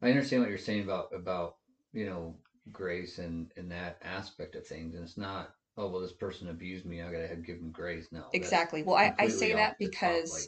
I 0.00 0.10
understand 0.10 0.42
what 0.42 0.48
you're 0.48 0.58
saying 0.58 0.84
about 0.84 1.12
about 1.12 1.56
you 1.92 2.06
know 2.06 2.36
grace 2.70 3.18
and 3.18 3.50
and 3.56 3.68
that 3.72 3.98
aspect 4.02 4.54
of 4.54 4.64
things, 4.64 4.94
and 4.94 5.02
it's 5.02 5.18
not. 5.18 5.50
Oh 5.76 5.88
well, 5.88 6.02
this 6.02 6.12
person 6.12 6.48
abused 6.48 6.86
me. 6.86 7.02
I 7.02 7.10
gotta 7.10 7.26
have 7.26 7.44
give 7.44 7.58
them 7.58 7.72
grace. 7.72 8.06
No, 8.12 8.20
that's 8.20 8.34
Exactly. 8.34 8.84
Well, 8.84 8.96
I, 8.96 9.12
I 9.18 9.26
say 9.26 9.54
that 9.54 9.70
top, 9.70 9.78
because 9.80 10.32
like- 10.32 10.42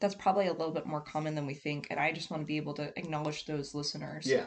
that's 0.00 0.16
probably 0.16 0.48
a 0.48 0.52
little 0.52 0.74
bit 0.74 0.86
more 0.86 1.02
common 1.02 1.36
than 1.36 1.46
we 1.46 1.54
think, 1.54 1.86
and 1.88 2.00
I 2.00 2.10
just 2.10 2.32
want 2.32 2.42
to 2.42 2.46
be 2.46 2.56
able 2.56 2.74
to 2.74 2.92
acknowledge 2.98 3.46
those 3.46 3.76
listeners. 3.76 4.26
Yeah. 4.26 4.46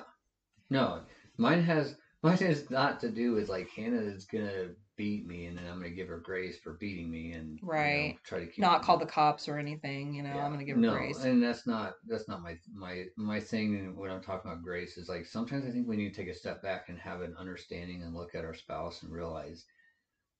No, 0.70 1.04
mine 1.38 1.64
has 1.64 1.96
mine 2.24 2.38
has 2.38 2.70
not 2.70 3.00
to 3.02 3.12
do 3.12 3.34
with 3.34 3.50
like 3.50 3.70
Hannah 3.70 4.02
is 4.02 4.26
gonna 4.26 4.70
beat 4.96 5.28
me, 5.28 5.46
and 5.46 5.58
then 5.58 5.66
I'm 5.68 5.78
gonna 5.78 5.92
give 5.92 6.08
her 6.08 6.20
grace 6.20 6.58
for 6.60 6.74
beating 6.74 7.10
me, 7.12 7.34
and 7.34 7.60
you 7.60 7.66
know, 7.66 7.72
Right. 7.72 8.18
try 8.24 8.40
to 8.40 8.48
keep 8.48 8.60
Not 8.60 8.82
call 8.82 8.98
the 8.98 9.06
cops 9.06 9.48
or 9.48 9.58
anything. 9.58 10.14
You 10.14 10.24
know, 10.24 10.34
Yeah. 10.36 10.46
I'm 10.46 10.52
gonna 10.52 10.66
give 10.66 10.76
her 10.78 10.82
no, 10.82 10.92
grace. 10.98 11.24
and 11.24 11.42
that's 11.42 11.68
not 11.68 11.96
that's 12.08 12.28
not 12.28 12.42
my 12.42 12.58
my 12.74 13.06
my 13.16 13.40
thing. 13.40 13.96
When 13.96 14.10
I'm 14.12 14.22
talking 14.22 14.50
about 14.52 14.64
grace 14.64 14.98
is 14.98 15.10
like 15.10 15.26
sometimes 15.26 15.66
I 15.66 15.72
think 15.72 15.88
we 15.88 15.96
need 15.98 16.14
to 16.14 16.22
take 16.22 16.34
a 16.34 16.38
step 16.38 16.62
back 16.62 16.90
and 16.90 16.98
have 17.00 17.22
an 17.22 17.36
understanding 17.38 18.02
and 18.04 18.16
look 18.16 18.34
at 18.36 18.46
our 18.46 18.54
spouse 18.56 19.04
and 19.04 19.12
realize 19.14 19.66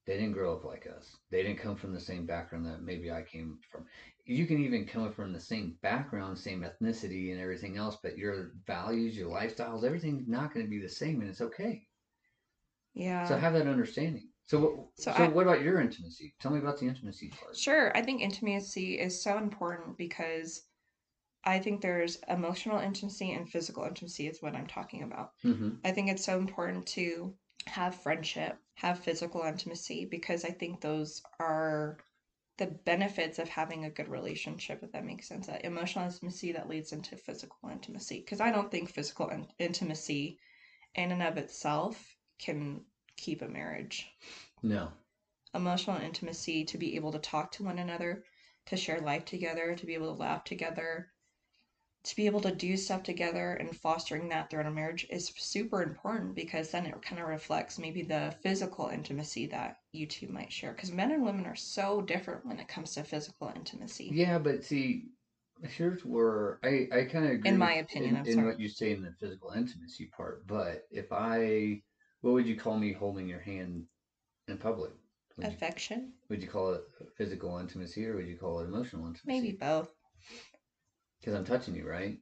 they 0.08 0.14
didn't 0.18 0.32
grow 0.34 0.56
up 0.56 0.66
like 0.66 0.88
us. 0.88 1.18
They 1.30 1.44
didn't 1.44 1.60
come 1.60 1.76
from 1.76 1.94
the 1.94 2.00
same 2.02 2.26
background 2.26 2.66
that 2.66 2.82
maybe 2.82 3.12
I 3.12 3.22
came 3.24 3.60
from. 3.72 3.86
You 4.26 4.48
can 4.48 4.60
even 4.60 4.88
come 4.88 5.12
from 5.14 5.34
the 5.34 5.40
same 5.40 5.78
background, 5.84 6.40
same 6.40 6.64
ethnicity, 6.64 7.32
and 7.32 7.40
everything 7.42 7.78
else, 7.78 7.98
but 8.02 8.18
your 8.18 8.54
values, 8.66 9.16
your 9.18 9.30
lifestyles, 9.30 9.84
everything's 9.84 10.28
not 10.28 10.54
going 10.54 10.66
to 10.66 10.70
be 10.70 10.80
the 10.82 10.90
same, 10.90 11.22
and 11.22 11.30
it's 11.30 11.42
okay. 11.42 11.88
Yeah. 12.94 13.28
So 13.28 13.38
have 13.38 13.54
that 13.54 13.68
understanding. 13.68 14.30
So, 14.48 14.60
what, 14.60 14.88
So 14.96 15.12
so, 15.12 15.24
I- 15.24 15.28
what 15.28 15.44
about 15.44 15.62
your 15.62 15.82
intimacy? 15.82 16.34
Tell 16.40 16.52
me 16.52 16.60
about 16.60 16.80
the 16.80 16.88
intimacy 16.88 17.30
part. 17.30 17.58
Sure. 17.58 17.96
I 17.96 18.02
think 18.02 18.22
intimacy 18.22 19.00
is 19.00 19.22
so 19.22 19.38
important 19.38 19.98
because 19.98 20.68
I 21.46 21.60
think 21.60 21.82
there's 21.82 22.18
emotional 22.30 22.80
intimacy 22.80 23.32
and 23.32 23.50
physical 23.50 23.84
intimacy 23.86 24.28
is 24.28 24.42
what 24.42 24.56
I'm 24.56 24.68
talking 24.68 25.04
about. 25.04 25.32
hmm 25.42 25.76
I 25.84 25.92
think 25.92 26.10
it's 26.10 26.26
so 26.26 26.38
important 26.40 26.88
to 26.88 27.36
have 27.68 27.96
friendship, 27.96 28.58
have 28.76 29.00
physical 29.00 29.42
intimacy, 29.44 30.06
because 30.06 30.46
I 30.46 30.50
think 30.50 30.82
those 30.82 31.22
are 31.40 31.98
the 32.58 32.68
benefits 32.68 33.38
of 33.40 33.48
having 33.48 33.86
a 33.86 33.90
good 33.90 34.10
relationship, 34.10 34.82
if 34.82 34.92
that 34.92 35.06
makes 35.06 35.28
sense. 35.28 35.48
That 35.48 35.66
emotional 35.66 36.06
intimacy 36.06 36.54
that 36.54 36.70
leads 36.70 36.92
into 36.92 37.16
physical 37.16 37.70
intimacy. 37.70 38.20
Because 38.20 38.42
I 38.42 38.52
don't 38.52 38.72
think 38.72 38.90
physical 38.90 39.30
in- 39.30 39.48
intimacy 39.60 40.40
in 40.96 41.12
and 41.12 41.22
of 41.22 41.38
itself 41.38 42.16
can 42.40 42.82
keep 43.16 43.42
a 43.42 43.48
marriage. 43.48 44.08
No. 44.64 44.92
Emotional 45.54 46.02
intimacy 46.02 46.66
to 46.66 46.78
be 46.78 46.96
able 46.96 47.12
to 47.12 47.20
talk 47.20 47.52
to 47.54 47.64
one 47.64 47.80
another, 47.80 48.24
to 48.68 48.78
share 48.78 49.00
life 49.00 49.26
together, 49.26 49.76
to 49.76 49.86
be 49.86 49.94
able 49.94 50.14
to 50.16 50.20
laugh 50.20 50.44
together, 50.44 51.10
to 52.04 52.16
be 52.16 52.26
able 52.26 52.40
to 52.42 52.56
do 52.56 52.78
stuff 52.78 53.04
together 53.04 53.54
and 53.54 53.76
fostering 53.76 54.30
that 54.30 54.50
throughout 54.50 54.66
a 54.66 54.72
marriage 54.72 55.06
is 55.10 55.34
super 55.38 55.82
important 55.84 56.36
because 56.36 56.72
then 56.72 56.86
it 56.86 57.02
kind 57.02 57.22
of 57.22 57.28
reflects 57.28 57.78
maybe 57.78 58.02
the 58.02 58.34
physical 58.42 58.88
intimacy 58.88 59.46
that 59.48 59.78
you 59.92 60.06
two 60.08 60.28
might 60.28 60.52
share 60.52 60.72
because 60.72 60.92
men 60.92 61.12
and 61.12 61.26
women 61.26 61.46
are 61.46 61.56
so 61.56 62.02
different 62.02 62.46
when 62.46 62.60
it 62.60 62.68
comes 62.68 62.94
to 62.94 63.04
physical 63.04 63.52
intimacy 63.56 64.12
Yeah, 64.14 64.40
but 64.40 64.64
see, 64.64 65.06
here's 65.64 66.06
where 66.06 66.60
I, 66.64 66.88
I 66.92 67.04
kind 67.06 67.26
of 67.26 67.32
agree. 67.32 67.50
In 67.50 67.58
my 67.58 67.76
with- 67.76 67.86
opinion, 67.86 68.18
in, 68.26 68.40
in 68.40 68.46
what 68.46 68.60
you 68.60 68.70
say 68.70 68.92
in 68.92 69.02
the 69.02 69.14
physical 69.20 69.52
intimacy 69.52 70.06
part. 70.16 70.48
But 70.48 70.84
if 70.92 71.12
I, 71.12 71.82
what 72.22 72.34
would 72.34 72.48
you 72.48 72.56
call 72.56 72.78
me 72.78 72.94
holding 72.94 73.28
your 73.28 73.40
hand 73.40 73.86
in 74.48 74.58
public? 74.58 74.92
Would 75.38 75.48
you, 75.48 75.52
affection 75.54 76.14
would 76.30 76.42
you 76.42 76.48
call 76.48 76.74
it 76.74 76.84
physical 77.18 77.58
intimacy 77.58 78.06
or 78.08 78.16
would 78.16 78.28
you 78.28 78.38
call 78.38 78.60
it 78.60 78.66
emotional 78.66 79.08
intimacy? 79.08 79.26
maybe 79.28 79.52
both 79.60 79.90
because 81.20 81.34
I'm 81.36 81.46
touching 81.46 81.76
you, 81.76 81.88
right? 81.88 82.18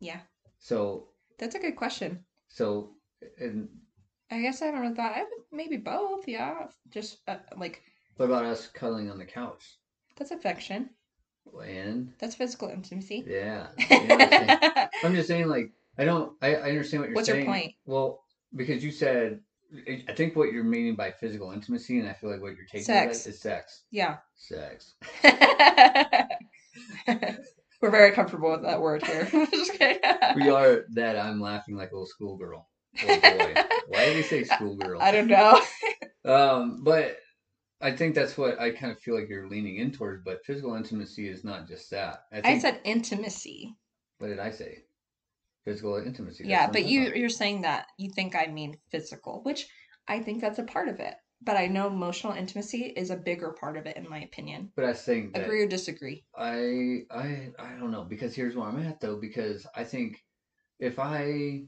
yeah 0.00 0.20
So, 0.58 1.08
that's 1.38 1.54
a 1.54 1.58
good 1.58 1.76
question 1.76 2.24
so, 2.48 2.90
and 3.38 3.68
i 4.30 4.40
guess 4.40 4.62
i 4.62 4.66
haven't 4.66 4.80
really 4.80 4.94
thought 4.94 5.12
i 5.16 5.20
would 5.20 5.28
maybe 5.52 5.76
both 5.76 6.26
yeah 6.28 6.66
just 6.90 7.18
uh, 7.28 7.36
like 7.56 7.82
what 8.16 8.26
about 8.26 8.44
us 8.44 8.68
cuddling 8.68 9.10
on 9.10 9.18
the 9.18 9.24
couch? 9.24 9.64
that's 10.16 10.30
affection 10.30 10.90
And 11.66 12.12
that's 12.18 12.34
physical 12.34 12.68
intimacy 12.68 13.24
yeah, 13.26 13.68
what 13.88 14.88
I'm 15.04 15.14
just 15.14 15.28
saying, 15.28 15.48
like, 15.48 15.72
I 15.98 16.04
don't, 16.04 16.32
I, 16.42 16.54
I 16.54 16.68
understand 16.70 17.02
what 17.02 17.08
you're 17.10 17.16
What's 17.16 17.28
your 17.28 17.44
point? 17.44 17.74
Well, 17.86 18.24
because 18.54 18.82
you 18.84 18.90
said, 18.90 19.40
I 20.08 20.12
think 20.14 20.36
what 20.36 20.52
you're 20.52 20.64
meaning 20.64 20.94
by 20.96 21.10
physical 21.10 21.52
intimacy, 21.52 21.98
and 21.98 22.08
I 22.08 22.12
feel 22.14 22.30
like 22.30 22.40
what 22.40 22.56
you're 22.56 22.66
taking 22.66 22.84
Sex. 22.84 23.26
Is 23.26 23.40
sex. 23.40 23.84
yeah 23.90 24.18
Sex. 24.34 24.94
We're 27.84 27.90
very 27.90 28.12
comfortable 28.12 28.50
with 28.50 28.62
that 28.62 28.80
word 28.80 29.04
here. 29.04 29.28
We 30.36 30.48
are 30.48 30.86
that. 30.94 31.18
I'm 31.18 31.38
laughing 31.38 31.76
like 31.76 31.90
a 31.90 31.94
little 31.94 32.06
schoolgirl. 32.06 32.66
Or 33.06 33.20
boy. 33.20 33.54
Why 33.88 34.06
did 34.06 34.16
we 34.16 34.22
say 34.22 34.44
schoolgirl? 34.44 35.02
I 35.02 35.10
don't 35.12 35.28
know. 35.28 35.60
Um, 36.26 36.80
but 36.82 37.18
I 37.82 37.90
think 37.90 38.14
that's 38.14 38.38
what 38.38 38.58
I 38.58 38.70
kind 38.70 38.90
of 38.90 38.98
feel 38.98 39.14
like 39.14 39.28
you're 39.28 39.46
leaning 39.46 39.76
in 39.76 39.92
towards. 39.92 40.22
But 40.24 40.42
physical 40.46 40.74
intimacy 40.74 41.28
is 41.28 41.44
not 41.44 41.68
just 41.68 41.90
that. 41.90 42.20
I, 42.32 42.40
I 42.52 42.58
said 42.58 42.80
intimacy. 42.84 43.76
What 44.16 44.28
did 44.28 44.38
I 44.38 44.50
say? 44.50 44.84
Physical 45.66 45.96
intimacy. 45.98 46.44
Yeah, 46.46 46.70
but 46.70 46.86
you 46.86 47.08
about. 47.08 47.16
you're 47.18 47.28
saying 47.28 47.60
that 47.60 47.88
you 47.98 48.08
think 48.08 48.34
I 48.34 48.46
mean 48.46 48.78
physical, 48.90 49.42
which 49.42 49.66
I 50.08 50.20
think 50.20 50.40
that's 50.40 50.58
a 50.58 50.62
part 50.62 50.88
of 50.88 50.98
it. 50.98 51.14
But 51.44 51.56
I 51.56 51.66
know 51.66 51.88
emotional 51.88 52.32
intimacy 52.32 52.92
is 52.96 53.10
a 53.10 53.16
bigger 53.16 53.50
part 53.50 53.76
of 53.76 53.86
it, 53.86 53.96
in 53.96 54.08
my 54.08 54.20
opinion. 54.20 54.70
But 54.76 54.86
I 54.86 54.92
think 54.94 55.34
that 55.34 55.44
Agree 55.44 55.62
or 55.62 55.68
disagree? 55.68 56.24
I 56.36 57.02
I 57.10 57.50
I 57.58 57.72
don't 57.78 57.90
know 57.90 58.04
because 58.04 58.34
here's 58.34 58.56
where 58.56 58.66
I'm 58.66 58.82
at 58.82 59.00
though 59.00 59.16
because 59.16 59.66
I 59.74 59.84
think 59.84 60.24
if 60.78 60.98
I 60.98 61.64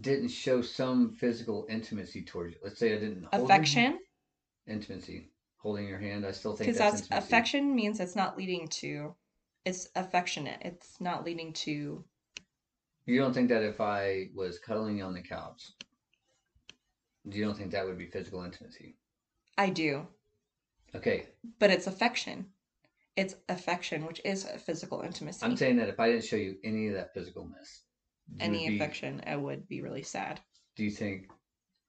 didn't 0.00 0.28
show 0.28 0.62
some 0.62 1.12
physical 1.12 1.66
intimacy 1.68 2.24
towards 2.24 2.54
you, 2.54 2.60
let's 2.62 2.78
say 2.78 2.94
I 2.94 2.98
didn't 2.98 3.26
Affection, 3.32 3.98
intimacy, 4.66 5.30
holding 5.56 5.86
your 5.86 5.98
hand, 5.98 6.26
I 6.26 6.32
still 6.32 6.54
think 6.54 6.68
because 6.72 6.78
that's, 6.78 7.08
that's, 7.08 7.26
affection 7.26 7.74
means 7.74 8.00
it's 8.00 8.16
not 8.16 8.36
leading 8.36 8.68
to. 8.68 9.14
It's 9.64 9.88
affectionate. 9.94 10.58
It's 10.62 11.00
not 11.00 11.24
leading 11.24 11.52
to. 11.52 12.04
You 13.06 13.18
don't 13.18 13.32
think 13.32 13.48
that 13.48 13.62
if 13.62 13.80
I 13.80 14.28
was 14.34 14.58
cuddling 14.58 14.98
you 14.98 15.04
on 15.04 15.14
the 15.14 15.22
couch, 15.22 15.72
you 17.24 17.44
don't 17.44 17.56
think 17.56 17.70
that 17.72 17.84
would 17.84 17.98
be 17.98 18.06
physical 18.06 18.42
intimacy? 18.42 18.96
I 19.58 19.70
do, 19.70 20.06
Okay, 20.94 21.26
but 21.58 21.70
it's 21.70 21.86
affection. 21.86 22.46
It's 23.16 23.34
affection, 23.48 24.06
which 24.06 24.20
is 24.24 24.44
a 24.46 24.58
physical 24.58 25.02
intimacy. 25.02 25.44
I'm 25.44 25.56
saying 25.56 25.76
that 25.76 25.88
if 25.88 26.00
I 26.00 26.08
didn't 26.10 26.24
show 26.24 26.36
you 26.36 26.56
any 26.64 26.88
of 26.88 26.94
that 26.94 27.14
physicalness, 27.14 27.80
Any 28.40 28.68
be- 28.68 28.76
affection, 28.76 29.22
I 29.26 29.36
would 29.36 29.68
be 29.68 29.82
really 29.82 30.02
sad. 30.02 30.40
Do 30.76 30.84
you 30.84 30.90
think? 30.90 31.28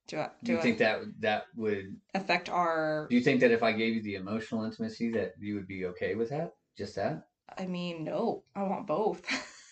Do 0.07 0.19
I, 0.19 0.25
Do 0.25 0.31
do 0.43 0.51
you 0.53 0.57
I 0.59 0.61
think 0.61 0.77
that 0.79 0.99
that 1.21 1.45
would? 1.55 1.95
affect 2.13 2.49
our? 2.49 3.07
Do 3.09 3.15
you 3.15 3.21
think 3.21 3.39
that 3.39 3.51
if 3.51 3.63
I 3.63 3.71
gave 3.71 3.95
you 3.95 4.01
the 4.03 4.15
emotional 4.15 4.65
intimacy, 4.65 5.11
that 5.13 5.33
you 5.39 5.55
would 5.55 5.67
be 5.67 5.85
okay 5.85 6.15
with 6.15 6.29
that? 6.31 6.55
Just 6.77 6.95
that? 6.95 7.27
I 7.57 7.65
mean, 7.67 8.03
no, 8.03 8.43
I 8.55 8.63
want 8.63 8.87
both. 8.87 9.21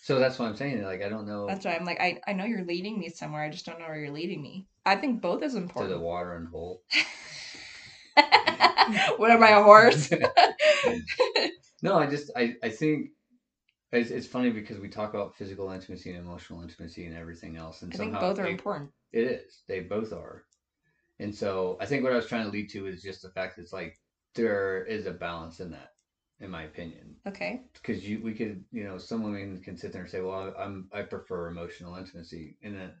So 0.02 0.18
that's 0.18 0.36
what 0.38 0.48
I'm 0.48 0.56
saying. 0.56 0.82
Like 0.82 1.02
I 1.02 1.08
don't 1.08 1.28
know 1.28 1.46
That's 1.46 1.64
why 1.64 1.76
I'm 1.76 1.84
like, 1.84 2.00
I, 2.00 2.20
I 2.26 2.32
know 2.32 2.44
you're 2.44 2.64
leading 2.64 2.98
me 2.98 3.08
somewhere. 3.08 3.42
I 3.42 3.50
just 3.50 3.64
don't 3.66 3.78
know 3.78 3.86
where 3.86 4.00
you're 4.00 4.10
leading 4.10 4.42
me. 4.42 4.66
I 4.84 4.96
think 4.96 5.20
both 5.20 5.42
is 5.42 5.54
important. 5.54 5.92
to 5.92 5.98
the 5.98 6.04
water 6.04 6.34
and 6.34 6.48
hole. 6.48 6.82
what 9.16 9.30
am 9.30 9.42
I, 9.42 9.50
a 9.50 9.62
horse? 9.62 10.10
no, 11.82 11.98
I 11.98 12.06
just 12.06 12.30
I 12.36 12.56
I 12.62 12.68
think 12.68 13.10
it's, 13.92 14.10
it's 14.10 14.26
funny 14.26 14.50
because 14.50 14.78
we 14.78 14.88
talk 14.88 15.14
about 15.14 15.36
physical 15.36 15.70
intimacy 15.70 16.10
and 16.10 16.18
emotional 16.18 16.62
intimacy 16.62 17.06
and 17.06 17.16
everything 17.16 17.56
else, 17.56 17.82
and 17.82 17.92
I 17.94 17.96
think 17.96 18.12
both 18.14 18.38
are 18.38 18.44
they- 18.44 18.50
important. 18.50 18.90
It 19.12 19.24
is. 19.24 19.62
They 19.68 19.80
both 19.80 20.12
are. 20.12 20.44
And 21.20 21.34
so 21.34 21.76
I 21.80 21.86
think 21.86 22.02
what 22.02 22.12
I 22.12 22.16
was 22.16 22.26
trying 22.26 22.44
to 22.46 22.50
lead 22.50 22.70
to 22.70 22.86
is 22.86 23.02
just 23.02 23.22
the 23.22 23.28
fact 23.30 23.56
that 23.56 23.62
it's 23.62 23.72
like 23.72 23.98
there 24.34 24.84
is 24.84 25.06
a 25.06 25.10
balance 25.12 25.60
in 25.60 25.70
that, 25.72 25.90
in 26.40 26.50
my 26.50 26.62
opinion. 26.64 27.16
Okay. 27.28 27.60
Because 27.74 28.08
you, 28.08 28.20
we 28.24 28.32
could, 28.32 28.64
you 28.72 28.84
know, 28.84 28.96
some 28.96 29.22
women 29.22 29.60
can 29.62 29.76
sit 29.76 29.92
there 29.92 30.02
and 30.02 30.10
say, 30.10 30.22
"Well, 30.22 30.54
I- 30.56 30.62
I'm, 30.62 30.88
I 30.92 31.02
prefer 31.02 31.48
emotional 31.48 31.96
intimacy," 31.96 32.56
and 32.62 32.74
then 32.74 32.92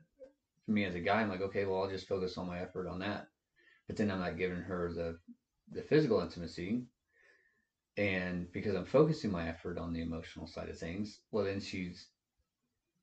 for 0.64 0.72
me 0.72 0.84
as 0.84 0.94
a 0.94 1.00
guy, 1.00 1.20
I'm 1.20 1.28
like, 1.28 1.40
okay, 1.40 1.64
well, 1.64 1.82
I'll 1.82 1.90
just 1.90 2.08
focus 2.08 2.36
all 2.36 2.44
my 2.44 2.60
effort 2.60 2.88
on 2.88 3.00
that. 3.00 3.28
But 3.86 3.96
then 3.96 4.10
I'm 4.10 4.20
not 4.20 4.38
giving 4.38 4.60
her 4.60 4.92
the, 4.92 5.18
the 5.70 5.82
physical 5.82 6.20
intimacy, 6.20 6.84
and 7.96 8.50
because 8.52 8.74
I'm 8.74 8.86
focusing 8.86 9.30
my 9.30 9.48
effort 9.48 9.76
on 9.76 9.92
the 9.92 10.02
emotional 10.02 10.46
side 10.46 10.68
of 10.68 10.78
things, 10.78 11.20
well, 11.30 11.44
then 11.44 11.60
she's 11.60 12.06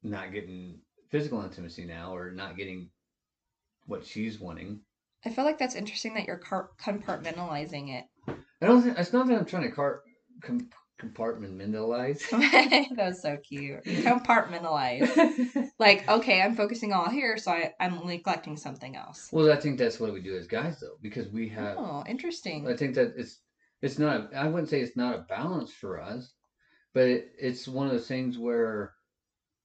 not 0.01 0.33
getting 0.33 0.79
physical 1.09 1.43
intimacy 1.43 1.85
now, 1.85 2.15
or 2.15 2.31
not 2.31 2.57
getting 2.57 2.89
what 3.85 4.05
she's 4.05 4.39
wanting. 4.39 4.79
I 5.25 5.29
feel 5.29 5.43
like 5.43 5.57
that's 5.57 5.75
interesting 5.75 6.13
that 6.13 6.25
you're 6.25 6.37
car- 6.37 6.69
compartmentalizing 6.81 7.89
it. 7.89 8.05
I 8.61 8.65
don't 8.65 8.81
think 8.81 8.97
it's 8.97 9.13
not 9.13 9.27
that 9.27 9.37
I'm 9.37 9.45
trying 9.45 9.63
to 9.63 9.71
car- 9.71 10.01
com- 10.41 10.69
compartmentalize. 10.99 12.29
that 12.95 13.05
was 13.05 13.21
so 13.21 13.37
cute. 13.37 13.83
Compartmentalize. 13.83 15.69
like, 15.79 16.07
okay, 16.07 16.41
I'm 16.41 16.55
focusing 16.55 16.93
all 16.93 17.09
here, 17.09 17.37
so 17.37 17.51
I, 17.51 17.73
I'm 17.79 18.05
neglecting 18.05 18.57
something 18.57 18.95
else. 18.95 19.29
well, 19.31 19.51
I 19.51 19.55
think 19.55 19.79
that's 19.79 19.99
what 19.99 20.13
we 20.13 20.21
do 20.21 20.37
as 20.37 20.47
guys, 20.47 20.79
though, 20.79 20.97
because 21.01 21.29
we 21.29 21.49
have. 21.49 21.77
Oh, 21.77 22.03
interesting. 22.07 22.67
I 22.67 22.75
think 22.75 22.95
that 22.95 23.13
it's 23.15 23.39
it's 23.81 23.97
not. 23.97 24.33
I 24.35 24.47
wouldn't 24.47 24.69
say 24.69 24.81
it's 24.81 24.97
not 24.97 25.15
a 25.15 25.25
balance 25.29 25.71
for 25.71 26.01
us, 26.01 26.33
but 26.93 27.07
it, 27.07 27.31
it's 27.37 27.67
one 27.67 27.87
of 27.87 27.93
those 27.93 28.07
things 28.07 28.37
where 28.37 28.93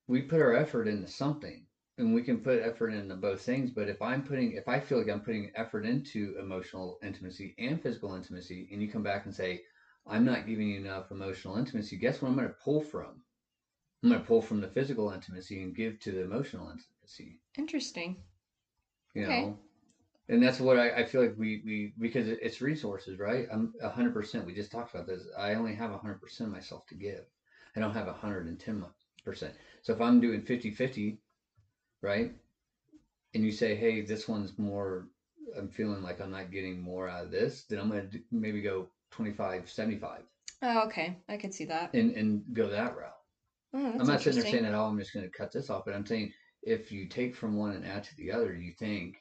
we 0.07 0.23
put 0.23 0.41
our 0.41 0.55
effort 0.55 0.87
into 0.87 1.09
something, 1.09 1.67
and 1.99 2.15
we 2.15 2.23
can 2.23 2.39
put 2.39 2.63
effort 2.63 2.91
into 2.91 3.17
both 3.17 3.41
things. 3.43 3.71
But 3.71 3.89
if 3.89 4.01
I'm 4.01 4.23
putting, 4.23 4.53
if 4.53 4.69
I 4.69 4.79
feel 4.79 4.99
like 4.99 5.11
I'm 5.11 5.21
putting 5.21 5.51
effort 5.57 5.85
into 5.85 6.37
emotional 6.41 6.99
intimacy 7.03 7.55
and 7.59 7.83
physical 7.83 8.15
intimacy, 8.15 8.69
and 8.71 8.81
you 8.81 8.91
come 8.91 9.03
back 9.03 9.27
and 9.27 9.35
say, 9.35 9.63
I'm 10.07 10.25
not 10.25 10.47
giving 10.47 10.69
you 10.69 10.79
enough 10.79 11.11
emotional 11.11 11.57
intimacy, 11.57 11.97
guess 11.97 12.21
what 12.21 12.29
I'm 12.29 12.37
going 12.37 12.49
to 12.49 12.55
pull 12.63 12.81
from? 12.83 13.23
I'm 14.03 14.11
going 14.11 14.21
to 14.21 14.27
pull 14.27 14.43
from 14.43 14.61
the 14.61 14.69
physical 14.69 15.11
intimacy 15.11 15.63
and 15.63 15.75
give 15.75 15.99
to 16.01 16.13
the 16.13 16.23
emotional 16.23 16.69
intimacy. 16.71 17.41
Interesting. 17.59 18.17
You 19.15 19.23
Okay. 19.23 19.41
know, 19.41 19.59
and 20.29 20.43
that's 20.43 20.61
what 20.61 20.79
I, 20.79 20.91
I 20.91 21.05
feel 21.05 21.23
like 21.23 21.35
we, 21.39 21.63
we 21.65 21.93
because 21.99 22.29
it's 22.29 22.61
resources, 22.61 23.19
right? 23.19 23.47
I'm 23.53 23.73
a 23.83 23.89
hundred 23.89 24.13
percent. 24.13 24.47
We 24.47 24.55
just 24.55 24.71
talked 24.73 24.95
about 24.95 25.07
this. 25.07 25.27
I 25.39 25.55
only 25.55 25.75
have 25.75 25.93
a 25.93 25.99
hundred 25.99 26.21
percent 26.21 26.49
of 26.49 26.55
myself 26.55 26.87
to 26.89 26.95
give. 26.95 27.25
I 27.77 27.81
don't 27.81 27.93
have 27.93 28.09
a 28.09 28.13
hundred 28.13 28.47
and 28.47 28.59
ten 28.59 28.85
percent. 29.25 29.55
So 29.83 29.93
if 29.93 30.01
I'm 30.01 30.21
doing 30.21 30.43
50-50, 30.43 31.19
right? 32.03 32.33
And 33.35 33.45
you 33.45 33.53
say, 33.53 33.75
hey, 33.75 34.03
this 34.03 34.29
one's 34.29 34.59
more. 34.59 35.09
I'm 35.57 35.69
feeling 35.69 36.03
like 36.03 36.21
I'm 36.21 36.31
not 36.31 36.51
getting 36.51 36.81
more 36.81 37.09
out 37.09 37.25
of 37.25 37.31
this. 37.31 37.65
Then 37.65 37.79
I'm 37.79 37.91
going 37.91 38.11
to 38.11 38.21
maybe 38.31 38.63
go 38.63 38.89
25, 39.15 39.71
75 39.71 40.23
Oh, 40.63 40.87
okay. 40.87 41.19
I 41.29 41.37
can 41.37 41.53
see 41.53 41.67
that. 41.67 41.95
and 41.95 42.17
and 42.17 42.43
go 42.53 42.69
that 42.69 42.97
route. 42.97 43.13
Oh, 43.75 43.97
I'm 44.01 44.07
not 44.07 44.23
sitting 44.23 44.41
there 44.41 44.51
saying 44.51 44.65
at 44.65 44.75
all 44.75 44.89
I'm 44.89 44.99
just 44.99 45.13
going 45.13 45.25
to 45.27 45.37
cut 45.37 45.53
this 45.53 45.71
off, 45.71 45.85
but 45.85 45.95
I'm 45.95 46.07
saying 46.07 46.33
if 46.63 46.91
you 46.91 47.07
take 47.07 47.37
from 47.37 47.57
one 47.57 47.73
and 47.73 47.85
add 47.85 48.05
to 48.05 48.17
the 48.17 48.33
other, 48.33 48.55
you 48.55 48.73
think, 48.79 49.17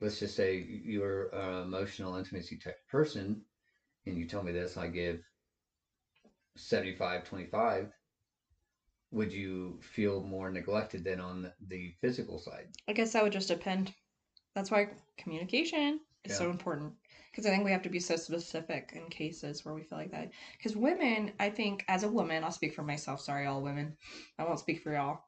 let's 0.00 0.20
just 0.20 0.36
say 0.36 0.64
you're 0.84 1.28
an 1.34 1.64
emotional 1.64 2.16
intimacy 2.16 2.56
type 2.56 2.78
person, 2.90 3.42
and 4.06 4.16
you 4.16 4.26
tell 4.26 4.42
me 4.42 4.52
this, 4.52 4.76
I 4.76 4.86
give 4.86 5.20
75, 6.56 7.24
25, 7.24 7.88
would 9.10 9.32
you 9.32 9.80
feel 9.82 10.22
more 10.22 10.50
neglected 10.50 11.02
than 11.04 11.20
on 11.20 11.42
the, 11.42 11.52
the 11.68 11.94
physical 12.00 12.38
side? 12.38 12.68
I 12.88 12.92
guess 12.92 13.12
that 13.12 13.22
would 13.24 13.32
just 13.32 13.48
depend. 13.48 13.92
That's 14.54 14.70
why 14.70 14.90
communication 15.18 16.00
is 16.24 16.36
so 16.36 16.50
important. 16.50 16.92
Because 17.30 17.46
I 17.46 17.50
think 17.50 17.64
we 17.64 17.70
have 17.70 17.82
to 17.82 17.88
be 17.88 18.00
so 18.00 18.16
specific 18.16 18.92
in 18.94 19.08
cases 19.08 19.64
where 19.64 19.74
we 19.74 19.82
feel 19.82 19.98
like 19.98 20.10
that. 20.10 20.32
Because 20.56 20.76
women, 20.76 21.32
I 21.38 21.50
think, 21.50 21.84
as 21.88 22.02
a 22.02 22.08
woman, 22.08 22.42
I'll 22.42 22.50
speak 22.50 22.74
for 22.74 22.82
myself. 22.82 23.20
Sorry, 23.20 23.46
all 23.46 23.62
women. 23.62 23.96
I 24.38 24.44
won't 24.44 24.58
speak 24.58 24.82
for 24.82 24.92
y'all. 24.92 25.20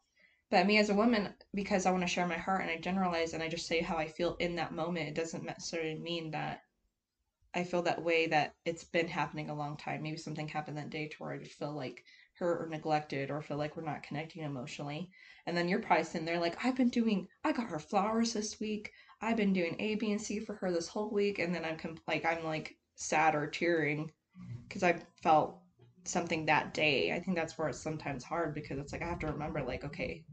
But 0.51 0.67
me 0.67 0.79
as 0.79 0.91
a 0.91 0.95
woman, 0.95 1.33
because 1.55 1.87
I 1.87 1.93
want 1.93 2.03
to 2.03 2.09
share 2.09 2.27
my 2.27 2.37
heart 2.37 2.61
and 2.61 2.71
I 2.71 2.77
generalize 2.77 3.33
and 3.33 3.43
I 3.43 3.49
just 3.49 3.67
say 3.67 3.81
how 3.81 3.97
I 3.97 4.07
feel 4.07 4.37
in 4.39 4.57
that 4.57 4.73
moment, 4.73 5.09
it 5.09 5.15
doesn't 5.15 5.45
necessarily 5.45 5.95
mean 5.95 6.33
that 6.33 6.63
I 7.55 7.65
feel 7.65 7.83
that 7.83 8.03
way 8.03 8.27
that 8.29 8.55
it's 8.65 8.85
been 8.85 9.09
happening 9.09 9.51
a 9.51 9.55
long 9.55 9.77
time. 9.77 10.03
Maybe 10.03 10.17
something 10.17 10.49
happened 10.49 10.79
that 10.79 10.91
day 10.91 11.09
to 11.09 11.17
where 11.19 11.33
I 11.33 11.39
just 11.39 11.59
feel 11.59 11.73
like 11.73 12.05
hurt 12.39 12.63
or 12.63 12.69
neglected 12.69 13.31
or 13.31 13.43
feel 13.43 13.59
like 13.59 13.77
we're 13.77 13.85
not 13.85 14.03
connecting 14.03 14.43
emotionally. 14.43 15.11
And 15.47 15.57
then 15.57 15.69
you're 15.69 15.81
probably 15.81 16.05
sitting 16.05 16.27
there 16.27 16.41
like, 16.41 16.65
I've 16.65 16.77
been 16.77 16.89
doing, 16.89 17.29
I 17.45 17.53
got 17.53 17.69
her 17.69 17.79
flowers 17.79 18.33
this 18.33 18.59
week. 18.59 18.93
I've 19.23 19.37
been 19.37 19.53
doing 19.53 19.77
A, 19.79 19.95
B, 19.95 20.11
and 20.11 20.21
C 20.21 20.41
for 20.41 20.55
her 20.57 20.71
this 20.73 20.89
whole 20.89 21.11
week. 21.11 21.39
And 21.39 21.55
then 21.55 21.65
I'm 21.65 21.79
com- 21.79 21.99
like, 22.09 22.27
I'm 22.27 22.45
like 22.45 22.77
sad 22.97 23.35
or 23.35 23.47
tearing 23.47 24.11
mm-hmm. 24.39 24.63
because 24.69 24.83
I 24.83 25.01
felt 25.23 25.59
something 26.05 26.47
that 26.47 26.75
day. 26.75 27.13
I 27.13 27.21
think 27.21 27.37
that's 27.37 27.57
where 27.57 27.69
it's 27.69 27.81
sometimes 27.81 28.25
hard 28.25 28.55
because 28.55 28.79
it's 28.79 28.93
like 28.93 29.03
I 29.03 29.07
have 29.07 29.21
to 29.21 29.29
remember, 29.29 29.63
like, 29.63 29.85
okay, 29.85 30.25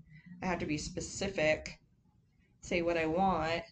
I 0.41 0.47
have 0.47 0.59
to 0.59 0.65
be 0.65 0.77
specific, 0.77 1.79
say 2.61 2.81
what 2.81 2.97
I 2.97 3.05
want, 3.05 3.63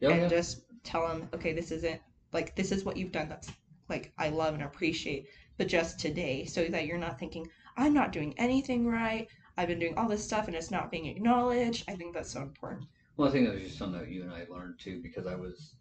Yeah, 0.00 0.10
and 0.10 0.22
yeah. 0.22 0.28
just 0.28 0.64
tell 0.84 1.06
them, 1.08 1.28
okay, 1.34 1.52
this 1.52 1.70
isn't 1.72 2.00
like 2.32 2.54
this 2.54 2.72
is 2.72 2.84
what 2.84 2.96
you've 2.96 3.12
done. 3.12 3.28
That's 3.28 3.50
like 3.88 4.12
I 4.18 4.28
love 4.28 4.54
and 4.54 4.62
appreciate, 4.62 5.26
but 5.56 5.68
just 5.68 5.98
today, 5.98 6.44
so 6.44 6.64
that 6.66 6.86
you're 6.86 6.98
not 6.98 7.18
thinking 7.18 7.48
I'm 7.76 7.92
not 7.92 8.12
doing 8.12 8.34
anything 8.38 8.86
right. 8.86 9.28
I've 9.56 9.68
been 9.68 9.78
doing 9.78 9.96
all 9.96 10.08
this 10.08 10.24
stuff 10.24 10.46
and 10.46 10.56
it's 10.56 10.70
not 10.70 10.90
being 10.90 11.06
acknowledged. 11.06 11.84
I 11.88 11.94
think 11.96 12.14
that's 12.14 12.32
so 12.32 12.42
important. 12.42 12.86
Well, 13.16 13.28
I 13.28 13.32
think 13.32 13.46
that 13.46 13.54
was 13.54 13.64
just 13.64 13.78
something 13.78 14.00
that 14.00 14.10
you 14.10 14.22
and 14.22 14.32
I 14.32 14.46
learned 14.48 14.78
too, 14.78 15.00
because 15.02 15.26
I 15.26 15.34
was, 15.36 15.76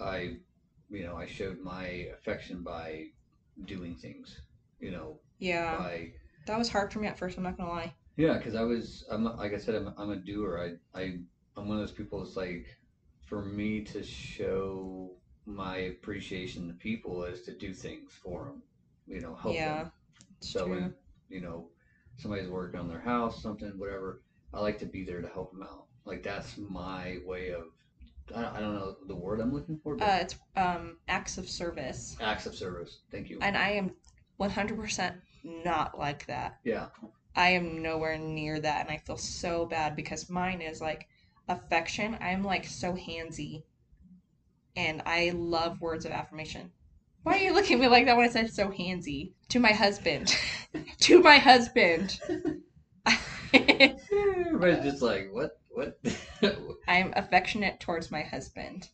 I, 0.00 0.38
you 0.90 1.04
know, 1.04 1.16
I 1.16 1.26
showed 1.26 1.60
my 1.60 2.08
affection 2.18 2.62
by 2.62 3.06
doing 3.66 3.96
things, 3.96 4.42
you 4.80 4.90
know, 4.92 5.20
Yeah, 5.38 5.76
by 5.76 6.12
that 6.46 6.58
was 6.58 6.68
hard 6.68 6.92
for 6.92 7.00
me 7.00 7.06
at 7.08 7.18
first. 7.18 7.36
I'm 7.36 7.44
not 7.44 7.56
gonna 7.56 7.70
lie. 7.70 7.94
Yeah, 8.16 8.38
because 8.38 8.54
I 8.54 8.62
was, 8.64 9.04
I'm 9.10 9.24
like 9.24 9.54
I 9.54 9.58
said, 9.58 9.76
I'm, 9.76 9.94
I'm 9.96 10.10
a 10.10 10.16
doer. 10.16 10.78
I, 10.94 11.00
I, 11.00 11.20
I'm 11.56 11.68
one 11.68 11.78
of 11.78 11.82
those 11.82 11.92
people. 11.92 12.22
It's 12.22 12.36
like, 12.36 12.66
for 13.26 13.44
me 13.44 13.82
to 13.82 14.02
show 14.02 15.16
my 15.46 15.76
appreciation 15.78 16.68
to 16.68 16.74
people 16.74 17.24
is 17.24 17.42
to 17.42 17.52
do 17.56 17.74
things 17.74 18.12
for 18.22 18.46
them, 18.46 18.62
you 19.06 19.20
know, 19.20 19.34
help 19.34 19.54
Yeah, 19.54 19.82
them. 19.82 19.92
So 20.40 20.66
true. 20.66 20.70
when 20.70 20.94
you 21.28 21.40
know 21.40 21.70
somebody's 22.16 22.48
working 22.48 22.80
on 22.80 22.88
their 22.88 23.00
house, 23.00 23.42
something, 23.42 23.78
whatever, 23.78 24.22
I 24.54 24.60
like 24.60 24.78
to 24.80 24.86
be 24.86 25.04
there 25.04 25.22
to 25.22 25.28
help 25.28 25.52
them 25.52 25.62
out. 25.64 25.87
Like 26.08 26.22
that's 26.22 26.56
my 26.58 27.18
way 27.26 27.50
of, 27.50 27.64
I 28.34 28.40
don't, 28.42 28.56
I 28.56 28.60
don't 28.60 28.74
know 28.74 28.96
the 29.06 29.14
word 29.14 29.40
I'm 29.40 29.52
looking 29.52 29.78
for, 29.82 29.94
but 29.96 30.04
Uh, 30.08 30.18
it's 30.22 30.36
um 30.56 30.96
acts 31.08 31.38
of 31.38 31.48
service, 31.48 32.16
acts 32.20 32.46
of 32.46 32.54
service. 32.54 33.00
Thank 33.12 33.28
you. 33.30 33.38
and 33.42 33.56
I 33.56 33.70
am 33.70 33.92
100% 34.40 35.14
not 35.44 35.98
like 35.98 36.26
that. 36.26 36.58
yeah, 36.64 36.86
I 37.36 37.50
am 37.50 37.82
nowhere 37.82 38.16
near 38.18 38.58
that, 38.60 38.80
and 38.82 38.90
I 38.90 38.96
feel 38.98 39.16
so 39.18 39.66
bad 39.66 39.94
because 39.94 40.28
mine 40.30 40.60
is 40.62 40.80
like 40.80 41.06
affection. 41.48 42.16
I'm 42.20 42.42
like 42.42 42.64
so 42.64 42.94
handsy, 42.94 43.62
and 44.76 45.02
I 45.06 45.30
love 45.34 45.80
words 45.80 46.04
of 46.06 46.12
affirmation. 46.12 46.72
Why 47.22 47.34
are 47.34 47.42
you 47.42 47.52
looking 47.52 47.74
at 47.74 47.80
me 47.80 47.88
like 47.88 48.06
that 48.06 48.16
when 48.16 48.26
I 48.28 48.32
said 48.32 48.50
so 48.52 48.68
handsy? 48.68 49.32
To 49.50 49.60
my 49.60 49.72
husband. 49.72 50.34
to 51.00 51.20
my 51.22 51.36
husband. 51.38 52.18
everybody's 53.54 54.82
just 54.84 55.02
like, 55.02 55.28
what, 55.32 55.57
what? 55.78 56.00
I'm 56.88 57.12
affectionate 57.16 57.80
towards 57.80 58.10
my 58.10 58.22
husband. 58.22 58.88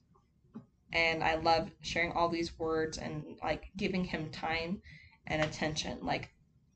And 0.93 1.25
I 1.25 1.35
love 1.37 1.71
sharing 1.83 2.13
all 2.13 2.29
these 2.29 2.59
words 2.59 2.99
and 2.99 3.25
like 3.43 3.65
giving 3.77 4.05
him 4.05 4.31
time 4.31 4.83
and 5.27 5.43
attention, 5.43 5.99
like 6.03 6.31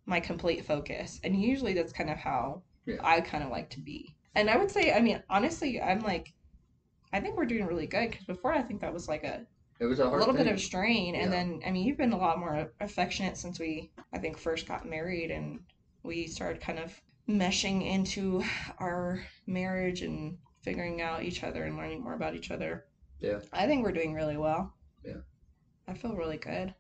my 0.07 0.21
complete 0.21 0.65
focus. 0.65 1.21
And 1.25 1.41
usually 1.41 1.73
that's 1.75 1.93
kind 1.93 2.11
of 2.11 2.19
how 2.19 2.63
Yeah. 2.87 2.97
I 3.03 3.21
kind 3.21 3.45
of 3.45 3.51
like 3.51 3.71
to 3.71 3.81
be. 3.81 4.17
And 4.35 4.51
I 4.51 4.57
would 4.57 4.71
say, 4.71 4.93
I 4.93 5.01
mean, 5.01 5.23
honestly, 5.31 5.81
I'm 5.81 6.01
like, 6.01 6.35
I 7.13 7.21
think 7.21 7.37
we're 7.37 7.47
doing 7.47 7.67
really 7.67 7.87
good 7.87 8.11
because 8.11 8.27
before 8.27 8.53
I 8.53 8.63
think 8.63 8.81
that 8.83 8.93
was 8.93 9.09
like 9.09 9.25
a, 9.25 9.47
it 9.81 9.87
was 9.87 10.01
a 10.01 10.05
a 10.05 10.17
little 10.17 10.35
bit 10.35 10.47
of 10.49 10.61
strain. 10.61 11.15
And 11.15 11.33
Yeah. 11.33 11.39
then, 11.39 11.63
I 11.67 11.71
mean, 11.71 11.87
you've 11.87 11.99
been 11.99 12.13
a 12.13 12.19
lot 12.19 12.39
more 12.39 12.73
affectionate 12.81 13.37
since 13.37 13.61
we, 13.61 13.91
I 14.13 14.19
think, 14.19 14.39
first 14.39 14.67
got 14.67 14.87
married 14.87 15.31
and 15.31 15.61
we 16.03 16.27
started 16.27 16.61
kind 16.63 16.79
of 16.79 17.01
meshing 17.29 17.87
into 17.87 18.43
our 18.79 19.23
marriage 19.47 20.03
and 20.03 20.39
figuring 20.63 21.03
out 21.03 21.23
each 21.23 21.45
other 21.45 21.65
and 21.65 21.77
learning 21.77 22.03
more 22.03 22.15
about 22.15 22.35
each 22.35 22.51
other. 22.51 22.85
Yeah. 23.21 23.41
I 23.53 23.67
think 23.67 23.85
we're 23.85 23.93
doing 23.93 24.15
really 24.15 24.37
well. 24.37 24.75
Yeah. 25.05 25.21
I 25.87 25.95
feel 25.95 26.15
really 26.15 26.39
good. 26.39 26.75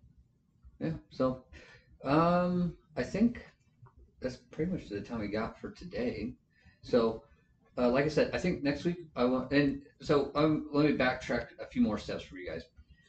Yeah. 0.80 0.92
So, 1.10 1.44
um, 2.04 2.76
I 2.96 3.02
think 3.02 3.44
that's 4.20 4.36
pretty 4.36 4.70
much 4.70 4.88
the 4.88 5.00
time 5.00 5.20
we 5.20 5.28
got 5.28 5.60
for 5.60 5.70
today. 5.70 6.34
So, 6.82 7.22
uh, 7.76 7.88
like 7.90 8.04
I 8.04 8.08
said, 8.08 8.30
I 8.32 8.38
think 8.38 8.62
next 8.62 8.84
week 8.84 8.98
I 9.16 9.24
want, 9.24 9.52
and 9.52 9.82
so 10.00 10.30
um, 10.34 10.68
let 10.72 10.86
me 10.86 10.96
backtrack 10.96 11.48
a 11.60 11.66
few 11.66 11.82
more 11.82 11.98
steps 11.98 12.24
for 12.24 12.36
you 12.36 12.48
guys. 12.48 12.62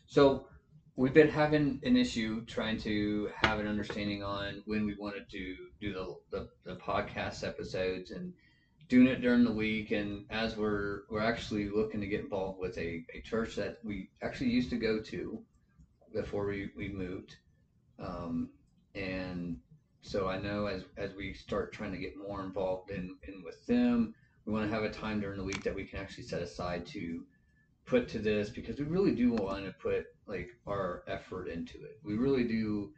So, 0.08 0.48
we've 0.96 1.14
been 1.14 1.30
having 1.30 1.80
an 1.84 1.96
issue 1.96 2.44
trying 2.46 2.78
to 2.78 3.30
have 3.36 3.60
an 3.60 3.68
understanding 3.68 4.22
on 4.22 4.62
when 4.66 4.86
we 4.86 4.96
wanted 4.96 5.30
to 5.30 5.38
do 5.38 5.56
the, 5.82 6.16
the, 6.32 6.50
the 6.66 6.76
podcast 6.76 7.48
episodes 7.48 8.12
and 8.12 8.34
doing 8.88 9.08
it 9.08 9.22
during 9.22 9.44
the 9.44 9.52
week 9.52 9.92
and 9.92 10.26
as 10.30 10.58
we're 10.58 11.02
we're 11.10 11.22
actually 11.22 11.70
looking 11.70 12.02
to 12.02 12.08
get 12.08 12.22
involved 12.22 12.60
with 12.60 12.78
a, 12.78 13.06
a 13.14 13.22
church 13.22 13.56
that 13.56 13.78
we 13.84 14.10
actually 14.22 14.50
used 14.50 14.70
to 14.72 14.78
go 14.78 15.00
to 15.00 15.40
before 16.14 16.48
we, 16.48 16.70
we 16.76 16.90
moved 16.90 17.36
um, 18.00 18.50
and 18.96 19.58
so 20.02 20.28
I 20.28 20.40
know 20.40 20.66
as 20.68 20.84
as 20.98 21.14
we 21.16 21.34
start 21.34 21.74
trying 21.74 21.92
to 21.92 21.98
get 21.98 22.18
more 22.18 22.42
involved 22.42 22.92
in, 22.92 23.18
in 23.28 23.44
with 23.44 23.66
them, 23.66 24.16
we 24.46 24.54
want 24.54 24.70
to 24.70 24.74
have 24.74 24.84
a 24.84 24.90
time 24.90 25.20
during 25.20 25.38
the 25.38 25.44
week 25.44 25.64
that 25.64 25.76
we 25.76 25.86
can 25.86 26.00
actually 26.00 26.24
set 26.24 26.42
aside 26.42 26.86
to 26.88 27.26
put 27.86 28.08
to 28.10 28.20
this 28.20 28.50
because 28.50 28.80
we 28.80 28.86
really 28.86 29.14
do 29.14 29.34
want 29.34 29.66
to 29.66 29.74
put 29.74 30.06
like 30.26 30.50
our 30.68 31.04
effort 31.08 31.48
into 31.48 31.78
it. 31.84 32.00
We 32.04 32.16
really 32.16 32.46
do, 32.46 32.92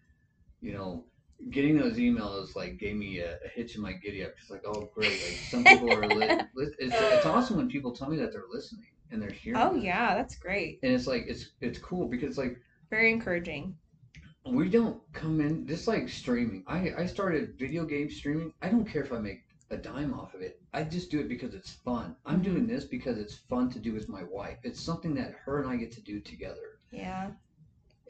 you 0.62 0.74
know, 0.74 1.06
getting 1.50 1.78
those 1.78 1.98
emails 1.98 2.56
like 2.56 2.78
gave 2.78 2.96
me 2.96 3.20
a, 3.20 3.36
a 3.44 3.48
hitch 3.54 3.76
in 3.76 3.82
my 3.82 3.94
giddy 3.94 4.24
up. 4.24 4.32
It's 4.40 4.50
like, 4.50 4.64
oh 4.66 4.90
great, 4.94 5.22
like 5.24 5.40
some 5.50 5.64
people 5.64 5.92
are. 5.92 6.08
Li- 6.08 6.28
li- 6.56 6.68
it's, 6.80 6.96
it's 6.96 7.26
awesome 7.26 7.58
when 7.58 7.70
people 7.70 7.92
tell 7.92 8.10
me 8.10 8.18
that 8.18 8.32
they're 8.32 8.44
listening 8.52 8.88
and 9.12 9.22
they're 9.22 9.32
hearing. 9.32 9.60
Oh 9.60 9.76
us. 9.78 9.84
yeah, 9.84 10.16
that's 10.16 10.36
great. 10.36 10.80
And 10.84 10.94
it's 10.94 11.08
like 11.08 11.26
it's 11.28 11.52
it's 11.62 11.80
cool 11.80 12.08
because 12.08 12.38
like 12.38 12.60
Very 12.90 13.12
encouraging. 13.12 13.76
we 14.46 14.70
don't 14.70 15.02
come 15.14 15.42
in 15.42 15.68
just 15.68 15.88
like 15.88 16.10
streaming. 16.10 16.64
I 16.68 16.92
I 16.98 17.06
started 17.06 17.58
video 17.58 17.86
game 17.86 18.10
streaming. 18.10 18.54
I 18.62 18.70
don't 18.70 18.86
care 18.86 19.04
if 19.04 19.12
I 19.12 19.20
make 19.20 19.44
a 19.70 19.78
dime 19.78 20.14
off 20.14 20.34
of 20.34 20.42
it. 20.42 20.62
I 20.74 20.84
just 20.84 21.10
do 21.10 21.20
it 21.20 21.30
because 21.30 21.54
it's 21.54 21.72
fun. 21.72 22.16
I'm 22.26 22.36
mm-hmm. 22.36 22.44
doing 22.44 22.68
this 22.68 22.86
because 22.86 23.18
it's 23.18 23.36
fun 23.36 23.70
to 23.72 23.80
do 23.80 23.94
with 23.94 24.10
my 24.10 24.24
wife. 24.24 24.58
It's 24.64 24.82
something 24.82 25.16
that 25.16 25.34
her 25.46 25.62
and 25.62 25.70
I 25.70 25.78
get 25.78 25.92
to 25.94 26.02
do 26.02 26.20
together. 26.20 26.80
Yeah. 26.92 27.32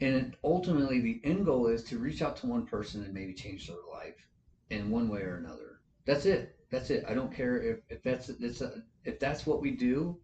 And 0.02 0.36
ultimately, 0.42 1.00
the 1.00 1.20
end 1.22 1.44
goal 1.44 1.68
is 1.68 1.84
to 1.84 1.98
reach 1.98 2.22
out 2.22 2.36
to 2.38 2.46
one 2.48 2.66
person 2.66 3.04
and 3.04 3.14
maybe 3.14 3.32
change 3.34 3.68
their 3.68 3.76
life 3.92 4.26
in 4.70 4.90
one 4.90 5.08
way 5.08 5.20
or 5.20 5.36
another. 5.36 5.80
That's 6.06 6.26
it. 6.26 6.56
That's 6.70 6.90
it. 6.90 7.04
I 7.08 7.14
don't 7.14 7.32
care 7.32 7.62
if, 7.62 7.78
if 7.88 8.02
that's 8.02 8.28
it's 8.28 8.60
a, 8.62 8.82
if 9.04 9.20
that's 9.20 9.46
what 9.46 9.60
we 9.60 9.70
do. 9.70 10.18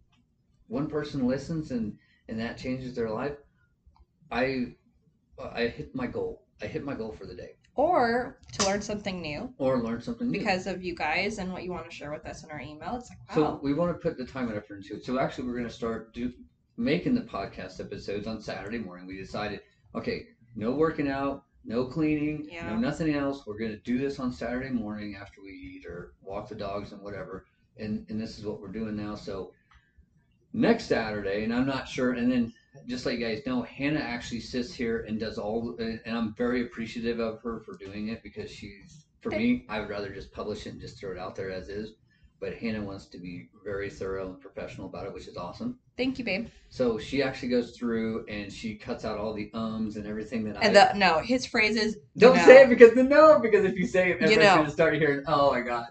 One 0.67 0.87
person 0.87 1.27
listens 1.27 1.71
and 1.71 1.97
and 2.27 2.39
that 2.39 2.57
changes 2.57 2.93
their 2.93 3.09
life. 3.09 3.37
I 4.31 4.73
I 5.55 5.67
hit 5.67 5.95
my 5.95 6.07
goal. 6.07 6.43
I 6.61 6.65
hit 6.65 6.83
my 6.83 6.93
goal 6.93 7.13
for 7.17 7.25
the 7.25 7.33
day, 7.35 7.51
Or 7.75 8.37
to 8.51 8.65
learn 8.65 8.81
something 8.81 9.21
new 9.21 9.53
or 9.57 9.81
learn 9.81 10.01
something 10.01 10.29
new. 10.29 10.39
because 10.39 10.67
of 10.67 10.83
you 10.83 10.93
guys 10.93 11.37
and 11.37 11.53
what 11.53 11.63
you 11.63 11.71
want 11.71 11.89
to 11.89 11.95
share 11.95 12.11
with 12.11 12.25
us 12.25 12.43
in 12.43 12.51
our 12.51 12.59
email. 12.59 12.97
It's 12.97 13.09
like 13.09 13.19
So 13.33 13.61
we 13.63 13.73
want 13.73 13.93
to 13.93 13.97
put 13.97 14.17
the 14.17 14.25
time 14.25 14.49
and 14.49 14.57
effort 14.57 14.75
into 14.79 14.95
it. 14.95 15.05
So 15.05 15.17
actually, 15.19 15.47
we're 15.47 15.53
going 15.55 15.67
to 15.69 15.73
start 15.73 16.13
do, 16.13 16.33
making 16.75 17.15
the 17.15 17.21
podcast 17.21 17.79
episodes 17.79 18.27
on 18.27 18.41
Saturday 18.41 18.77
morning. 18.79 19.07
We 19.07 19.15
decided, 19.17 19.61
okay, 19.95 20.27
no 20.55 20.71
working 20.71 21.07
out, 21.09 21.43
no 21.65 21.85
cleaning, 21.85 22.47
Yeah. 22.51 22.69
no 22.69 22.77
nothing 22.77 23.13
else. 23.13 23.45
We're 23.45 23.57
going 23.57 23.71
to 23.71 23.77
do 23.77 23.97
this 23.97 24.19
on 24.19 24.31
Saturday 24.31 24.69
morning 24.69 25.15
after 25.15 25.41
we 25.41 25.51
eat 25.51 25.85
or 25.85 26.13
walk 26.21 26.49
the 26.49 26.55
dogs 26.55 26.91
and 26.91 27.01
whatever. 27.01 27.45
And 27.77 28.05
and 28.09 28.19
this 28.19 28.37
is 28.37 28.45
what 28.45 28.59
we're 28.59 28.71
doing 28.71 28.95
now. 28.95 29.15
So 29.15 29.53
next 30.53 30.85
Saturday, 30.85 31.43
and 31.43 31.53
I'm 31.53 31.67
not 31.67 31.87
sure. 31.87 32.13
And 32.13 32.31
then 32.31 32.53
just 32.87 33.05
let 33.05 33.17
you 33.17 33.25
guys 33.25 33.45
know, 33.45 33.61
Hannah 33.63 33.99
actually 33.99 34.39
sits 34.41 34.73
here 34.73 35.05
and 35.07 35.19
does 35.19 35.37
all, 35.37 35.75
and 35.79 35.99
I'm 36.05 36.33
very 36.35 36.61
appreciative 36.61 37.19
of 37.19 37.41
her 37.41 37.59
for 37.61 37.77
doing 37.77 38.09
it 38.09 38.23
because 38.23 38.51
she's. 38.51 39.05
For 39.21 39.31
me, 39.31 39.65
I 39.67 39.81
would 39.81 39.89
rather 39.89 40.13
just 40.13 40.31
publish 40.31 40.65
it 40.65 40.69
and 40.69 40.79
just 40.79 40.97
throw 40.97 41.11
it 41.11 41.17
out 41.17 41.35
there 41.35 41.51
as 41.51 41.67
is 41.67 41.95
but 42.39 42.53
Hannah 42.55 42.81
wants 42.81 43.05
to 43.07 43.17
be 43.17 43.49
very 43.63 43.89
thorough 43.89 44.29
and 44.29 44.39
professional 44.39 44.87
about 44.87 45.05
it, 45.05 45.13
which 45.13 45.27
is 45.27 45.37
awesome. 45.37 45.77
Thank 45.99 46.17
you, 46.17 46.23
babe. 46.23 46.47
So 46.69 46.97
she 46.97 47.21
actually 47.21 47.49
goes 47.49 47.71
through 47.75 48.25
and 48.29 48.49
she 48.53 48.75
cuts 48.75 49.03
out 49.03 49.17
all 49.17 49.33
the 49.33 49.51
ums 49.53 49.97
and 49.97 50.07
everything 50.07 50.45
that 50.45 50.55
And 50.63 50.77
I 50.77 50.93
the 50.93 50.97
no, 50.97 51.19
his 51.19 51.45
phrases. 51.45 51.97
don't 52.17 52.37
no. 52.37 52.45
say 52.45 52.63
it 52.63 52.69
because 52.69 52.93
the 52.93 53.03
no, 53.03 53.37
because 53.39 53.65
if 53.65 53.77
you 53.77 53.85
say 53.85 54.11
it, 54.11 54.21
You 54.21 54.27
everyone's 54.27 54.37
know. 54.45 54.55
gonna 54.55 54.71
start 54.71 54.93
hearing, 54.93 55.25
oh 55.27 55.51
my 55.51 55.59
gosh. 55.59 55.89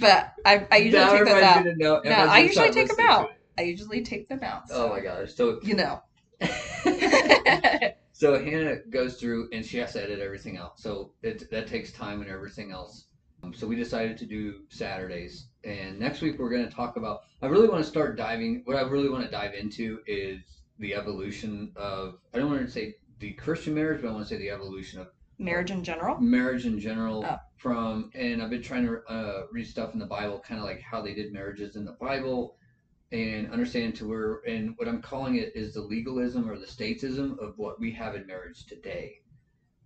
But 0.00 0.32
I, 0.44 0.66
I 0.72 0.78
usually 0.78 1.04
Now 1.04 1.12
take 1.12 1.24
them 1.26 1.44
out. 1.44 1.54
gonna 1.62 1.76
know- 1.76 2.00
No, 2.04 2.10
I 2.10 2.40
usually 2.40 2.70
take 2.70 2.88
them 2.88 3.06
out. 3.08 3.30
I 3.56 3.62
usually 3.62 4.02
take 4.02 4.28
them 4.28 4.40
out. 4.42 4.64
Oh 4.72 4.88
my 4.88 4.98
gosh. 4.98 5.32
So 5.32 5.60
You 5.62 5.74
know. 5.74 6.02
so 8.12 8.42
Hannah 8.44 8.78
goes 8.90 9.14
through 9.20 9.48
and 9.52 9.64
she 9.64 9.78
has 9.78 9.92
to 9.92 10.02
edit 10.02 10.18
everything 10.18 10.58
out. 10.58 10.80
So 10.80 11.12
it, 11.22 11.48
that 11.52 11.68
takes 11.68 11.92
time 11.92 12.20
and 12.20 12.28
everything 12.28 12.72
else. 12.72 13.04
Um, 13.42 13.54
so 13.54 13.66
we 13.66 13.76
decided 13.76 14.18
to 14.18 14.26
do 14.26 14.60
Saturdays. 14.68 15.46
And 15.64 15.98
next 15.98 16.20
week 16.20 16.38
we're 16.38 16.50
going 16.50 16.68
to 16.68 16.74
talk 16.74 16.96
about. 16.96 17.20
I 17.42 17.46
really 17.46 17.68
want 17.68 17.82
to 17.84 17.90
start 17.90 18.16
diving. 18.16 18.62
What 18.64 18.76
I 18.76 18.82
really 18.82 19.08
want 19.08 19.24
to 19.24 19.30
dive 19.30 19.54
into 19.54 20.00
is 20.06 20.40
the 20.78 20.94
evolution 20.94 21.72
of. 21.76 22.18
I 22.34 22.38
don't 22.38 22.50
want 22.50 22.64
to 22.64 22.70
say 22.70 22.96
the 23.18 23.32
Christian 23.32 23.74
marriage, 23.74 24.02
but 24.02 24.08
I 24.08 24.12
want 24.12 24.26
to 24.26 24.34
say 24.34 24.38
the 24.38 24.50
evolution 24.50 25.00
of 25.00 25.08
Marriage 25.38 25.70
in 25.70 25.82
general. 25.82 26.20
marriage 26.20 26.66
in 26.66 26.78
general. 26.78 27.24
Oh. 27.26 27.38
From 27.56 28.10
and 28.14 28.42
I've 28.42 28.50
been 28.50 28.62
trying 28.62 28.86
to 28.86 29.02
uh, 29.08 29.46
read 29.52 29.66
stuff 29.66 29.92
in 29.94 29.98
the 29.98 30.06
Bible, 30.06 30.42
kind 30.46 30.60
of 30.60 30.66
like 30.66 30.80
how 30.80 31.02
they 31.02 31.14
did 31.14 31.32
marriages 31.32 31.76
in 31.76 31.84
the 31.84 31.92
Bible, 31.92 32.56
and 33.12 33.50
understand 33.50 33.94
to 33.96 34.08
where 34.08 34.40
and 34.46 34.74
what 34.76 34.88
I'm 34.88 35.02
calling 35.02 35.36
it 35.36 35.52
is 35.54 35.74
the 35.74 35.80
legalism 35.80 36.48
or 36.48 36.58
the 36.58 36.66
statism 36.66 37.38
of 37.38 37.54
what 37.58 37.80
we 37.80 37.90
have 37.92 38.14
in 38.14 38.26
marriage 38.26 38.66
today. 38.66 39.20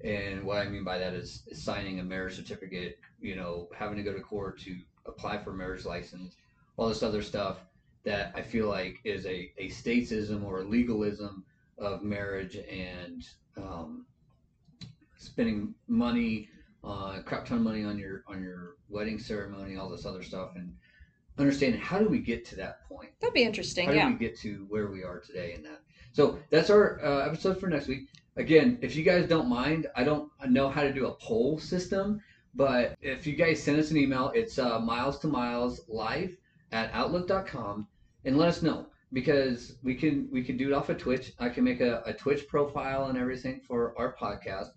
And 0.03 0.45
what 0.45 0.59
I 0.59 0.69
mean 0.69 0.85
by 0.85 0.99
that 0.99 1.15
is, 1.15 1.45
is 1.47 1.63
signing 1.63 2.01
a 2.01 2.05
marriage 2.05 2.37
certificate, 2.37 2.99
you 3.25 3.37
know, 3.37 3.69
having 3.77 3.97
to 3.97 4.03
go 4.03 4.13
to 4.13 4.21
court 4.21 4.61
to 4.61 4.77
apply 5.07 5.39
for 5.39 5.51
a 5.51 5.55
marriage 5.55 5.85
license, 5.87 6.37
all 6.77 6.89
this 6.89 7.03
other 7.03 7.23
stuff 7.23 7.59
that 8.05 8.33
I 8.35 8.43
feel 8.43 8.69
like 8.69 9.01
is 9.05 9.25
a, 9.25 9.51
a 9.57 9.69
statism 9.71 10.45
or 10.45 10.61
a 10.61 10.65
legalism 10.65 11.45
of 11.79 12.03
marriage 12.03 12.57
and 12.57 13.27
um, 13.57 14.05
spending 15.17 15.75
money, 15.89 16.49
uh, 16.85 17.21
crap 17.25 17.47
ton 17.47 17.59
of 17.59 17.65
money 17.65 17.83
on 17.83 17.99
your 17.99 18.25
on 18.29 18.43
your 18.43 18.75
wedding 18.91 19.19
ceremony, 19.19 19.77
all 19.77 19.89
this 19.89 20.05
other 20.05 20.23
stuff, 20.23 20.51
and 20.57 20.75
understanding 21.39 21.81
how 21.81 21.99
do 21.99 22.09
we 22.09 22.19
get 22.19 22.45
to 22.45 22.57
that 22.57 22.87
point? 22.89 23.09
That'd 23.21 23.35
be 23.35 23.43
interesting. 23.43 23.87
How 23.87 23.93
do 23.93 23.99
Yeah. 23.99 24.11
we 24.11 24.19
get 24.19 24.39
to 24.41 24.67
where 24.69 24.89
we 24.89 25.03
are 25.03 25.21
today 25.21 25.55
in 25.55 25.63
that? 25.63 25.81
So 26.13 26.39
that's 26.51 26.71
our 26.71 27.03
uh, 27.05 27.27
episode 27.27 27.59
for 27.59 27.69
next 27.69 27.89
week. 27.89 28.09
Again, 28.37 28.79
if 28.83 28.97
you 28.97 29.03
guys 29.03 29.29
don't 29.29 29.49
mind, 29.49 29.87
I 29.97 30.05
don't 30.05 30.31
know 30.49 30.69
how 30.69 30.83
to 30.83 30.93
do 30.93 31.07
a 31.07 31.13
poll 31.15 31.59
system, 31.59 32.21
but 32.55 32.97
if 33.01 33.27
you 33.27 33.35
guys 33.35 33.63
send 33.63 33.79
us 33.79 33.91
an 33.91 33.97
email, 33.97 34.31
it's 34.35 34.59
uh, 34.59 34.79
miles 34.79 35.19
to 35.21 35.27
miles 35.29 35.81
life 35.89 36.37
at 36.73 36.91
outlook.com 36.93 37.87
and 38.25 38.37
let 38.39 38.49
us 38.49 38.63
know 38.63 38.87
because 39.13 39.77
we 39.83 39.95
can 39.95 40.29
we 40.33 40.43
can 40.43 40.57
do 40.57 40.69
it 40.69 40.75
off 40.75 40.89
of 40.89 40.99
Twitch. 40.99 41.33
I 41.39 41.49
can 41.49 41.65
make 41.65 41.81
a, 41.81 42.03
a 42.07 42.13
Twitch 42.13 42.47
profile 42.49 43.07
and 43.07 43.19
everything 43.19 43.61
for 43.67 43.95
our 43.99 44.15
podcast. 44.17 44.69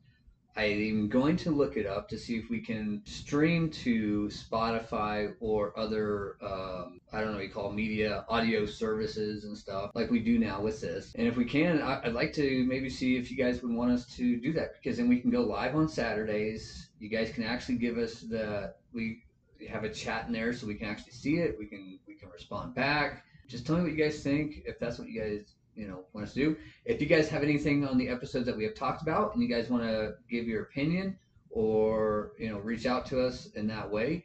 I'm 0.57 1.07
going 1.07 1.37
to 1.37 1.51
look 1.51 1.77
it 1.77 1.85
up 1.85 2.09
to 2.09 2.17
see 2.17 2.35
if 2.37 2.49
we 2.49 2.61
can 2.61 3.03
stream 3.05 3.69
to 3.83 4.27
Spotify 4.29 5.33
or 5.39 5.77
other, 5.77 6.35
um, 6.41 6.99
I 7.13 7.19
don't 7.21 7.27
know 7.29 7.35
what 7.35 7.43
you 7.43 7.51
call 7.51 7.71
media, 7.71 8.25
audio 8.27 8.65
services 8.65 9.43
and 9.43 9.55
stuff 9.55 9.91
like 9.93 10.09
we 10.09 10.19
do 10.19 10.39
now 10.39 10.59
with 10.59 10.81
this. 10.81 11.13
And 11.13 11.27
if 11.27 11.37
we 11.37 11.45
can, 11.45 11.79
I- 11.79 12.01
I'd 12.03 12.13
like 12.13 12.33
to 12.33 12.65
maybe 12.65 12.89
see 12.89 13.17
if 13.17 13.29
you 13.29 13.37
guys 13.37 13.61
would 13.61 13.71
want 13.71 13.91
us 13.91 14.07
to 14.15 14.37
do 14.41 14.51
that 14.53 14.71
because 14.81 14.97
then 14.97 15.07
we 15.07 15.19
can 15.19 15.29
go 15.29 15.41
live 15.43 15.75
on 15.75 15.87
Saturdays. 15.87 16.86
You 16.99 17.09
guys 17.09 17.31
can 17.31 17.43
actually 17.43 17.77
give 17.77 17.97
us 17.97 18.21
the, 18.21 18.73
we 18.93 19.23
have 19.69 19.83
a 19.83 19.89
chat 19.89 20.27
in 20.27 20.33
there 20.33 20.53
so 20.53 20.67
we 20.67 20.75
can 20.75 20.87
actually 20.87 21.13
see 21.13 21.37
it. 21.37 21.55
We 21.57 21.65
can, 21.65 21.99
we 22.07 22.15
can 22.15 22.29
respond 22.29 22.75
back. 22.75 23.23
Just 23.47 23.65
tell 23.65 23.77
me 23.77 23.83
what 23.83 23.91
you 23.91 23.97
guys 23.97 24.21
think 24.23 24.63
if 24.65 24.79
that's 24.79 24.99
what 24.99 25.07
you 25.07 25.21
guys, 25.21 25.53
you 25.75 25.87
know, 25.87 26.05
want 26.13 26.27
us 26.27 26.33
to 26.33 26.39
do 26.39 26.57
if 26.85 26.99
you 26.99 27.07
guys 27.07 27.29
have 27.29 27.43
anything 27.43 27.85
on 27.85 27.97
the 27.97 28.09
episodes 28.09 28.45
that 28.47 28.57
we 28.57 28.63
have 28.63 28.73
talked 28.73 29.01
about 29.01 29.33
and 29.33 29.43
you 29.43 29.49
guys 29.49 29.69
want 29.69 29.83
to 29.83 30.15
give 30.29 30.47
your 30.47 30.63
opinion 30.63 31.15
or 31.49 32.33
you 32.37 32.49
know 32.49 32.59
reach 32.59 32.85
out 32.85 33.05
to 33.05 33.19
us 33.19 33.47
in 33.55 33.67
that 33.67 33.89
way 33.89 34.23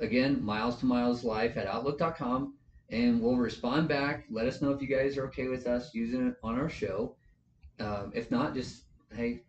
again 0.00 0.42
miles 0.42 0.76
to 0.76 0.86
miles 0.86 1.24
life 1.24 1.56
at 1.56 1.66
outlook.com 1.66 2.54
and 2.90 3.20
we'll 3.20 3.36
respond 3.36 3.88
back 3.88 4.24
let 4.30 4.46
us 4.46 4.60
know 4.60 4.70
if 4.70 4.80
you 4.82 4.88
guys 4.88 5.16
are 5.16 5.26
okay 5.26 5.48
with 5.48 5.66
us 5.66 5.94
using 5.94 6.26
it 6.26 6.34
on 6.42 6.58
our 6.58 6.68
show 6.68 7.14
um, 7.80 8.10
if 8.14 8.30
not 8.30 8.54
just 8.54 8.82
hey 9.14 9.42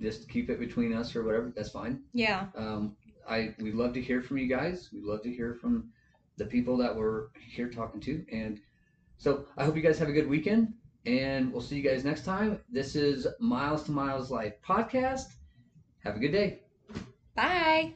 just 0.00 0.28
keep 0.28 0.50
it 0.50 0.58
between 0.58 0.92
us 0.92 1.14
or 1.14 1.24
whatever. 1.24 1.52
That's 1.54 1.70
fine. 1.70 2.02
Yeah. 2.12 2.46
Um, 2.56 2.96
I 3.28 3.54
we'd 3.58 3.74
love 3.74 3.92
to 3.94 4.02
hear 4.02 4.22
from 4.22 4.38
you 4.38 4.46
guys. 4.46 4.88
We'd 4.92 5.04
love 5.04 5.22
to 5.22 5.30
hear 5.30 5.54
from 5.54 5.90
the 6.36 6.46
people 6.46 6.76
that 6.78 6.94
we're 6.94 7.28
here 7.38 7.68
talking 7.68 8.00
to. 8.00 8.24
And 8.32 8.60
so 9.18 9.44
I 9.56 9.64
hope 9.64 9.76
you 9.76 9.82
guys 9.82 9.98
have 9.98 10.08
a 10.08 10.12
good 10.12 10.28
weekend, 10.28 10.72
and 11.04 11.52
we'll 11.52 11.60
see 11.60 11.76
you 11.76 11.82
guys 11.82 12.04
next 12.04 12.24
time. 12.24 12.60
This 12.70 12.96
is 12.96 13.26
Miles 13.38 13.84
to 13.84 13.92
Miles 13.92 14.30
Life 14.30 14.54
podcast. 14.66 15.26
Have 16.02 16.16
a 16.16 16.18
good 16.18 16.32
day. 16.32 16.60
Bye. 17.34 17.92